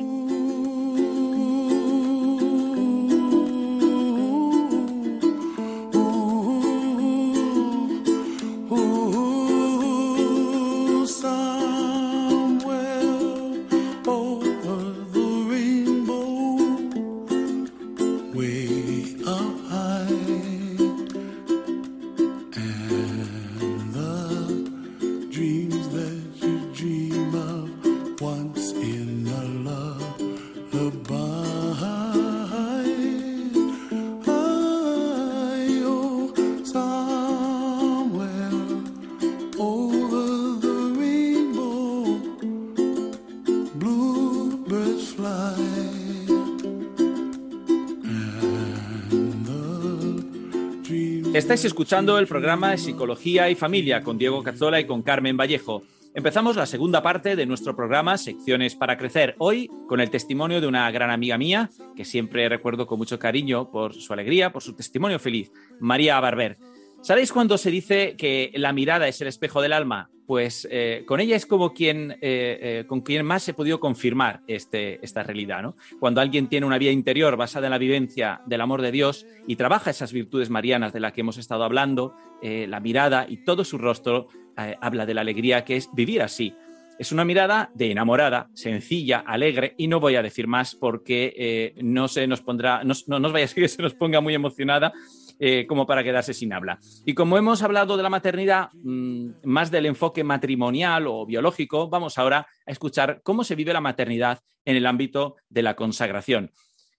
Estáis 51.49 51.65
escuchando 51.65 52.19
el 52.19 52.27
programa 52.27 52.73
de 52.73 52.77
Psicología 52.77 53.49
y 53.49 53.55
Familia 53.55 54.03
con 54.03 54.19
Diego 54.19 54.43
Cazzola 54.43 54.81
y 54.81 54.87
con 54.87 55.01
Carmen 55.01 55.39
Vallejo. 55.39 55.83
Empezamos 56.13 56.57
la 56.57 56.67
segunda 56.67 57.03
parte 57.03 57.37
de 57.37 57.47
nuestro 57.47 57.75
programa 57.75 58.19
Secciones 58.19 58.77
para 58.77 58.99
Crecer. 58.99 59.35
Hoy 59.39 59.71
con 59.89 60.01
el 60.01 60.11
testimonio 60.11 60.61
de 60.61 60.67
una 60.67 60.91
gran 60.91 61.11
amiga 61.11 61.39
mía, 61.39 61.71
que 61.97 62.05
siempre 62.05 62.51
recuerdo 62.51 62.87
con 62.87 62.99
mucho 62.99 63.19
cariño 63.19 63.71
por 63.71 63.95
su 63.95 64.13
alegría, 64.13 64.53
por 64.53 64.63
su 64.63 64.75
testimonio 64.77 65.19
feliz, 65.19 65.51
María 65.81 66.21
Barber. 66.21 66.59
¿Sabéis 67.01 67.33
cuándo 67.33 67.57
se 67.57 67.71
dice 67.71 68.15
que 68.19 68.53
la 68.55 68.75
mirada 68.75 69.09
es 69.09 69.19
el 69.23 69.29
espejo 69.29 69.63
del 69.63 69.73
alma? 69.73 70.11
Pues 70.29 70.69
eh, 70.71 71.05
con 71.07 71.21
ella 71.21 71.37
es 71.37 71.47
como 71.47 71.73
quien, 71.73 72.11
eh, 72.11 72.19
eh, 72.21 72.85
con 72.87 73.01
quien 73.01 73.25
más 73.25 73.49
he 73.49 73.55
podido 73.55 73.81
confirmar 73.81 74.43
este, 74.47 75.03
esta 75.03 75.23
realidad. 75.23 75.63
¿no? 75.63 75.75
Cuando 75.99 76.21
alguien 76.21 76.49
tiene 76.49 76.67
una 76.67 76.77
vida 76.77 76.91
interior 76.91 77.39
basada 77.39 77.69
en 77.69 77.71
la 77.71 77.79
vivencia 77.79 78.43
del 78.45 78.61
amor 78.61 78.83
de 78.83 78.93
Dios 78.93 79.25
y 79.47 79.57
trabaja 79.57 79.89
esas 79.89 80.13
virtudes 80.13 80.51
marianas 80.51 80.93
de 80.93 81.01
las 81.01 81.15
que 81.15 81.23
hemos 81.23 81.39
estado 81.39 81.65
hablando, 81.65 82.15
la 82.43 82.79
mirada 82.79 83.25
y 83.27 83.39
todo 83.39 83.65
su 83.65 83.79
rostro 83.79 84.29
habla 84.55 85.07
de 85.07 85.15
la 85.15 85.23
alegría 85.23 85.65
que 85.65 85.77
es 85.77 85.89
vivir 85.95 86.21
así. 86.21 86.55
Es 86.99 87.11
una 87.11 87.25
mirada 87.25 87.71
de 87.75 87.91
enamorada, 87.91 88.51
sencilla, 88.53 89.21
alegre, 89.21 89.75
y 89.79 89.89
no 89.89 89.99
voy 89.99 90.17
a 90.17 90.23
decir 90.23 90.47
más 90.47 90.75
porque 90.75 91.73
no 91.83 92.07
se 92.07 92.27
nos 92.27 92.43
pondrá, 92.43 92.85
no, 92.85 92.95
no 93.07 93.33
vaya 93.33 93.47
a 93.47 93.49
que 93.49 93.67
se 93.67 93.81
nos 93.81 93.95
ponga 93.95 94.21
muy 94.21 94.35
emocionada, 94.35 94.93
eh, 95.39 95.67
como 95.67 95.87
para 95.87 96.03
quedarse 96.03 96.35
sin 96.35 96.53
habla. 96.53 96.79
Y 97.05 97.15
como 97.15 97.39
hemos 97.39 97.63
hablado 97.63 97.97
de 97.97 98.03
la 98.03 98.11
maternidad, 98.11 98.71
mm, 98.75 99.31
más 99.45 99.71
del 99.71 99.87
enfoque 99.87 100.25
matrimonial 100.25 101.07
o 101.07 101.27
biológico, 101.27 101.89
vamos 101.89 102.19
ahora 102.19 102.47
a 102.67 102.71
escuchar 102.71 103.21
cómo 103.23 103.45
se 103.45 103.55
vive 103.55 103.73
la 103.73 103.81
maternidad 103.81 104.41
en 104.65 104.77
el 104.77 104.87
ámbito 104.87 105.37
de 105.49 105.63
la 105.63 105.77
consagración. 105.77 106.51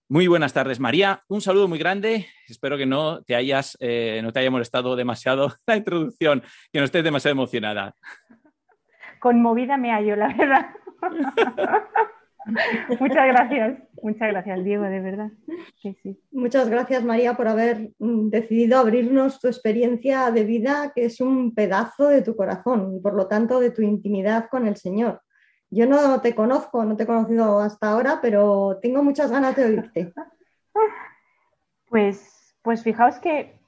Muy 0.07 0.27
buenas 0.27 0.53
tardes, 0.53 0.79
María. 0.79 1.21
Un 1.27 1.39
saludo 1.39 1.67
muy 1.67 1.77
grande. 1.77 2.25
Espero 2.47 2.77
que 2.77 2.87
no 2.87 3.21
te 3.21 3.35
hayas, 3.35 3.77
eh, 3.79 4.21
no 4.23 4.33
te 4.33 4.39
haya 4.39 4.49
molestado 4.49 4.95
demasiado 4.95 5.53
la 5.67 5.77
introducción, 5.77 6.41
que 6.73 6.79
no 6.79 6.85
estés 6.85 7.03
demasiado 7.03 7.33
emocionada. 7.33 7.93
Conmovida 9.19 9.77
me 9.77 9.91
hallo, 9.91 10.15
la 10.15 10.33
verdad. 10.33 10.69
Muchas 12.99 13.27
gracias, 13.27 13.79
muchas 14.01 14.29
gracias, 14.29 14.63
Diego, 14.63 14.83
de 14.83 14.99
verdad. 15.01 15.31
Muchas 16.31 16.69
gracias, 16.69 17.03
María, 17.03 17.35
por 17.35 17.47
haber 17.47 17.91
mm, 17.99 18.29
decidido 18.29 18.79
abrirnos 18.79 19.39
tu 19.39 19.47
experiencia 19.47 20.31
de 20.31 20.43
vida, 20.43 20.91
que 20.95 21.05
es 21.05 21.19
un 21.21 21.53
pedazo 21.53 22.07
de 22.07 22.21
tu 22.21 22.35
corazón 22.35 22.95
y 22.95 22.99
por 22.99 23.13
lo 23.13 23.27
tanto 23.27 23.59
de 23.59 23.71
tu 23.71 23.81
intimidad 23.81 24.47
con 24.49 24.67
el 24.67 24.77
Señor. 24.77 25.21
Yo 25.69 25.85
no 25.85 26.21
te 26.21 26.33
conozco, 26.33 26.83
no 26.83 26.95
te 26.95 27.03
he 27.03 27.07
conocido 27.07 27.59
hasta 27.59 27.91
ahora, 27.91 28.19
pero 28.21 28.79
tengo 28.81 29.03
muchas 29.03 29.29
ganas 29.29 29.55
de 29.55 29.65
oírte. 29.65 30.13
Pues, 31.87 32.55
pues 32.63 32.83
fijaos 32.83 33.19
que 33.19 33.59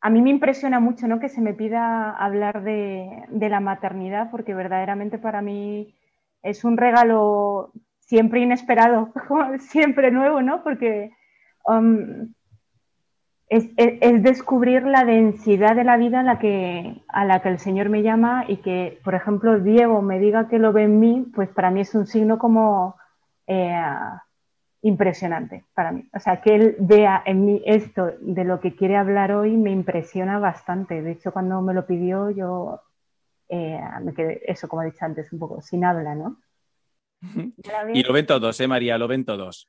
a 0.00 0.10
mí 0.10 0.22
me 0.22 0.30
impresiona 0.30 0.80
mucho 0.80 1.06
¿no? 1.06 1.20
que 1.20 1.28
se 1.28 1.40
me 1.40 1.54
pida 1.54 2.10
hablar 2.10 2.62
de, 2.62 3.26
la 3.30 3.60
maternidad, 3.60 4.30
porque 4.30 4.54
verdaderamente 4.54 5.18
para 5.18 5.42
mí 5.42 5.94
es 6.42 6.64
un 6.64 6.76
regalo 6.76 7.72
siempre 7.98 8.40
inesperado, 8.40 9.12
siempre 9.58 10.10
nuevo, 10.10 10.40
¿no? 10.40 10.62
Porque 10.62 11.12
um, 11.66 12.32
es, 13.50 13.74
descubrir 14.22 14.84
la 14.84 15.04
densidad 15.04 15.76
de 15.76 15.84
la 15.84 15.98
vida 15.98 16.20
a 16.20 16.22
la, 16.22 16.38
que, 16.38 17.02
a 17.08 17.24
la 17.24 17.42
que 17.42 17.50
el 17.50 17.58
Señor 17.58 17.90
me 17.90 18.02
llama 18.02 18.44
y 18.48 18.58
que, 18.58 19.00
por 19.04 19.14
ejemplo, 19.14 19.60
Diego 19.60 20.00
me 20.00 20.18
diga 20.18 20.48
que 20.48 20.58
lo 20.58 20.72
ve 20.72 20.84
en 20.84 20.98
mí, 20.98 21.26
pues 21.34 21.50
para 21.50 21.70
mí 21.70 21.82
es 21.82 21.94
un 21.94 22.06
signo 22.06 22.38
como 22.38 22.96
eh, 23.46 23.74
impresionante 24.82 25.64
para 25.74 25.92
mí. 25.92 26.08
O 26.14 26.20
sea, 26.20 26.40
que 26.40 26.54
Él 26.54 26.76
vea 26.78 27.22
en 27.26 27.44
mí 27.44 27.62
esto 27.66 28.12
de 28.20 28.44
lo 28.44 28.60
que 28.60 28.74
quiere 28.74 28.96
hablar 28.96 29.32
hoy 29.32 29.56
me 29.56 29.70
impresiona 29.70 30.38
bastante. 30.38 31.02
De 31.02 31.12
hecho, 31.12 31.32
cuando 31.32 31.60
me 31.60 31.74
lo 31.74 31.86
pidió, 31.86 32.30
yo 32.30 32.80
eh, 33.48 33.80
me 34.02 34.14
quedé, 34.14 34.40
eso, 34.46 34.68
como 34.68 34.82
he 34.82 34.86
dicho 34.86 35.04
antes, 35.04 35.32
un 35.32 35.38
poco 35.38 35.60
sin 35.60 35.84
habla, 35.84 36.14
¿no? 36.14 36.40
Y 37.92 38.02
lo 38.02 38.12
ven 38.12 38.26
todos, 38.26 38.58
¿eh, 38.60 38.68
María? 38.68 38.96
Lo 38.96 39.06
ven 39.06 39.24
todos. 39.24 39.68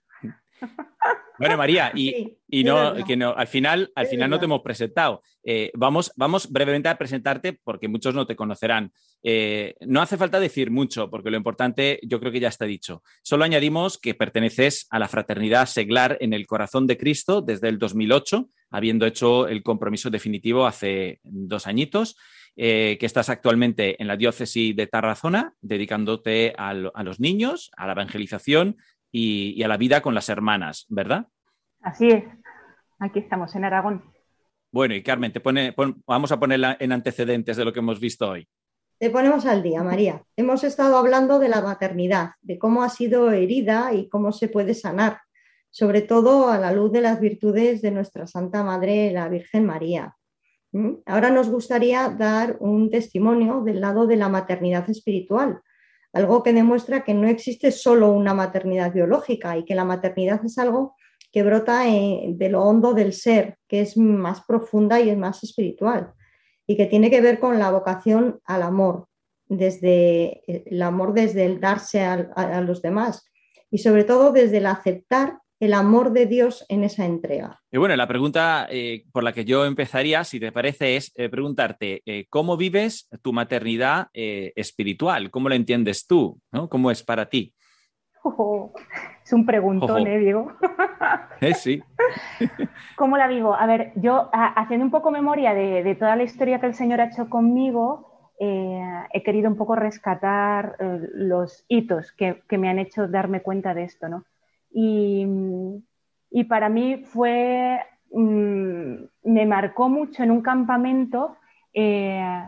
Bueno, 1.41 1.57
María, 1.57 1.91
y, 1.95 2.63
no, 2.63 2.93
que 3.03 3.17
no, 3.17 3.33
al 3.35 3.47
final, 3.47 3.91
al 3.95 4.05
final 4.05 4.29
no 4.29 4.37
te 4.37 4.45
hemos 4.45 4.61
presentado. 4.61 5.23
Eh, 5.43 5.71
vamos, 5.73 6.11
vamos 6.15 6.51
brevemente 6.51 6.87
a 6.87 6.99
presentarte 6.99 7.59
porque 7.63 7.87
muchos 7.87 8.13
no 8.13 8.27
te 8.27 8.35
conocerán. 8.35 8.91
Eh, 9.23 9.73
no 9.81 10.03
hace 10.03 10.17
falta 10.17 10.39
decir 10.39 10.69
mucho, 10.69 11.09
porque 11.09 11.31
lo 11.31 11.37
importante 11.37 11.99
yo 12.03 12.19
creo 12.19 12.31
que 12.31 12.39
ya 12.39 12.49
está 12.49 12.65
dicho. 12.65 13.01
Solo 13.23 13.43
añadimos 13.43 13.97
que 13.97 14.13
perteneces 14.13 14.85
a 14.91 14.99
la 14.99 15.07
fraternidad 15.07 15.65
seglar 15.65 16.17
en 16.21 16.33
el 16.33 16.45
corazón 16.45 16.85
de 16.85 16.97
Cristo 16.97 17.41
desde 17.41 17.69
el 17.69 17.79
2008, 17.79 18.47
habiendo 18.69 19.07
hecho 19.07 19.47
el 19.47 19.63
compromiso 19.63 20.11
definitivo 20.11 20.67
hace 20.67 21.21
dos 21.23 21.65
añitos. 21.65 22.17
Eh, 22.57 22.97
que 22.99 23.05
estás 23.05 23.29
actualmente 23.29 23.95
en 24.01 24.09
la 24.09 24.17
diócesis 24.17 24.75
de 24.75 24.85
Tarazona, 24.85 25.53
dedicándote 25.61 26.53
a, 26.57 26.73
los 26.73 27.19
niños, 27.21 27.71
a 27.77 27.87
la 27.87 27.93
evangelización 27.93 28.75
y, 29.11 29.61
a 29.63 29.67
la 29.67 29.77
vida 29.77 30.01
con 30.01 30.15
las 30.15 30.29
hermanas, 30.29 30.85
¿verdad? 30.89 31.27
Así 31.81 32.09
es. 32.09 32.23
Aquí 32.99 33.19
estamos, 33.19 33.55
en 33.55 33.65
Aragón. 33.65 34.03
Bueno, 34.71 34.95
y 34.95 35.03
Carmen, 35.03 35.33
te 35.33 35.39
pone, 35.39 35.75
vamos 36.05 36.31
a 36.31 36.39
ponerla 36.39 36.77
en 36.79 36.91
antecedentes 36.91 37.57
de 37.57 37.65
lo 37.65 37.73
que 37.73 37.79
hemos 37.79 37.99
visto 37.99 38.29
hoy. 38.29 38.47
Te 38.99 39.09
ponemos 39.09 39.45
al 39.47 39.63
día, 39.63 39.83
María. 39.83 40.23
Hemos 40.35 40.63
estado 40.63 40.95
hablando 40.95 41.39
de 41.39 41.49
la 41.49 41.61
maternidad, 41.61 42.33
de 42.41 42.59
cómo 42.59 42.83
ha 42.83 42.89
sido 42.89 43.31
herida 43.31 43.93
y 43.93 44.07
cómo 44.07 44.31
se 44.31 44.47
puede 44.47 44.75
sanar, 44.75 45.21
sobre 45.71 46.01
todo 46.01 46.49
a 46.49 46.59
la 46.59 46.71
luz 46.71 46.91
de 46.91 47.01
las 47.01 47.19
virtudes 47.19 47.81
de 47.81 47.89
nuestra 47.89 48.27
Santa 48.27 48.63
Madre, 48.63 49.11
la 49.11 49.27
Virgen 49.27 49.65
María. 49.65 50.15
¿Mm? 50.71 50.97
Ahora 51.07 51.31
nos 51.31 51.49
gustaría 51.49 52.09
dar 52.09 52.57
un 52.59 52.91
testimonio 52.91 53.61
del 53.61 53.81
lado 53.81 54.05
de 54.05 54.17
la 54.17 54.29
maternidad 54.29 54.87
espiritual, 54.89 55.61
algo 56.13 56.43
que 56.43 56.53
demuestra 56.53 57.03
que 57.03 57.13
no 57.13 57.27
existe 57.27 57.71
solo 57.71 58.11
una 58.11 58.33
maternidad 58.33 58.93
biológica 58.93 59.57
y 59.57 59.65
que 59.65 59.75
la 59.75 59.85
maternidad 59.85 60.43
es 60.43 60.57
algo 60.57 60.95
que 61.31 61.43
brota 61.43 61.83
de 61.83 62.49
lo 62.49 62.63
hondo 62.63 62.93
del 62.93 63.13
ser, 63.13 63.57
que 63.67 63.81
es 63.81 63.95
más 63.95 64.41
profunda 64.41 64.99
y 64.99 65.09
es 65.09 65.17
más 65.17 65.43
espiritual 65.43 66.13
y 66.67 66.75
que 66.75 66.85
tiene 66.85 67.09
que 67.09 67.21
ver 67.21 67.39
con 67.39 67.59
la 67.59 67.71
vocación 67.71 68.39
al 68.45 68.63
amor, 68.63 69.07
desde 69.47 70.41
el 70.47 70.81
amor 70.81 71.13
desde 71.13 71.45
el 71.45 71.59
darse 71.59 72.01
a, 72.01 72.13
a 72.35 72.61
los 72.61 72.81
demás 72.81 73.25
y 73.69 73.79
sobre 73.79 74.03
todo 74.03 74.31
desde 74.31 74.57
el 74.57 74.65
aceptar 74.65 75.39
el 75.61 75.75
amor 75.75 76.11
de 76.11 76.25
Dios 76.25 76.65
en 76.69 76.83
esa 76.83 77.05
entrega. 77.05 77.61
Y 77.71 77.77
bueno, 77.77 77.95
la 77.95 78.07
pregunta 78.07 78.65
eh, 78.69 79.03
por 79.13 79.23
la 79.23 79.31
que 79.31 79.45
yo 79.45 79.63
empezaría, 79.65 80.23
si 80.23 80.39
te 80.39 80.51
parece, 80.51 80.95
es 80.95 81.13
eh, 81.15 81.29
preguntarte 81.29 82.01
eh, 82.07 82.25
cómo 82.29 82.57
vives 82.57 83.07
tu 83.21 83.31
maternidad 83.31 84.07
espiritual, 84.11 85.29
cómo 85.29 85.49
la 85.49 85.55
entiendes 85.55 86.07
tú, 86.07 86.39
¿no? 86.51 86.67
¿Cómo 86.67 86.89
es 86.89 87.03
para 87.03 87.29
ti? 87.29 87.53
es 89.23 89.33
un 89.33 89.45
preguntón, 89.45 90.07
¿eh, 90.07 90.17
Diego? 90.17 90.51
sí. 91.55 91.83
¿Cómo 92.97 93.17
la 93.17 93.27
vivo? 93.27 93.53
A 93.53 93.67
ver, 93.67 93.93
yo 93.95 94.31
haciendo 94.33 94.83
un 94.83 94.91
poco 94.91 95.11
memoria 95.11 95.53
de, 95.53 95.95
toda 95.95 96.15
la 96.15 96.23
historia 96.23 96.59
que 96.59 96.67
el 96.67 96.73
Señor 96.73 97.01
ha 97.01 97.05
hecho 97.05 97.29
conmigo, 97.29 98.31
he 98.39 99.21
querido 99.23 99.47
un 99.47 99.57
poco 99.57 99.75
rescatar 99.75 100.75
los 101.13 101.63
hitos 101.67 102.11
que, 102.13 102.41
que 102.49 102.57
me 102.57 102.69
han 102.69 102.79
hecho 102.79 103.07
darme 103.07 103.43
cuenta 103.43 103.75
de 103.75 103.83
esto, 103.83 104.09
¿no? 104.09 104.25
Y, 104.73 105.27
para 106.47 106.69
mí 106.69 107.03
fue, 107.05 107.79
mm, 108.11 108.93
me 109.23 109.45
marcó 109.45 109.89
mucho 109.89 110.23
en 110.23 110.31
un 110.31 110.41
campamento 110.41 111.35
eh, 111.73 112.43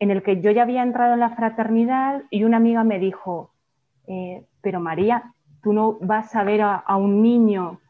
en 0.00 0.10
el 0.10 0.22
que 0.22 0.40
yo 0.40 0.50
ya 0.50 0.62
había 0.62 0.82
entrado 0.82 1.14
en 1.14 1.20
la 1.20 1.36
fraternidad 1.36 2.22
y 2.30 2.44
una 2.44 2.56
amiga 2.56 2.84
me 2.84 2.98
dijo, 2.98 3.52
eh, 4.06 4.46
pero 4.62 4.80
María, 4.80 5.34
tú 5.62 5.72
no 5.72 5.98
vas 6.00 6.34
a 6.34 6.42
ver 6.42 6.62
a, 6.62 6.96
un 6.96 7.22
niño 7.22 7.80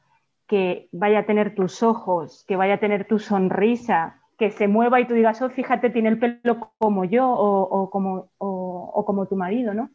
que 0.46 0.88
vaya 0.92 1.20
a 1.20 1.26
tener 1.26 1.54
tus 1.54 1.82
ojos, 1.82 2.44
que 2.48 2.56
vaya 2.56 2.74
a 2.74 2.80
tener 2.80 3.06
tu 3.06 3.18
sonrisa, 3.18 4.20
que 4.36 4.50
se 4.50 4.66
mueva 4.66 5.00
y 5.00 5.06
tú 5.06 5.14
digas, 5.14 5.40
oh, 5.42 5.50
fíjate, 5.50 5.90
tiene 5.90 6.08
el 6.08 6.18
pelo 6.18 6.72
como 6.78 7.04
yo 7.04 7.28
o, 7.30 7.90
como, 7.90 8.30
o, 8.38 9.04
como, 9.06 9.26
tu 9.26 9.36
marido, 9.36 9.72
¿no? 9.74 9.90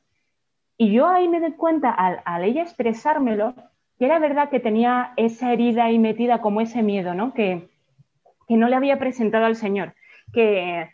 Y 0.77 0.93
yo 0.93 1.07
ahí 1.07 1.27
me 1.27 1.39
doy 1.39 1.53
cuenta, 1.53 1.91
al, 1.91 2.21
al 2.25 2.43
ella 2.43 2.61
expresármelo, 2.61 3.55
y 3.97 4.05
era 4.05 4.19
verdad 4.19 4.49
que 4.49 4.59
tenía 4.59 5.13
esa 5.15 5.53
herida 5.53 5.85
ahí 5.85 5.99
metida 5.99 6.41
como 6.41 6.61
ese 6.61 6.83
miedo, 6.83 7.13
¿no? 7.13 7.33
Que, 7.33 7.69
no 8.49 8.67
le 8.67 8.75
había 8.75 8.99
presentado 8.99 9.45
al 9.45 9.55
Señor. 9.55 9.95
Que, 10.31 10.89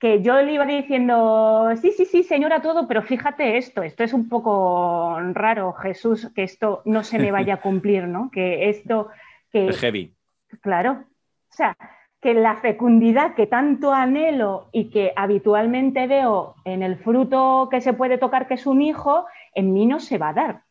que 0.00 0.22
yo 0.22 0.40
le 0.40 0.52
iba 0.52 0.64
diciendo, 0.64 1.70
sí, 1.80 1.92
sí, 1.92 2.04
sí, 2.04 2.22
señora, 2.24 2.62
todo, 2.62 2.88
pero 2.88 3.02
fíjate 3.02 3.58
esto, 3.58 3.82
esto 3.82 4.02
es 4.02 4.12
un 4.12 4.28
poco 4.28 5.18
raro, 5.32 5.72
Jesús, 5.74 6.30
que 6.34 6.42
esto 6.42 6.82
no 6.84 7.04
se 7.04 7.18
me 7.18 7.30
vaya 7.30 7.54
a 7.54 7.60
cumplir, 7.60 8.08
¿no? 8.08 8.30
Que 8.30 8.68
esto... 8.68 9.10
Que, 9.52 9.68
es 9.68 9.78
heavy. 9.78 10.14
Claro. 10.62 11.04
O 11.50 11.56
sea, 11.56 11.76
que 12.20 12.34
la 12.34 12.56
fecundidad 12.56 13.34
que 13.34 13.46
tanto 13.46 13.92
anhelo 13.92 14.70
y 14.72 14.90
que 14.90 15.12
habitualmente 15.14 16.06
veo 16.06 16.54
en 16.64 16.82
el 16.82 16.96
fruto 16.96 17.68
que 17.70 17.80
se 17.80 17.92
puede 17.92 18.18
tocar, 18.18 18.48
que 18.48 18.54
es 18.54 18.66
un 18.66 18.82
hijo, 18.82 19.26
en 19.54 19.72
mí 19.72 19.86
no 19.86 20.00
se 20.00 20.18
va 20.18 20.30
a 20.30 20.32
dar. 20.32 20.63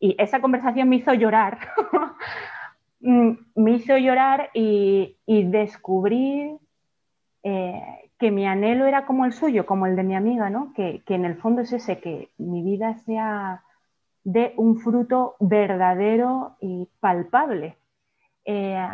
Y 0.00 0.16
esa 0.18 0.40
conversación 0.40 0.88
me 0.88 0.96
hizo 0.96 1.14
llorar. 1.14 1.58
Mm, 3.02 3.30
me 3.54 3.70
hizo 3.72 3.96
llorar 3.96 4.50
y, 4.52 5.16
descubrir 5.26 6.58
eh, 7.42 8.10
que 8.18 8.30
mi 8.30 8.46
anhelo 8.46 8.84
era 8.84 9.06
como 9.06 9.24
el 9.24 9.32
suyo, 9.32 9.64
como 9.64 9.86
el 9.86 9.96
de 9.96 10.02
mi 10.02 10.14
amiga, 10.14 10.50
¿no? 10.50 10.74
Que, 10.74 11.02
en 11.06 11.24
el 11.24 11.36
fondo 11.36 11.62
es 11.62 11.72
ese, 11.72 11.98
que 11.98 12.28
mi 12.36 12.62
vida 12.62 12.98
sea 13.06 13.64
de 14.22 14.52
un 14.58 14.80
fruto 14.80 15.36
verdadero 15.40 16.56
y 16.60 16.90
palpable. 17.00 17.78
Eh, 18.44 18.86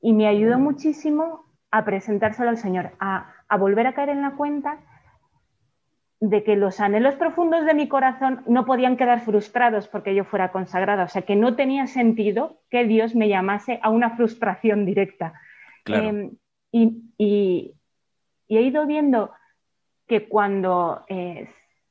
y 0.00 0.14
me 0.14 0.26
ayudó 0.26 0.58
muchísimo 0.58 1.44
a 1.70 1.84
presentárselo 1.84 2.48
al 2.48 2.56
Señor, 2.56 2.92
a, 3.00 3.34
a 3.48 3.56
volver 3.58 3.86
a 3.86 3.92
caer 3.92 4.08
en 4.08 4.22
la 4.22 4.30
cuenta 4.30 4.78
de 6.20 6.44
que 6.44 6.56
los 6.56 6.80
anhelos 6.80 7.16
profundos 7.16 7.64
de 7.64 7.74
mi 7.74 7.88
corazón 7.88 8.42
no 8.46 8.64
podían 8.64 8.96
quedar 8.96 9.20
frustrados 9.20 9.88
porque 9.88 10.14
yo 10.14 10.24
fuera 10.24 10.52
consagrada, 10.52 11.04
o 11.04 11.08
sea, 11.08 11.22
que 11.22 11.36
no 11.36 11.56
tenía 11.56 11.86
sentido 11.86 12.60
que 12.70 12.84
Dios 12.84 13.14
me 13.14 13.28
llamase 13.28 13.78
a 13.82 13.90
una 13.90 14.16
frustración 14.16 14.86
directa. 14.86 15.34
Claro. 15.84 16.10
Eh, 16.10 16.30
y, 17.18 17.74
he 18.48 18.62
ido 18.62 18.86
viendo 18.86 19.32
que 20.06 20.28
cuando 20.28 21.04
eh, 21.08 21.48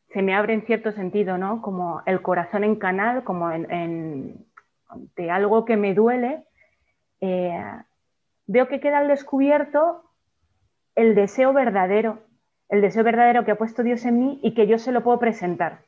se 0.10 0.22
me 0.22 0.36
abre 0.36 0.54
en 0.54 0.66
cierto 0.66 0.92
sentido, 0.92 1.38
¿no? 1.38 1.62
Como 1.62 2.02
el 2.06 2.22
corazón 2.22 2.64
en 2.64 2.76
canal, 2.76 3.24
como 3.24 3.52
en, 3.52 4.46
de 5.16 5.32
algo 5.32 5.66
que 5.66 5.78
me 5.78 5.94
duele, 5.94 6.44
eh, 7.22 7.62
veo 8.48 8.68
que 8.68 8.80
queda 8.80 9.00
al 9.00 9.08
descubierto 9.08 10.04
el 10.96 11.16
deseo 11.16 11.54
verdadero 11.54 12.20
el 12.74 12.82
deseo 12.82 13.04
verdadero 13.04 13.46
que 13.46 13.52
ha 13.52 13.56
puesto 13.56 13.84
Dios 13.84 14.04
en 14.04 14.20
mí 14.20 14.40
y 14.42 14.56
que 14.56 14.66
yo 14.66 14.80
se 14.80 14.92
lo 14.92 15.04
puedo 15.04 15.20
presentar. 15.20 15.82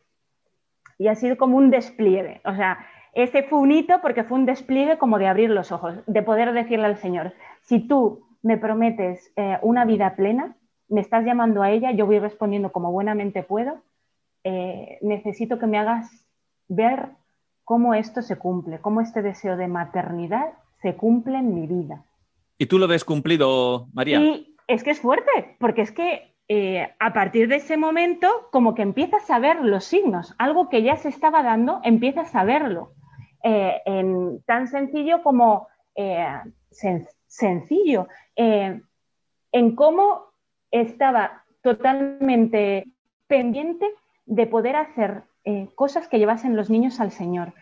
Y 0.99 1.07
ha 1.07 1.15
sido 1.15 1.35
como 1.35 1.57
un 1.57 1.71
despliegue. 1.71 2.41
O 2.45 2.53
sea, 2.53 2.85
ese 3.13 3.41
fue 3.41 3.57
un 3.57 3.71
hito 3.71 4.01
porque 4.03 4.23
fue 4.23 4.37
un 4.37 4.45
despliegue 4.45 4.99
como 4.99 5.17
de 5.17 5.25
abrir 5.25 5.49
los 5.49 5.71
ojos, 5.71 5.95
de 6.05 6.21
poder 6.21 6.53
decirle 6.53 6.85
al 6.85 6.97
Señor, 6.97 7.33
si 7.63 7.79
tú 7.79 8.27
me 8.43 8.59
prometes 8.59 9.33
eh, 9.35 9.57
una 9.63 9.83
vida 9.83 10.15
plena, 10.15 10.55
me 10.87 11.01
estás 11.01 11.25
llamando 11.25 11.63
a 11.63 11.71
ella, 11.71 11.91
yo 11.91 12.05
voy 12.05 12.19
respondiendo 12.19 12.71
como 12.71 12.91
buenamente 12.91 13.41
puedo, 13.41 13.81
eh, 14.43 14.99
necesito 15.01 15.57
que 15.57 15.65
me 15.65 15.79
hagas 15.79 16.07
ver 16.67 17.09
cómo 17.63 17.95
esto 17.95 18.21
se 18.21 18.37
cumple, 18.37 18.77
cómo 18.79 19.01
este 19.01 19.23
deseo 19.23 19.57
de 19.57 19.67
maternidad 19.67 20.53
se 20.83 20.95
cumple 20.95 21.39
en 21.39 21.55
mi 21.55 21.65
vida. 21.65 22.03
¿Y 22.59 22.67
tú 22.67 22.77
lo 22.77 22.87
ves 22.87 23.03
cumplido, 23.03 23.87
María? 23.91 24.19
Y 24.19 24.55
es 24.67 24.83
que 24.83 24.91
es 24.91 24.99
fuerte, 24.99 25.55
porque 25.57 25.81
es 25.81 25.91
que 25.91 26.34
eh, 26.47 26.93
a 26.99 27.11
partir 27.11 27.47
de 27.47 27.55
ese 27.55 27.75
momento, 27.75 28.27
como 28.51 28.75
que 28.75 28.83
empiezas 28.83 29.29
a 29.31 29.39
ver 29.39 29.61
los 29.61 29.85
signos, 29.85 30.35
algo 30.37 30.69
que 30.69 30.83
ya 30.83 30.95
se 30.95 31.09
estaba 31.09 31.41
dando, 31.41 31.79
empiezas 31.83 32.35
a 32.35 32.43
verlo. 32.43 32.91
Eh, 33.43 33.81
en, 33.85 34.43
tan 34.43 34.67
sencillo 34.67 35.23
como 35.23 35.67
eh, 35.95 36.27
sencillo, 37.27 38.07
en 38.35 39.75
cómo 39.75 40.25
estaba 40.69 41.43
totalmente 41.61 42.85
pendiente 43.27 43.87
de 44.25 44.45
poder 44.45 44.75
hacer 44.75 45.23
cosas 45.75 46.07
que 46.07 46.19
llevasen 46.19 46.55
los 46.55 46.69
niños 46.69 46.99
al 46.99 47.11
Señor. 47.11 47.53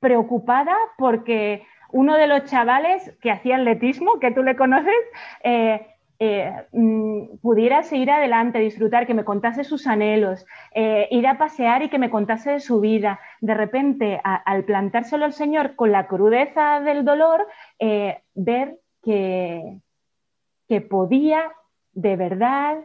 preocupada 0.00 0.76
porque 0.98 1.64
uno 1.92 2.16
de 2.16 2.26
los 2.26 2.44
chavales 2.44 3.16
que 3.20 3.30
hacía 3.30 3.56
atletismo, 3.56 4.18
que 4.18 4.32
tú 4.32 4.42
le 4.42 4.56
conoces, 4.56 4.94
mm, 6.20 7.38
pudiera 7.40 7.82
seguir 7.82 8.10
adelante, 8.10 8.58
disfrutar, 8.58 9.06
que 9.06 9.14
me 9.14 9.24
contase 9.24 9.64
sus 9.64 9.86
anhelos, 9.86 10.46
eh, 10.74 11.08
ir 11.10 11.26
a 11.26 11.38
pasear 11.38 11.82
y 11.82 11.88
que 11.88 11.98
me 11.98 12.10
contase 12.10 12.52
de 12.52 12.60
su 12.60 12.80
vida. 12.80 13.20
De 13.40 13.54
repente, 13.54 14.20
al 14.22 14.64
plantárselo 14.64 15.24
al 15.24 15.32
Señor 15.32 15.76
con 15.76 15.92
la 15.92 16.06
crudeza 16.06 16.80
del 16.80 17.04
dolor, 17.04 17.46
eh, 17.78 18.22
ver 18.34 18.78
que, 19.02 19.80
que 20.68 20.80
podía 20.80 21.52
de 21.92 22.16
verdad 22.16 22.78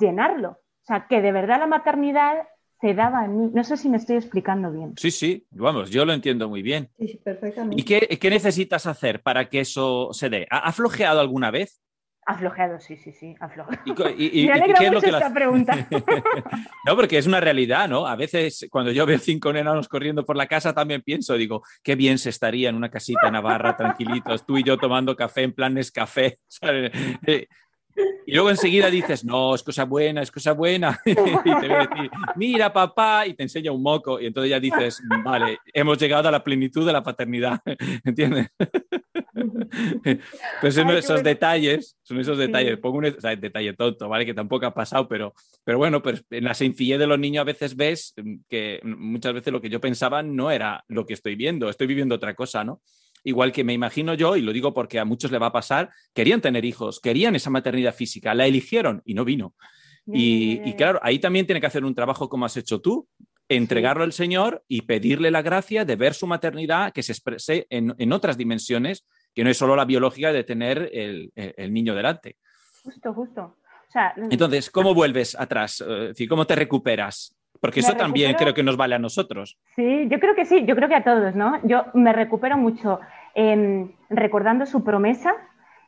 llenarlo. 0.00 0.50
O 0.50 0.84
sea, 0.86 1.06
que 1.08 1.22
de 1.22 1.30
verdad 1.32 1.60
la 1.60 1.66
maternidad 1.66 2.48
se 2.80 2.94
daba 2.94 3.24
en 3.24 3.40
mí. 3.40 3.50
No 3.54 3.64
sé 3.64 3.76
si 3.76 3.88
me 3.88 3.96
estoy 3.96 4.16
explicando 4.16 4.70
bien. 4.70 4.94
Sí, 4.96 5.10
sí, 5.10 5.46
vamos, 5.50 5.90
yo 5.90 6.04
lo 6.04 6.12
entiendo 6.12 6.48
muy 6.48 6.62
bien. 6.62 6.90
Sí, 6.98 7.08
sí 7.08 7.20
perfectamente. 7.22 7.80
¿Y 7.80 8.18
qué, 8.18 8.30
necesitas 8.30 8.86
hacer 8.86 9.22
para 9.22 9.48
que 9.48 9.60
eso 9.60 10.10
se 10.12 10.28
dé? 10.28 10.46
¿Ha, 10.50 10.72
flojeado 10.72 11.20
alguna 11.20 11.50
vez? 11.50 11.80
Ha 12.28 12.36
flojeado, 12.36 12.80
sí, 12.80 12.96
sí, 12.96 13.12
sí, 13.12 13.36
ha 13.40 13.48
flojeado. 13.48 14.10
Y, 14.18 14.46
me 14.46 14.52
alegra 14.52 14.90
mucho 14.90 15.06
esta 15.06 15.32
pregunta. 15.32 15.88
no, 16.86 16.96
porque 16.96 17.18
es 17.18 17.26
una 17.26 17.40
realidad, 17.40 17.88
¿no? 17.88 18.06
A 18.06 18.16
veces 18.16 18.66
cuando 18.68 18.90
yo 18.90 19.06
veo 19.06 19.18
cinco 19.18 19.50
enanos 19.50 19.88
corriendo 19.88 20.24
por 20.24 20.36
la 20.36 20.46
casa 20.46 20.74
también 20.74 21.02
pienso, 21.02 21.34
digo, 21.34 21.62
qué 21.82 21.94
bien 21.94 22.18
se 22.18 22.30
estaría 22.30 22.68
en 22.68 22.74
una 22.74 22.90
casita 22.90 23.30
navarra, 23.30 23.76
tranquilitos, 23.76 24.44
tú 24.44 24.58
y 24.58 24.64
yo 24.64 24.76
tomando 24.76 25.14
café 25.16 25.42
en 25.42 25.52
plan 25.52 25.76
café. 25.94 26.40
Y 28.26 28.34
luego 28.34 28.50
enseguida 28.50 28.90
dices, 28.90 29.24
no, 29.24 29.54
es 29.54 29.62
cosa 29.62 29.84
buena, 29.84 30.22
es 30.22 30.30
cosa 30.30 30.52
buena. 30.52 31.00
y 31.04 31.14
te 31.14 31.20
voy 31.20 31.70
a 31.70 31.88
decir, 31.88 32.10
mira 32.34 32.72
papá, 32.72 33.26
y 33.26 33.34
te 33.34 33.44
enseña 33.44 33.72
un 33.72 33.82
moco. 33.82 34.20
Y 34.20 34.26
entonces 34.26 34.50
ya 34.50 34.60
dices, 34.60 35.00
vale, 35.24 35.58
hemos 35.72 35.96
llegado 35.98 36.28
a 36.28 36.32
la 36.32 36.42
plenitud 36.42 36.84
de 36.84 36.92
la 36.92 37.02
paternidad. 37.02 37.60
¿Entiendes? 38.04 38.48
pues 40.60 40.74
son 40.74 40.90
esos 40.90 41.22
detalles, 41.22 41.96
son 42.02 42.18
esos 42.18 42.38
detalles. 42.38 42.78
Pongo 42.78 42.98
un 42.98 43.04
detalle 43.04 43.72
tonto, 43.74 44.08
¿vale? 44.08 44.26
Que 44.26 44.34
tampoco 44.34 44.66
ha 44.66 44.74
pasado, 44.74 45.06
pero, 45.08 45.34
pero 45.64 45.78
bueno, 45.78 46.02
pues 46.02 46.24
en 46.30 46.44
la 46.44 46.54
sencillez 46.54 46.98
de 46.98 47.06
los 47.06 47.18
niños 47.18 47.42
a 47.42 47.44
veces 47.44 47.76
ves 47.76 48.14
que 48.48 48.80
muchas 48.82 49.34
veces 49.34 49.52
lo 49.52 49.60
que 49.60 49.70
yo 49.70 49.80
pensaba 49.80 50.22
no 50.22 50.50
era 50.50 50.84
lo 50.88 51.06
que 51.06 51.14
estoy 51.14 51.36
viendo, 51.36 51.68
estoy 51.68 51.86
viviendo 51.86 52.14
otra 52.14 52.34
cosa, 52.34 52.64
¿no? 52.64 52.80
Igual 53.26 53.50
que 53.50 53.64
me 53.64 53.72
imagino 53.72 54.14
yo, 54.14 54.36
y 54.36 54.40
lo 54.40 54.52
digo 54.52 54.72
porque 54.72 55.00
a 55.00 55.04
muchos 55.04 55.32
le 55.32 55.38
va 55.38 55.48
a 55.48 55.52
pasar, 55.52 55.90
querían 56.14 56.40
tener 56.40 56.64
hijos, 56.64 57.00
querían 57.00 57.34
esa 57.34 57.50
maternidad 57.50 57.92
física, 57.92 58.34
la 58.34 58.46
eligieron 58.46 59.02
y 59.04 59.14
no 59.14 59.24
vino. 59.24 59.54
Y, 60.06 60.72
claro, 60.74 61.00
ahí 61.02 61.18
también 61.18 61.44
tiene 61.44 61.60
que 61.60 61.66
hacer 61.66 61.84
un 61.84 61.92
trabajo 61.92 62.28
como 62.28 62.44
has 62.46 62.56
hecho 62.56 62.80
tú, 62.80 63.08
entregarlo 63.48 64.04
al 64.04 64.12
Señor 64.12 64.62
y 64.68 64.82
pedirle 64.82 65.32
la 65.32 65.42
gracia 65.42 65.84
de 65.84 65.96
ver 65.96 66.14
su 66.14 66.28
maternidad 66.28 66.92
que 66.92 67.02
se 67.02 67.10
exprese 67.10 67.66
en, 67.68 68.12
otras 68.12 68.38
dimensiones, 68.38 69.04
que 69.34 69.42
no 69.42 69.50
es 69.50 69.58
solo 69.58 69.74
la 69.74 69.84
biológica 69.84 70.32
de 70.32 70.44
tener 70.44 70.88
el, 70.92 71.72
niño 71.72 71.96
delante. 71.96 72.36
Justo, 72.84 73.12
justo. 73.12 73.56
Entonces, 74.30 74.70
¿cómo 74.70 74.94
vuelves 74.94 75.34
atrás? 75.34 75.84
Eh, 75.84 76.28
¿Cómo 76.28 76.46
te 76.46 76.54
recuperas? 76.54 77.35
Porque 77.60 77.80
eso 77.80 77.94
también 77.94 78.34
creo 78.34 78.54
que 78.54 78.62
nos 78.62 78.76
vale 78.76 78.94
a 78.94 78.98
nosotros. 78.98 79.58
Sí, 79.74 80.06
yo 80.08 80.20
creo 80.20 80.34
que 80.34 80.44
sí, 80.44 80.64
yo 80.64 80.76
creo 80.76 80.88
que 80.88 80.94
a 80.94 81.04
todos, 81.04 81.34
¿no? 81.34 81.58
Yo 81.64 81.84
me 81.94 82.12
recupero 82.12 82.56
mucho 82.56 83.00
recordando 84.08 84.64
su 84.64 84.82
promesa, 84.82 85.34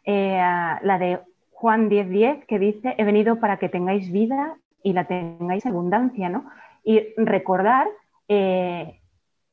eh, 0.05 0.39
la 0.83 0.99
de 0.99 1.19
Juan 1.51 1.89
10:10, 1.89 2.09
10, 2.09 2.45
que 2.47 2.59
dice, 2.59 2.95
he 2.99 3.05
venido 3.05 3.41
para 3.41 3.57
que 3.57 3.69
tengáis 3.69 4.13
vida 4.13 4.57
y 4.83 4.93
la 4.93 5.05
tengáis 5.05 5.65
abundancia, 5.67 6.29
¿no? 6.29 6.45
Y 6.85 7.15
recordar 7.17 7.89
eh, 8.29 9.01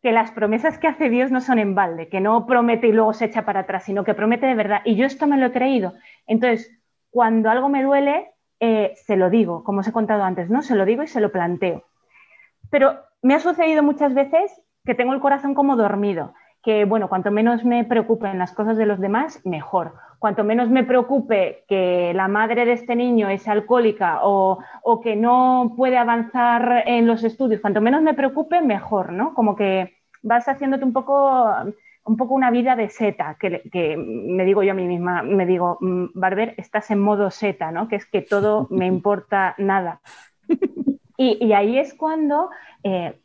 que 0.01 0.11
las 0.11 0.31
promesas 0.31 0.77
que 0.77 0.87
hace 0.87 1.09
Dios 1.09 1.31
no 1.31 1.41
son 1.41 1.57
en 1.57 1.73
balde, 1.73 2.09
que 2.09 2.19
no 2.19 2.45
promete 2.45 2.87
y 2.87 2.91
luego 2.91 3.13
se 3.13 3.25
echa 3.25 3.43
para 3.43 3.61
atrás, 3.61 3.85
sino 3.85 4.03
que 4.03 4.13
promete 4.13 4.45
de 4.45 4.55
verdad. 4.55 4.81
Y 4.85 4.95
yo 4.95 5.05
esto 5.05 5.25
me 5.25 5.37
lo 5.37 5.47
he 5.47 5.51
creído. 5.51 5.93
Entonces, 6.27 6.71
cuando 7.09 7.49
algo 7.49 7.69
me 7.69 7.81
duele, 7.81 8.27
eh, 8.59 8.93
se 8.95 9.15
lo 9.15 9.29
digo, 9.29 9.63
como 9.63 9.79
os 9.79 9.87
he 9.87 9.91
contado 9.91 10.23
antes, 10.23 10.49
¿no? 10.49 10.61
Se 10.61 10.75
lo 10.75 10.85
digo 10.85 11.01
y 11.01 11.07
se 11.07 11.21
lo 11.21 11.31
planteo. 11.31 11.83
Pero 12.75 12.99
me 13.21 13.35
ha 13.35 13.39
sucedido 13.39 13.83
muchas 13.83 14.13
veces 14.13 14.51
que 14.83 14.95
tengo 14.95 15.13
el 15.13 15.21
corazón 15.21 15.53
como 15.53 15.77
dormido, 15.77 16.33
que 16.61 16.83
bueno, 16.83 17.07
cuanto 17.07 17.31
menos 17.31 17.63
me 17.63 17.85
preocupen 17.85 18.37
las 18.37 18.51
cosas 18.51 18.75
de 18.75 18.85
los 18.85 18.99
demás, 18.99 19.39
mejor. 19.45 19.93
Cuanto 20.19 20.43
menos 20.43 20.69
me 20.69 20.83
preocupe 20.83 21.63
que 21.69 22.11
la 22.13 22.27
madre 22.27 22.65
de 22.65 22.73
este 22.73 22.97
niño 22.97 23.29
es 23.29 23.47
alcohólica 23.47 24.19
o, 24.23 24.59
que 25.01 25.15
no 25.15 25.73
puede 25.77 25.97
avanzar 25.97 26.83
en 26.85 27.07
los 27.07 27.23
estudios, 27.23 27.61
cuanto 27.61 27.79
menos 27.79 28.01
me 28.01 28.13
preocupe, 28.13 28.61
mejor, 28.61 29.13
¿no? 29.13 29.33
Como 29.33 29.55
que 29.55 29.95
vas 30.21 30.45
haciéndote 30.49 30.83
un 30.83 30.91
poco, 30.91 31.49
un 32.03 32.17
poco 32.17 32.33
una 32.33 32.51
vida 32.51 32.75
de 32.75 32.89
seta, 32.89 33.37
que, 33.39 33.95
me 33.97 34.43
digo 34.43 34.63
yo 34.63 34.73
a 34.73 34.75
mí 34.75 34.85
misma, 34.85 35.23
me 35.23 35.45
digo, 35.45 35.77
mm, 35.79 36.07
Barber, 36.13 36.55
estás 36.57 36.91
en 36.91 36.99
modo 36.99 37.31
seta, 37.31 37.71
¿no? 37.71 37.87
Que 37.87 37.95
es 37.95 38.05
que 38.05 38.21
todo 38.21 38.67
me 38.69 38.85
importa 38.95 39.55
nada. 39.59 40.01
Y, 41.17 41.53
ahí 41.53 41.77
es 41.77 41.93
cuando, 41.93 42.49
eh, 42.83 43.19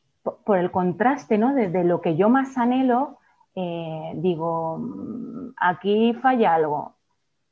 por 0.45 0.59
el 0.59 0.70
contraste, 0.70 1.38
¿no? 1.38 1.55
Desde 1.55 1.84
lo 1.84 2.01
que 2.01 2.16
yo 2.16 2.28
más 2.28 2.57
anhelo, 2.57 3.18
eh, 3.55 4.12
digo, 4.16 4.78
mm, 4.78 5.55
aquí 5.57 6.14
falla 6.14 6.55
algo. 6.55 6.95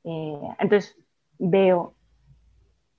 Eh, 0.05 0.41
entonces 0.59 0.97
veo, 1.39 1.95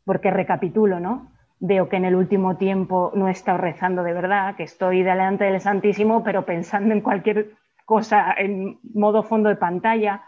porque 0.06 0.32
recapitulo, 0.32 1.00
¿no? 1.00 1.32
Veo 1.60 1.90
que 1.90 1.98
en 1.98 2.06
el 2.06 2.16
último 2.16 2.58
tiempo 2.58 3.12
no 3.16 3.28
he 3.28 3.32
estado 3.32 3.58
rezando 3.58 4.04
de 4.04 4.14
verdad, 4.14 4.56
que 4.56 4.64
estoy 4.64 5.04
delante 5.04 5.46
del 5.46 5.62
Santísimo, 5.62 6.24
pero 6.24 6.46
pensando 6.46 6.94
en 6.94 7.02
cualquier 7.02 7.52
cosa 7.86 8.34
en 8.38 8.80
modo 8.94 9.24
fondo 9.24 9.50
de 9.50 9.56
pantalla, 9.56 10.24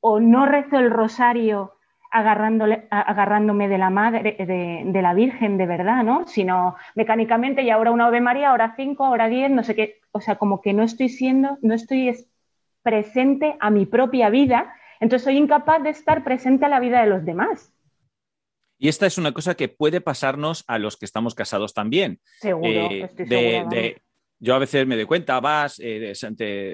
o 0.00 0.20
no 0.20 0.46
rezo 0.46 0.78
el 0.78 0.90
rosario 0.90 1.72
agarrándome 2.10 3.68
de 3.68 3.78
la 3.78 3.90
madre, 3.90 4.36
de, 4.38 5.02
la 5.02 5.14
Virgen 5.14 5.56
de 5.56 5.66
verdad, 5.66 6.02
¿no? 6.02 6.26
Sino 6.26 6.76
mecánicamente 6.94 7.62
y 7.62 7.70
ahora 7.70 7.92
una 7.92 8.06
Ave 8.06 8.20
María, 8.20 8.50
ahora 8.50 8.74
cinco, 8.76 9.04
ahora 9.04 9.28
diez, 9.28 9.50
no 9.50 9.62
sé 9.62 9.74
qué. 9.74 10.00
O 10.12 10.20
sea, 10.20 10.36
como 10.36 10.60
que 10.60 10.72
no 10.72 10.82
estoy 10.82 11.08
siendo, 11.08 11.58
no 11.62 11.74
estoy 11.74 12.14
presente 12.82 13.56
a 13.60 13.70
mi 13.70 13.86
propia 13.86 14.30
vida, 14.30 14.74
entonces 14.98 15.24
soy 15.24 15.36
incapaz 15.36 15.82
de 15.82 15.90
estar 15.90 16.24
presente 16.24 16.66
a 16.66 16.68
la 16.68 16.80
vida 16.80 17.00
de 17.00 17.08
los 17.08 17.24
demás. 17.24 17.72
Y 18.78 18.88
esta 18.88 19.06
es 19.06 19.18
una 19.18 19.32
cosa 19.32 19.54
que 19.54 19.68
puede 19.68 20.00
pasarnos 20.00 20.64
a 20.66 20.78
los 20.78 20.96
que 20.96 21.04
estamos 21.04 21.34
casados 21.34 21.74
también. 21.74 22.18
Seguro, 22.40 22.66
eh, 22.66 23.02
estoy 23.02 23.26
de, 23.26 24.02
yo 24.40 24.54
a 24.54 24.58
veces 24.58 24.86
me 24.86 24.96
doy 24.96 25.04
cuenta, 25.04 25.38
vas, 25.38 25.78
eh, 25.84 26.14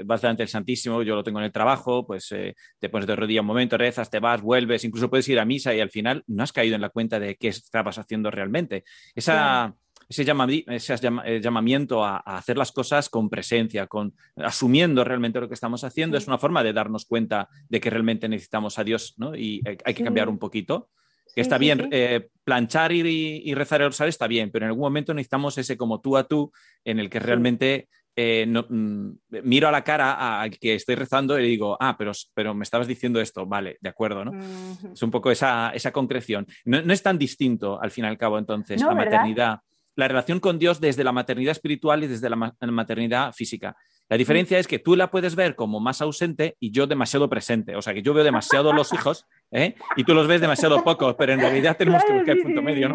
vas 0.04 0.22
delante 0.22 0.42
del 0.42 0.48
Santísimo, 0.48 1.02
yo 1.02 1.16
lo 1.16 1.24
tengo 1.24 1.40
en 1.40 1.46
el 1.46 1.52
trabajo, 1.52 2.06
pues 2.06 2.30
eh, 2.30 2.54
te 2.78 2.88
pones 2.88 3.08
de 3.08 3.16
rodilla 3.16 3.40
un 3.40 3.48
momento, 3.48 3.76
rezas, 3.76 4.08
te 4.08 4.20
vas, 4.20 4.40
vuelves, 4.40 4.84
incluso 4.84 5.10
puedes 5.10 5.28
ir 5.28 5.40
a 5.40 5.44
misa 5.44 5.74
y 5.74 5.80
al 5.80 5.90
final 5.90 6.22
no 6.28 6.44
has 6.44 6.52
caído 6.52 6.76
en 6.76 6.80
la 6.80 6.90
cuenta 6.90 7.18
de 7.18 7.34
qué 7.34 7.48
estabas 7.48 7.98
haciendo 7.98 8.30
realmente. 8.30 8.84
Esa, 9.16 9.74
Ese, 10.08 10.22
ese 10.68 11.40
llamamiento 11.40 12.04
a, 12.04 12.18
a, 12.18 12.38
hacer 12.38 12.56
las 12.56 12.70
cosas 12.70 13.08
con 13.08 13.28
presencia, 13.28 13.88
con 13.88 14.14
asumiendo 14.36 15.02
realmente 15.02 15.40
lo 15.40 15.48
que 15.48 15.54
estamos 15.54 15.82
haciendo, 15.82 16.16
sí. 16.16 16.22
es 16.22 16.28
una 16.28 16.38
forma 16.38 16.62
de 16.62 16.72
darnos 16.72 17.04
cuenta 17.04 17.48
de 17.68 17.80
que 17.80 17.90
realmente 17.90 18.28
necesitamos 18.28 18.78
a 18.78 18.84
Dios, 18.84 19.14
¿no? 19.16 19.34
Y 19.34 19.60
hay, 19.66 19.76
hay 19.84 19.94
que 19.94 20.04
cambiar 20.04 20.28
un 20.28 20.38
poquito. 20.38 20.90
Que 21.36 21.42
está 21.42 21.56
sí, 21.58 21.60
bien, 21.60 21.78
sí. 21.78 21.88
Eh, 21.92 22.28
planchar 22.42 22.92
y, 22.92 23.42
y, 23.44 23.54
rezar 23.54 23.82
el 23.82 23.88
rosario 23.88 24.08
está 24.08 24.26
bien, 24.26 24.50
pero 24.50 24.64
en 24.64 24.70
algún 24.70 24.84
momento 24.84 25.12
necesitamos 25.12 25.58
ese 25.58 25.76
como 25.76 26.00
tú 26.00 26.16
a 26.16 26.24
tú 26.24 26.50
en 26.82 26.98
el 26.98 27.10
que 27.10 27.20
realmente 27.20 27.88
eh, 28.18 28.46
no, 28.48 28.64
mm, 28.66 29.10
miro 29.44 29.68
a 29.68 29.70
la 29.70 29.84
cara 29.84 30.40
al 30.40 30.58
que 30.58 30.74
estoy 30.74 30.94
rezando 30.94 31.38
y 31.38 31.42
le 31.42 31.48
digo, 31.48 31.76
ah, 31.78 31.96
pero, 31.98 32.12
pero 32.32 32.54
me 32.54 32.62
estabas 32.62 32.86
diciendo 32.86 33.20
esto, 33.20 33.44
vale, 33.44 33.76
de 33.78 33.90
acuerdo, 33.90 34.24
¿no? 34.24 34.30
Uh 34.30 34.34
-huh. 34.34 34.92
Es 34.94 35.02
un 35.02 35.10
poco 35.10 35.30
esa, 35.30 35.70
esa 35.74 35.92
concreción. 35.92 36.46
No, 36.64 36.80
no, 36.80 36.94
es 36.94 37.02
tan 37.02 37.18
distinto, 37.18 37.78
al 37.78 37.90
fin 37.90 38.06
y 38.06 38.08
al 38.08 38.16
cabo, 38.16 38.38
entonces, 38.38 38.80
no, 38.80 38.88
la 38.88 38.94
¿verdad? 38.94 39.10
maternidad, 39.10 39.58
la 39.96 40.08
relación 40.08 40.40
con 40.40 40.58
Dios 40.58 40.80
desde 40.80 41.04
la 41.04 41.12
maternidad 41.12 41.52
espiritual 41.52 42.04
y 42.04 42.06
desde 42.06 42.30
la 42.30 42.36
maternidad 42.36 43.34
física. 43.34 43.76
La 44.08 44.16
diferencia 44.16 44.58
es 44.58 44.68
que 44.68 44.78
tú 44.78 44.94
la 44.94 45.10
puedes 45.10 45.34
ver 45.34 45.56
como 45.56 45.80
más 45.80 46.00
ausente 46.00 46.56
y 46.60 46.70
yo 46.70 46.86
demasiado 46.86 47.28
presente. 47.28 47.74
O 47.74 47.82
sea, 47.82 47.92
que 47.92 48.02
yo 48.02 48.14
veo 48.14 48.22
demasiado 48.22 48.72
los 48.72 48.92
hijos 48.92 49.26
¿eh? 49.50 49.74
y 49.96 50.04
tú 50.04 50.14
los 50.14 50.28
ves 50.28 50.40
demasiado 50.40 50.84
pocos, 50.84 51.14
pero 51.14 51.32
en 51.32 51.40
realidad 51.40 51.76
tenemos 51.78 52.04
que 52.04 52.12
buscar 52.12 52.36
el 52.36 52.42
punto 52.42 52.62
medio, 52.62 52.88
¿no? 52.88 52.94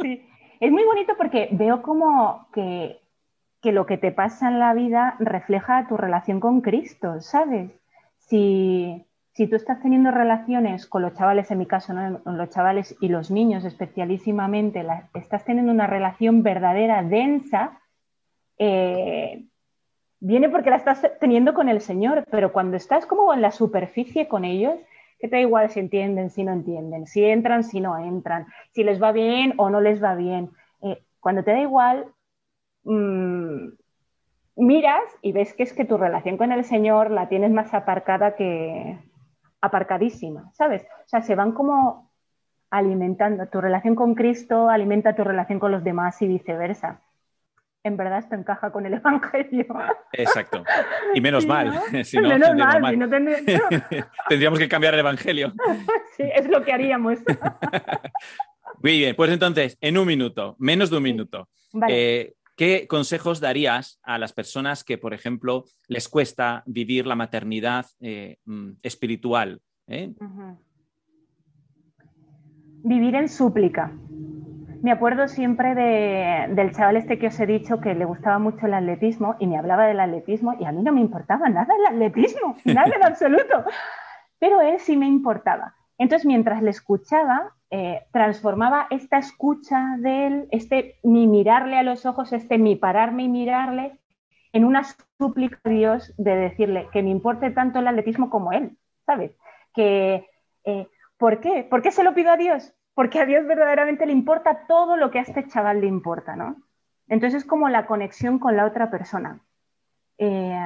Sí. 0.00 0.24
Es 0.60 0.70
muy 0.70 0.84
bonito 0.84 1.14
porque 1.18 1.48
veo 1.50 1.82
como 1.82 2.48
que, 2.52 3.00
que 3.60 3.72
lo 3.72 3.84
que 3.84 3.98
te 3.98 4.12
pasa 4.12 4.48
en 4.48 4.60
la 4.60 4.72
vida 4.74 5.16
refleja 5.18 5.88
tu 5.88 5.96
relación 5.96 6.38
con 6.38 6.60
Cristo, 6.60 7.20
¿sabes? 7.20 7.72
Si, 8.18 9.04
si 9.32 9.48
tú 9.48 9.56
estás 9.56 9.82
teniendo 9.82 10.12
relaciones 10.12 10.86
con 10.86 11.02
los 11.02 11.14
chavales, 11.14 11.50
en 11.50 11.58
mi 11.58 11.66
caso, 11.66 11.92
¿no? 11.92 12.20
los 12.24 12.50
chavales 12.50 12.96
y 13.00 13.08
los 13.08 13.32
niños 13.32 13.64
especialísimamente, 13.64 14.84
la, 14.84 15.10
estás 15.14 15.44
teniendo 15.44 15.72
una 15.72 15.88
relación 15.88 16.44
verdadera, 16.44 17.02
densa, 17.02 17.80
eh, 18.56 19.46
viene 20.20 20.48
porque 20.48 20.70
la 20.70 20.76
estás 20.76 21.02
teniendo 21.20 21.54
con 21.54 21.68
el 21.68 21.80
Señor, 21.80 22.24
pero 22.30 22.52
cuando 22.52 22.76
estás 22.76 23.06
como 23.06 23.32
en 23.34 23.42
la 23.42 23.50
superficie 23.50 24.28
con 24.28 24.44
ellos, 24.44 24.74
que 25.18 25.28
te 25.28 25.36
da 25.36 25.42
igual 25.42 25.70
si 25.70 25.80
entienden, 25.80 26.30
si 26.30 26.44
no 26.44 26.52
entienden, 26.52 27.06
si 27.06 27.24
entran, 27.24 27.64
si 27.64 27.80
no 27.80 27.98
entran, 27.98 28.46
si 28.72 28.84
les 28.84 29.02
va 29.02 29.12
bien 29.12 29.54
o 29.56 29.70
no 29.70 29.80
les 29.80 30.02
va 30.02 30.14
bien. 30.14 30.50
Eh, 30.82 31.02
cuando 31.20 31.44
te 31.44 31.52
da 31.52 31.60
igual, 31.60 32.06
mmm, 32.84 33.68
miras 34.56 35.02
y 35.22 35.32
ves 35.32 35.54
que 35.54 35.62
es 35.62 35.72
que 35.72 35.84
tu 35.84 35.96
relación 35.96 36.36
con 36.36 36.52
el 36.52 36.64
Señor 36.64 37.10
la 37.10 37.28
tienes 37.28 37.50
más 37.50 37.74
aparcada 37.74 38.34
que 38.36 38.98
aparcadísima, 39.60 40.50
¿sabes? 40.52 40.82
O 40.82 41.08
sea, 41.08 41.22
se 41.22 41.34
van 41.34 41.52
como 41.52 42.10
alimentando. 42.70 43.46
Tu 43.46 43.60
relación 43.60 43.94
con 43.94 44.14
Cristo 44.14 44.68
alimenta 44.68 45.14
tu 45.14 45.24
relación 45.24 45.58
con 45.58 45.72
los 45.72 45.84
demás 45.84 46.20
y 46.22 46.28
viceversa 46.28 47.00
en 47.84 47.96
verdad 47.98 48.18
esto 48.18 48.34
encaja 48.34 48.72
con 48.72 48.86
el 48.86 48.94
Evangelio. 48.94 49.66
Exacto. 50.12 50.64
Y 51.14 51.20
menos 51.20 51.42
sí, 51.44 51.48
mal. 51.48 51.68
¿no? 51.92 52.04
Si 52.04 52.16
no, 52.16 52.28
menos 52.28 52.54
mal. 52.56 52.80
mal. 52.80 52.92
Si 52.92 52.96
no 52.98 53.08
ten... 53.08 53.26
Tendríamos 54.28 54.58
que 54.58 54.68
cambiar 54.68 54.94
el 54.94 55.00
Evangelio. 55.00 55.52
sí, 56.16 56.24
es 56.34 56.48
lo 56.48 56.64
que 56.64 56.72
haríamos. 56.72 57.18
Muy 58.82 58.98
bien, 58.98 59.14
pues 59.14 59.30
entonces, 59.30 59.76
en 59.80 59.98
un 59.98 60.06
minuto, 60.06 60.56
menos 60.58 60.90
de 60.90 60.96
un 60.96 61.02
minuto, 61.02 61.48
vale. 61.72 61.94
eh, 62.20 62.34
¿qué 62.56 62.86
consejos 62.88 63.40
darías 63.40 64.00
a 64.02 64.18
las 64.18 64.32
personas 64.32 64.82
que, 64.82 64.98
por 64.98 65.12
ejemplo, 65.14 65.64
les 65.86 66.08
cuesta 66.08 66.62
vivir 66.66 67.06
la 67.06 67.14
maternidad 67.16 67.86
eh, 68.00 68.38
espiritual? 68.82 69.60
Eh? 69.86 70.10
Uh 70.18 70.24
-huh. 70.24 70.58
Vivir 72.82 73.14
en 73.14 73.28
súplica 73.28 73.92
me 74.84 74.92
acuerdo 74.92 75.28
siempre 75.28 75.74
de, 75.74 76.54
del 76.54 76.72
chaval 76.72 76.98
este 76.98 77.18
que 77.18 77.28
os 77.28 77.40
he 77.40 77.46
dicho 77.46 77.80
que 77.80 77.94
le 77.94 78.04
gustaba 78.04 78.38
mucho 78.38 78.66
el 78.66 78.74
atletismo 78.74 79.34
y 79.38 79.46
me 79.46 79.56
hablaba 79.56 79.86
del 79.86 79.98
atletismo 79.98 80.56
y 80.60 80.66
a 80.66 80.72
mí 80.72 80.82
no 80.82 80.92
me 80.92 81.00
importaba 81.00 81.48
nada 81.48 81.74
el 81.74 81.86
atletismo, 81.86 82.54
nada 82.66 82.94
en 82.94 83.02
absoluto, 83.02 83.64
pero 84.38 84.60
él 84.60 84.78
sí 84.78 84.98
me 84.98 85.06
importaba. 85.06 85.74
Entonces, 85.96 86.26
mientras 86.26 86.62
le 86.62 86.68
escuchaba, 86.68 87.54
eh, 87.70 88.02
transformaba 88.12 88.86
esta 88.90 89.16
escucha 89.16 89.96
de 90.00 90.26
él, 90.26 90.48
este 90.50 90.96
mi 91.02 91.26
mirarle 91.28 91.78
a 91.78 91.82
los 91.82 92.04
ojos, 92.04 92.34
este 92.34 92.58
mi 92.58 92.76
pararme 92.76 93.22
y 93.22 93.28
mirarle, 93.30 93.98
en 94.52 94.66
una 94.66 94.82
súplica 95.18 95.58
a 95.64 95.70
Dios 95.70 96.12
de 96.18 96.36
decirle 96.36 96.88
que 96.92 97.02
me 97.02 97.08
importe 97.08 97.50
tanto 97.52 97.78
el 97.78 97.88
atletismo 97.88 98.28
como 98.28 98.52
él, 98.52 98.76
¿sabes? 99.06 99.34
Que, 99.72 100.28
eh, 100.64 100.88
¿Por 101.16 101.40
qué? 101.40 101.66
¿Por 101.70 101.80
qué 101.80 101.90
se 101.90 102.04
lo 102.04 102.12
pido 102.12 102.32
a 102.32 102.36
Dios? 102.36 102.74
Porque 102.94 103.20
a 103.20 103.26
Dios 103.26 103.46
verdaderamente 103.46 104.06
le 104.06 104.12
importa 104.12 104.66
todo 104.66 104.96
lo 104.96 105.10
que 105.10 105.18
a 105.18 105.22
este 105.22 105.46
chaval 105.48 105.80
le 105.80 105.86
importa, 105.86 106.36
¿no? 106.36 106.56
Entonces 107.08 107.42
es 107.42 107.48
como 107.48 107.68
la 107.68 107.86
conexión 107.86 108.38
con 108.38 108.56
la 108.56 108.64
otra 108.64 108.90
persona. 108.90 109.40
Eh, 110.18 110.58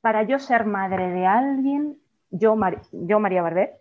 para 0.00 0.22
yo 0.24 0.38
ser 0.38 0.64
madre 0.64 1.10
de 1.10 1.26
alguien, 1.26 1.98
yo 2.30 2.56
María 2.56 3.42
Bardet, 3.42 3.72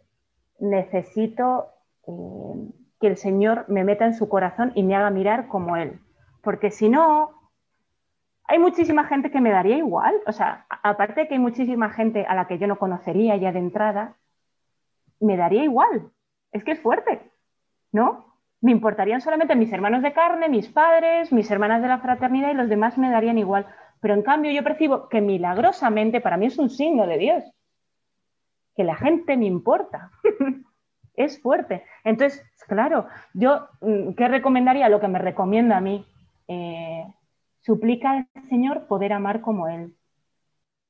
necesito 0.59 1.67
eh, 2.07 2.71
que 2.99 3.07
el 3.07 3.17
Señor 3.17 3.65
me 3.67 3.83
meta 3.83 4.05
en 4.05 4.13
su 4.13 4.29
corazón 4.29 4.71
y 4.75 4.83
me 4.83 4.95
haga 4.95 5.09
mirar 5.09 5.47
como 5.47 5.75
Él. 5.75 5.99
Porque 6.41 6.71
si 6.71 6.89
no, 6.89 7.31
hay 8.45 8.59
muchísima 8.59 9.05
gente 9.05 9.31
que 9.31 9.41
me 9.41 9.51
daría 9.51 9.77
igual. 9.77 10.15
O 10.27 10.31
sea, 10.31 10.65
aparte 10.69 11.21
de 11.21 11.27
que 11.27 11.35
hay 11.35 11.39
muchísima 11.39 11.89
gente 11.89 12.25
a 12.25 12.35
la 12.35 12.47
que 12.47 12.57
yo 12.57 12.67
no 12.67 12.77
conocería 12.77 13.35
ya 13.37 13.51
de 13.51 13.59
entrada, 13.59 14.15
me 15.19 15.37
daría 15.37 15.63
igual. 15.63 16.11
Es 16.51 16.63
que 16.63 16.71
es 16.71 16.79
fuerte, 16.79 17.21
¿no? 17.91 18.25
Me 18.61 18.71
importarían 18.71 19.21
solamente 19.21 19.55
mis 19.55 19.71
hermanos 19.71 20.01
de 20.01 20.13
carne, 20.13 20.49
mis 20.49 20.67
padres, 20.67 21.31
mis 21.31 21.49
hermanas 21.49 21.81
de 21.81 21.87
la 21.87 21.99
fraternidad 21.99 22.51
y 22.51 22.55
los 22.55 22.69
demás 22.69 22.97
me 22.97 23.09
darían 23.09 23.37
igual. 23.37 23.67
Pero 24.01 24.13
en 24.13 24.21
cambio 24.21 24.51
yo 24.51 24.63
percibo 24.63 25.07
que 25.09 25.21
milagrosamente 25.21 26.21
para 26.21 26.37
mí 26.37 26.47
es 26.47 26.57
un 26.57 26.69
signo 26.69 27.07
de 27.07 27.17
Dios. 27.17 27.43
Que 28.75 28.83
la 28.83 28.95
gente 28.95 29.37
me 29.37 29.45
importa. 29.45 30.11
es 31.13 31.41
fuerte. 31.41 31.83
Entonces, 32.03 32.43
claro, 32.67 33.07
yo, 33.33 33.67
mm, 33.81 34.13
¿qué 34.13 34.27
recomendaría? 34.27 34.89
Lo 34.89 34.99
que 34.99 35.07
me 35.07 35.19
recomienda 35.19 35.77
a 35.77 35.81
mí. 35.81 36.05
Eh, 36.47 37.05
suplica 37.61 38.11
al 38.11 38.27
Señor 38.49 38.87
poder 38.87 39.13
amar 39.13 39.41
como 39.41 39.67
Él. 39.67 39.95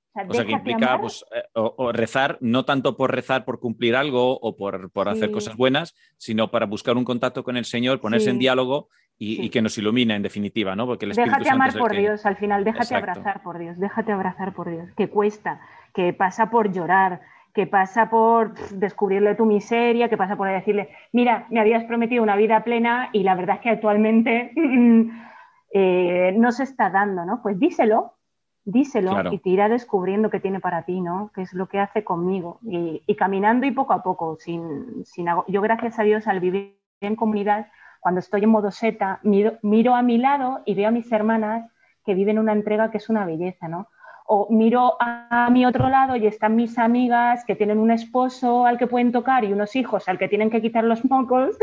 O 0.09 0.19
sea, 0.19 0.25
o 0.27 0.33
sea 0.33 0.45
que 0.45 0.51
implica 0.53 0.99
pues, 0.99 1.23
eh, 1.35 1.43
o, 1.53 1.75
o 1.77 1.91
rezar, 1.91 2.37
no 2.41 2.65
tanto 2.65 2.97
por 2.97 3.13
rezar 3.13 3.45
por 3.45 3.59
cumplir 3.59 3.95
algo 3.95 4.39
o 4.39 4.55
por, 4.57 4.91
por 4.91 5.07
sí. 5.07 5.13
hacer 5.13 5.31
cosas 5.31 5.55
buenas, 5.55 5.95
sino 6.17 6.49
para 6.49 6.65
buscar 6.65 6.97
un 6.97 7.05
contacto 7.05 7.43
con 7.43 7.57
el 7.57 7.65
Señor, 7.65 8.01
ponerse 8.01 8.25
sí. 8.25 8.31
en 8.31 8.39
diálogo 8.39 8.89
y, 9.17 9.35
sí. 9.35 9.41
y, 9.43 9.49
que 9.49 9.61
nos 9.61 9.77
ilumine 9.77 10.15
en 10.15 10.23
definitiva, 10.23 10.75
¿no? 10.75 10.87
Porque 10.87 11.05
el 11.05 11.11
Espíritu 11.11 11.31
déjate 11.31 11.49
Santo 11.49 11.63
amar 11.63 11.77
por 11.77 11.91
que... 11.91 11.99
Dios, 11.99 12.25
al 12.25 12.37
final, 12.37 12.63
déjate 12.63 12.83
Exacto. 12.83 13.11
abrazar 13.11 13.43
por 13.43 13.59
Dios, 13.59 13.79
déjate 13.79 14.11
abrazar 14.11 14.53
por 14.53 14.69
Dios, 14.69 14.89
que 14.97 15.09
cuesta, 15.09 15.61
que 15.93 16.11
pasa 16.13 16.49
por 16.49 16.71
llorar, 16.71 17.21
que 17.53 17.67
pasa 17.67 18.09
por 18.09 18.53
descubrirle 18.71 19.35
tu 19.35 19.45
miseria, 19.45 20.09
que 20.09 20.17
pasa 20.17 20.35
por 20.35 20.47
decirle, 20.47 20.89
mira, 21.11 21.47
me 21.49 21.59
habías 21.59 21.83
prometido 21.83 22.23
una 22.23 22.35
vida 22.35 22.63
plena 22.63 23.09
y 23.13 23.23
la 23.23 23.35
verdad 23.35 23.57
es 23.57 23.61
que 23.61 23.69
actualmente 23.69 24.53
eh, 25.73 26.33
no 26.37 26.51
se 26.51 26.63
está 26.63 26.89
dando, 26.89 27.25
¿no? 27.25 27.41
Pues 27.41 27.59
díselo, 27.59 28.18
díselo 28.65 29.11
claro. 29.11 29.33
y 29.33 29.39
te 29.39 29.49
irá 29.49 29.69
descubriendo 29.69 30.29
qué 30.29 30.39
tiene 30.39 30.59
para 30.59 30.83
ti, 30.83 31.01
¿no? 31.01 31.31
Qué 31.33 31.41
es 31.41 31.53
lo 31.53 31.67
que 31.67 31.79
hace 31.79 32.03
conmigo. 32.03 32.59
Y, 32.63 33.01
y 33.05 33.15
caminando 33.15 33.65
y 33.65 33.71
poco 33.71 33.93
a 33.93 34.03
poco, 34.03 34.37
sin, 34.39 35.05
sin, 35.05 35.27
yo 35.47 35.61
gracias 35.61 35.99
a 35.99 36.03
Dios 36.03 36.27
al 36.27 36.39
vivir 36.39 36.77
en 37.01 37.15
comunidad, 37.15 37.67
cuando 37.99 38.19
estoy 38.19 38.43
en 38.43 38.49
modo 38.49 38.71
seta, 38.71 39.19
miro, 39.23 39.57
miro, 39.61 39.95
a 39.95 40.01
mi 40.01 40.17
lado 40.17 40.61
y 40.65 40.75
veo 40.75 40.87
a 40.87 40.91
mis 40.91 41.11
hermanas 41.11 41.69
que 42.05 42.13
viven 42.13 42.39
una 42.39 42.53
entrega 42.53 42.91
que 42.91 42.97
es 42.97 43.09
una 43.09 43.25
belleza, 43.25 43.67
¿no? 43.67 43.87
O 44.25 44.47
miro 44.51 44.95
a 44.99 45.49
mi 45.51 45.65
otro 45.65 45.89
lado 45.89 46.15
y 46.15 46.27
están 46.27 46.55
mis 46.55 46.77
amigas 46.77 47.43
que 47.45 47.55
tienen 47.55 47.79
un 47.79 47.89
esposo 47.89 48.65
al 48.65 48.77
que 48.77 48.85
pueden 48.85 49.11
tocar 49.11 49.43
y 49.43 49.51
unos 49.51 49.75
hijos 49.75 50.07
al 50.07 50.19
que 50.19 50.27
tienen 50.27 50.51
que 50.51 50.61
quitar 50.61 50.83
los 50.83 51.03
mocos 51.03 51.57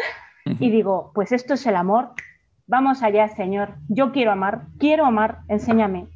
uh 0.47 0.51
-huh. 0.51 0.57
y 0.59 0.71
digo, 0.71 1.13
pues 1.15 1.31
esto 1.31 1.55
es 1.55 1.65
el 1.67 1.77
amor. 1.77 2.11
Vamos 2.67 3.05
allá, 3.05 3.29
Señor. 3.29 3.75
Yo 3.89 4.11
quiero 4.11 4.33
amar, 4.33 4.63
quiero 4.79 5.07
amar, 5.07 5.39
enséñame 5.49 6.09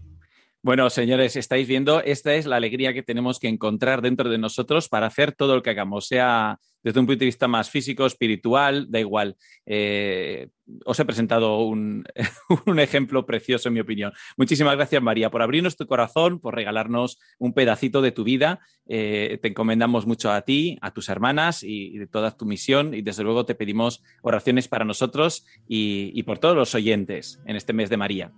Bueno, 0.63 0.91
señores, 0.91 1.37
estáis 1.37 1.67
viendo, 1.67 2.03
esta 2.03 2.35
es 2.35 2.45
la 2.45 2.57
alegría 2.57 2.93
que 2.93 3.03
tenemos 3.03 3.39
que 3.39 3.49
encontrar 3.49 4.03
dentro 4.03 4.29
de 4.29 4.37
nosotros 4.37 4.91
para 4.91 5.07
hacer 5.07 5.33
todo 5.33 5.55
lo 5.55 5.63
que 5.63 5.71
hagamos, 5.71 6.07
sea 6.07 6.59
desde 6.83 7.01
un 7.01 7.07
punto 7.07 7.21
de 7.21 7.27
vista 7.27 7.49
más 7.49 7.71
físico, 7.71 8.05
espiritual, 8.05 8.87
da 8.91 9.01
igual. 9.01 9.37
Eh, 9.65 10.49
os 10.85 11.01
he 11.01 11.05
presentado 11.07 11.63
un, 11.63 12.05
ejemplo 12.79 13.25
precioso, 13.25 13.69
en 13.69 13.75
mi 13.75 13.81
opinión. 13.81 14.13
Muchísimas 14.37 14.77
gracias, 14.77 15.03
María, 15.03 15.31
por 15.31 15.41
abrirnos 15.41 15.77
tu 15.77 15.87
corazón, 15.87 16.41
por 16.41 16.55
regalarnos 16.55 17.19
un 17.39 17.55
pedacito 17.55 18.03
de 18.03 18.13
tu 18.13 18.23
vida. 18.23 18.61
Eh, 18.87 19.39
te 19.41 19.49
encomendamos 19.49 20.07
mucho 20.07 20.31
a 20.31 20.43
ti, 20.43 20.79
a 20.83 20.93
tus 20.93 21.09
hermanas 21.09 21.63
y, 21.63 21.97
de 21.97 22.07
toda 22.07 22.37
tu 22.37 22.45
misión. 22.45 22.93
Y 22.93 23.01
desde 23.01 23.23
luego 23.23 23.47
te 23.47 23.55
pedimos 23.55 24.03
oraciones 24.21 24.69
para 24.69 24.85
nosotros 24.85 25.47
y 25.67 26.23
por 26.25 26.39
todos 26.39 26.57
los 26.57 26.75
oyentes 26.75 27.41
en 27.47 27.57
este 27.57 27.73
mes 27.73 27.89
de 27.89 27.97
María. 27.97 28.33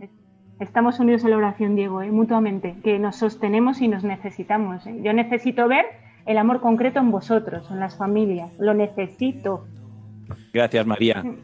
Estamos 0.63 1.01
unidos 1.01 1.25
en 1.25 1.31
la 1.31 1.39
oración, 1.39 1.75
Diego, 1.75 2.03
¿eh? 2.03 2.13
mutuamente, 2.13 2.77
que 2.85 2.97
nos 3.01 3.17
sostenemos 3.17 3.81
y 3.81 3.89
nos 3.89 4.05
necesitamos. 4.05 4.87
¿eh? 4.87 5.01
Yo 5.03 5.13
necesito 5.13 5.67
ver 5.67 5.87
el 6.25 6.39
amor 6.39 6.61
concreto 6.61 7.01
en 7.01 7.11
vosotros, 7.11 7.69
en 7.69 7.81
las 7.81 7.97
familias. 7.97 8.53
Lo 8.61 8.73
necesito. 8.73 9.65
Gracias, 10.53 10.87
María. 10.87 11.25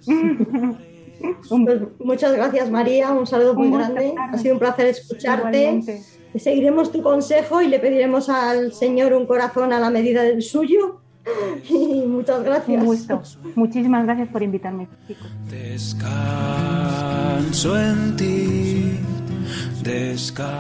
Pues 1.49 1.81
muchas 1.99 2.33
gracias, 2.33 2.71
María. 2.71 3.11
Un 3.11 3.27
saludo 3.27 3.53
muy 3.53 3.66
un 3.66 3.79
grande. 3.79 4.14
Ha 4.16 4.39
sido 4.39 4.55
un 4.55 4.61
placer 4.61 4.87
escucharte. 4.87 5.62
Igualmente. 5.62 6.01
Seguiremos 6.37 6.93
tu 6.93 7.03
consejo 7.03 7.61
y 7.61 7.66
le 7.66 7.81
pediremos 7.81 8.29
al 8.29 8.73
Señor 8.73 9.12
un 9.14 9.27
corazón 9.27 9.73
a 9.73 9.81
la 9.81 9.91
medida 9.91 10.23
del 10.23 10.43
suyo. 10.43 11.01
Y 11.68 12.05
muchas 12.07 12.43
gracias. 12.43 12.81
Un 12.81 12.87
gusto. 12.87 13.22
Muchísimas 13.55 14.05
gracias 14.05 14.29
por 14.29 14.43
invitarme, 14.43 14.89
chicos. 15.07 15.26
Descanso 15.51 16.09
en 17.79 18.16
ti. 18.16 18.99
Descanso 19.83 20.51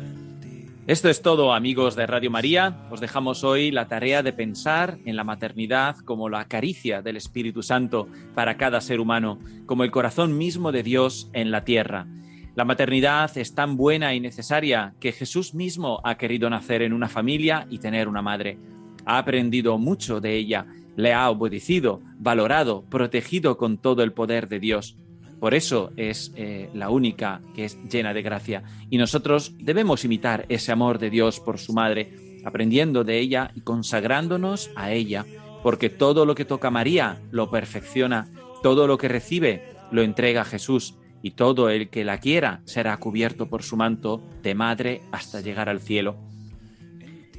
en 0.00 0.40
ti. 0.40 0.66
Esto 0.86 1.08
es 1.08 1.22
todo, 1.22 1.52
amigos 1.52 1.96
de 1.96 2.06
Radio 2.06 2.30
María. 2.30 2.76
Os 2.90 3.00
dejamos 3.00 3.42
hoy 3.44 3.70
la 3.70 3.88
tarea 3.88 4.22
de 4.22 4.32
pensar 4.32 4.98
en 5.04 5.16
la 5.16 5.24
maternidad 5.24 5.96
como 6.04 6.28
la 6.28 6.44
caricia 6.46 7.02
del 7.02 7.16
Espíritu 7.16 7.62
Santo 7.62 8.08
para 8.34 8.56
cada 8.56 8.80
ser 8.80 9.00
humano, 9.00 9.38
como 9.66 9.84
el 9.84 9.90
corazón 9.90 10.36
mismo 10.38 10.72
de 10.72 10.82
Dios 10.82 11.30
en 11.32 11.50
la 11.50 11.64
tierra. 11.64 12.06
La 12.54 12.64
maternidad 12.64 13.36
es 13.36 13.56
tan 13.56 13.76
buena 13.76 14.14
y 14.14 14.20
necesaria 14.20 14.94
que 15.00 15.10
Jesús 15.10 15.54
mismo 15.54 16.00
ha 16.04 16.14
querido 16.16 16.48
nacer 16.48 16.82
en 16.82 16.92
una 16.92 17.08
familia 17.08 17.66
y 17.68 17.78
tener 17.78 18.06
una 18.06 18.22
madre. 18.22 18.58
Ha 19.04 19.18
aprendido 19.18 19.78
mucho 19.78 20.20
de 20.20 20.36
ella, 20.36 20.66
le 20.96 21.12
ha 21.12 21.30
obedecido, 21.30 22.00
valorado, 22.18 22.84
protegido 22.88 23.56
con 23.56 23.78
todo 23.78 24.02
el 24.02 24.12
poder 24.12 24.48
de 24.48 24.60
Dios. 24.60 24.96
Por 25.40 25.54
eso 25.54 25.92
es 25.96 26.32
eh, 26.36 26.70
la 26.72 26.90
única 26.90 27.40
que 27.54 27.64
es 27.66 27.78
llena 27.90 28.14
de 28.14 28.22
gracia. 28.22 28.62
Y 28.88 28.98
nosotros 28.98 29.54
debemos 29.58 30.04
imitar 30.04 30.46
ese 30.48 30.72
amor 30.72 30.98
de 30.98 31.10
Dios 31.10 31.40
por 31.40 31.58
su 31.58 31.72
madre, 31.72 32.40
aprendiendo 32.44 33.04
de 33.04 33.18
ella 33.18 33.50
y 33.54 33.60
consagrándonos 33.60 34.70
a 34.76 34.92
ella, 34.92 35.26
porque 35.62 35.90
todo 35.90 36.24
lo 36.24 36.34
que 36.34 36.44
toca 36.44 36.70
María 36.70 37.20
lo 37.30 37.50
perfecciona, 37.50 38.28
todo 38.62 38.86
lo 38.86 38.96
que 38.96 39.08
recibe 39.08 39.74
lo 39.90 40.02
entrega 40.02 40.42
a 40.42 40.46
Jesús, 40.46 40.94
y 41.24 41.30
todo 41.30 41.70
el 41.70 41.88
que 41.88 42.04
la 42.04 42.20
quiera 42.20 42.60
será 42.66 42.94
cubierto 42.98 43.48
por 43.48 43.62
su 43.62 43.78
manto 43.78 44.22
de 44.42 44.54
madre 44.54 45.00
hasta 45.10 45.40
llegar 45.40 45.70
al 45.70 45.80
cielo. 45.80 46.16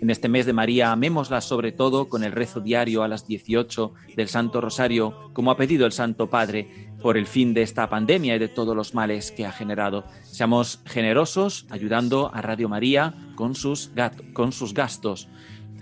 En 0.02 0.10
este 0.10 0.28
mes 0.28 0.46
de 0.46 0.54
María, 0.54 0.91
amémosla 0.91 1.39
sobre 1.41 1.72
todo 1.72 2.10
con 2.10 2.24
el 2.24 2.34
rezo 2.34 2.60
diario 2.60 3.04
a 3.04 3.08
las 3.08 3.28
18 3.28 3.93
del 4.16 4.28
Santo 4.28 4.60
Rosario, 4.60 5.32
como 5.34 5.52
ha 5.52 5.58
pedido 5.58 5.86
el 5.86 5.93
Santo 5.93 6.30
Padre, 6.30 6.89
por 7.02 7.18
el 7.18 7.28
fin 7.28 7.54
de 7.54 7.62
esta 7.62 7.89
pandemia 7.89 8.36
y 8.36 8.39
de 8.39 8.48
todos 8.48 8.76
los 8.76 8.93
males 8.93 9.32
que 9.32 9.46
ha 9.46 9.52
generado. 9.52 10.06
Seamos 10.24 10.82
generosos 10.86 11.66
ayudando 11.70 12.32
a 12.34 12.41
Radio 12.41 12.68
María 12.68 13.14
con 13.36 13.56
sus, 13.56 13.91
con 14.34 14.52
sus 14.52 14.74
gastos. 14.74 15.30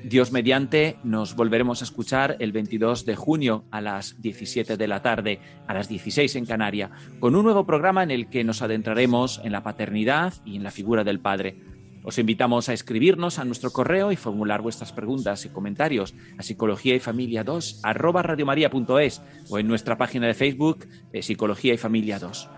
Dios 0.03 0.33
mediante, 0.33 0.97
nos 1.05 1.33
volveremos 1.35 1.81
a 1.81 1.85
escuchar 1.85 2.35
el 2.39 2.51
22 2.51 3.05
de 3.05 3.15
junio 3.15 3.63
a 3.71 3.79
las 3.79 4.21
17 4.21 4.75
de 4.75 4.87
la 4.87 5.01
tarde, 5.01 5.39
a 5.65 5.73
las 5.73 5.87
16 5.87 6.35
en 6.35 6.45
Canaria, 6.45 6.91
con 7.21 7.37
un 7.37 7.45
nuevo 7.45 7.65
programa 7.65 8.03
en 8.03 8.11
el 8.11 8.27
que 8.27 8.43
nos 8.43 8.61
adentraremos 8.61 9.39
en 9.45 9.53
la 9.53 9.63
paternidad 9.63 10.33
y 10.43 10.57
en 10.57 10.63
la 10.63 10.71
figura 10.71 11.05
del 11.05 11.21
Padre. 11.21 11.55
Os 12.03 12.17
invitamos 12.17 12.67
a 12.67 12.73
escribirnos 12.73 13.39
a 13.39 13.45
nuestro 13.45 13.71
correo 13.71 14.11
y 14.11 14.17
formular 14.17 14.61
vuestras 14.61 14.91
preguntas 14.91 15.45
y 15.45 15.49
comentarios 15.49 16.13
a 16.37 16.43
psicología 16.43 16.95
y 16.95 16.99
familia 16.99 17.45
2 17.45 17.79
arroba 17.81 18.21
radiomaria.es 18.21 19.21
o 19.49 19.57
en 19.57 19.67
nuestra 19.67 19.97
página 19.97 20.27
de 20.27 20.33
Facebook 20.33 20.85
de 21.13 21.21
Psicología 21.21 21.73
y 21.73 21.77
Familia 21.77 22.19
2. 22.19 22.49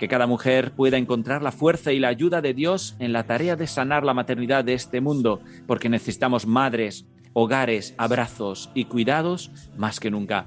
Que 0.00 0.08
cada 0.08 0.26
mujer 0.26 0.72
pueda 0.72 0.96
encontrar 0.96 1.42
la 1.42 1.52
fuerza 1.52 1.92
y 1.92 2.00
la 2.00 2.08
ayuda 2.08 2.40
de 2.40 2.54
Dios 2.54 2.96
en 2.98 3.12
la 3.12 3.24
tarea 3.24 3.54
de 3.54 3.68
sanar 3.68 4.02
la 4.02 4.14
maternidad 4.14 4.64
de 4.64 4.74
este 4.74 5.00
mundo, 5.00 5.40
porque 5.68 5.88
necesitamos 5.88 6.46
madres, 6.46 7.06
hogares, 7.34 7.94
abrazos 7.98 8.70
y 8.74 8.86
cuidados 8.86 9.52
más 9.76 10.00
que 10.00 10.10
nunca. 10.10 10.46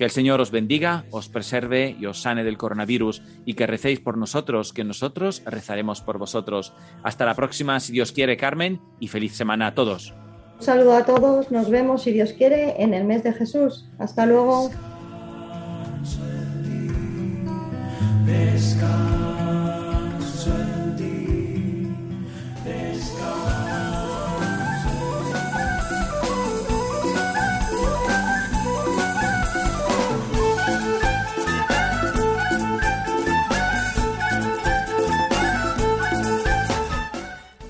Que 0.00 0.06
el 0.06 0.10
Señor 0.10 0.40
os 0.40 0.50
bendiga, 0.50 1.04
os 1.10 1.28
preserve 1.28 1.94
y 2.00 2.06
os 2.06 2.22
sane 2.22 2.42
del 2.42 2.56
coronavirus 2.56 3.20
y 3.44 3.52
que 3.52 3.66
recéis 3.66 4.00
por 4.00 4.16
nosotros, 4.16 4.72
que 4.72 4.82
nosotros 4.82 5.42
rezaremos 5.44 6.00
por 6.00 6.16
vosotros. 6.16 6.72
Hasta 7.02 7.26
la 7.26 7.34
próxima, 7.34 7.78
si 7.80 7.92
Dios 7.92 8.10
quiere, 8.10 8.38
Carmen, 8.38 8.80
y 8.98 9.08
feliz 9.08 9.36
semana 9.36 9.66
a 9.66 9.74
todos. 9.74 10.14
Un 10.56 10.62
saludo 10.62 10.94
a 10.94 11.04
todos, 11.04 11.50
nos 11.50 11.68
vemos, 11.68 12.04
si 12.04 12.12
Dios 12.12 12.32
quiere, 12.32 12.82
en 12.82 12.94
el 12.94 13.04
mes 13.04 13.22
de 13.24 13.34
Jesús. 13.34 13.90
Hasta 13.98 14.24
luego. 14.24 14.70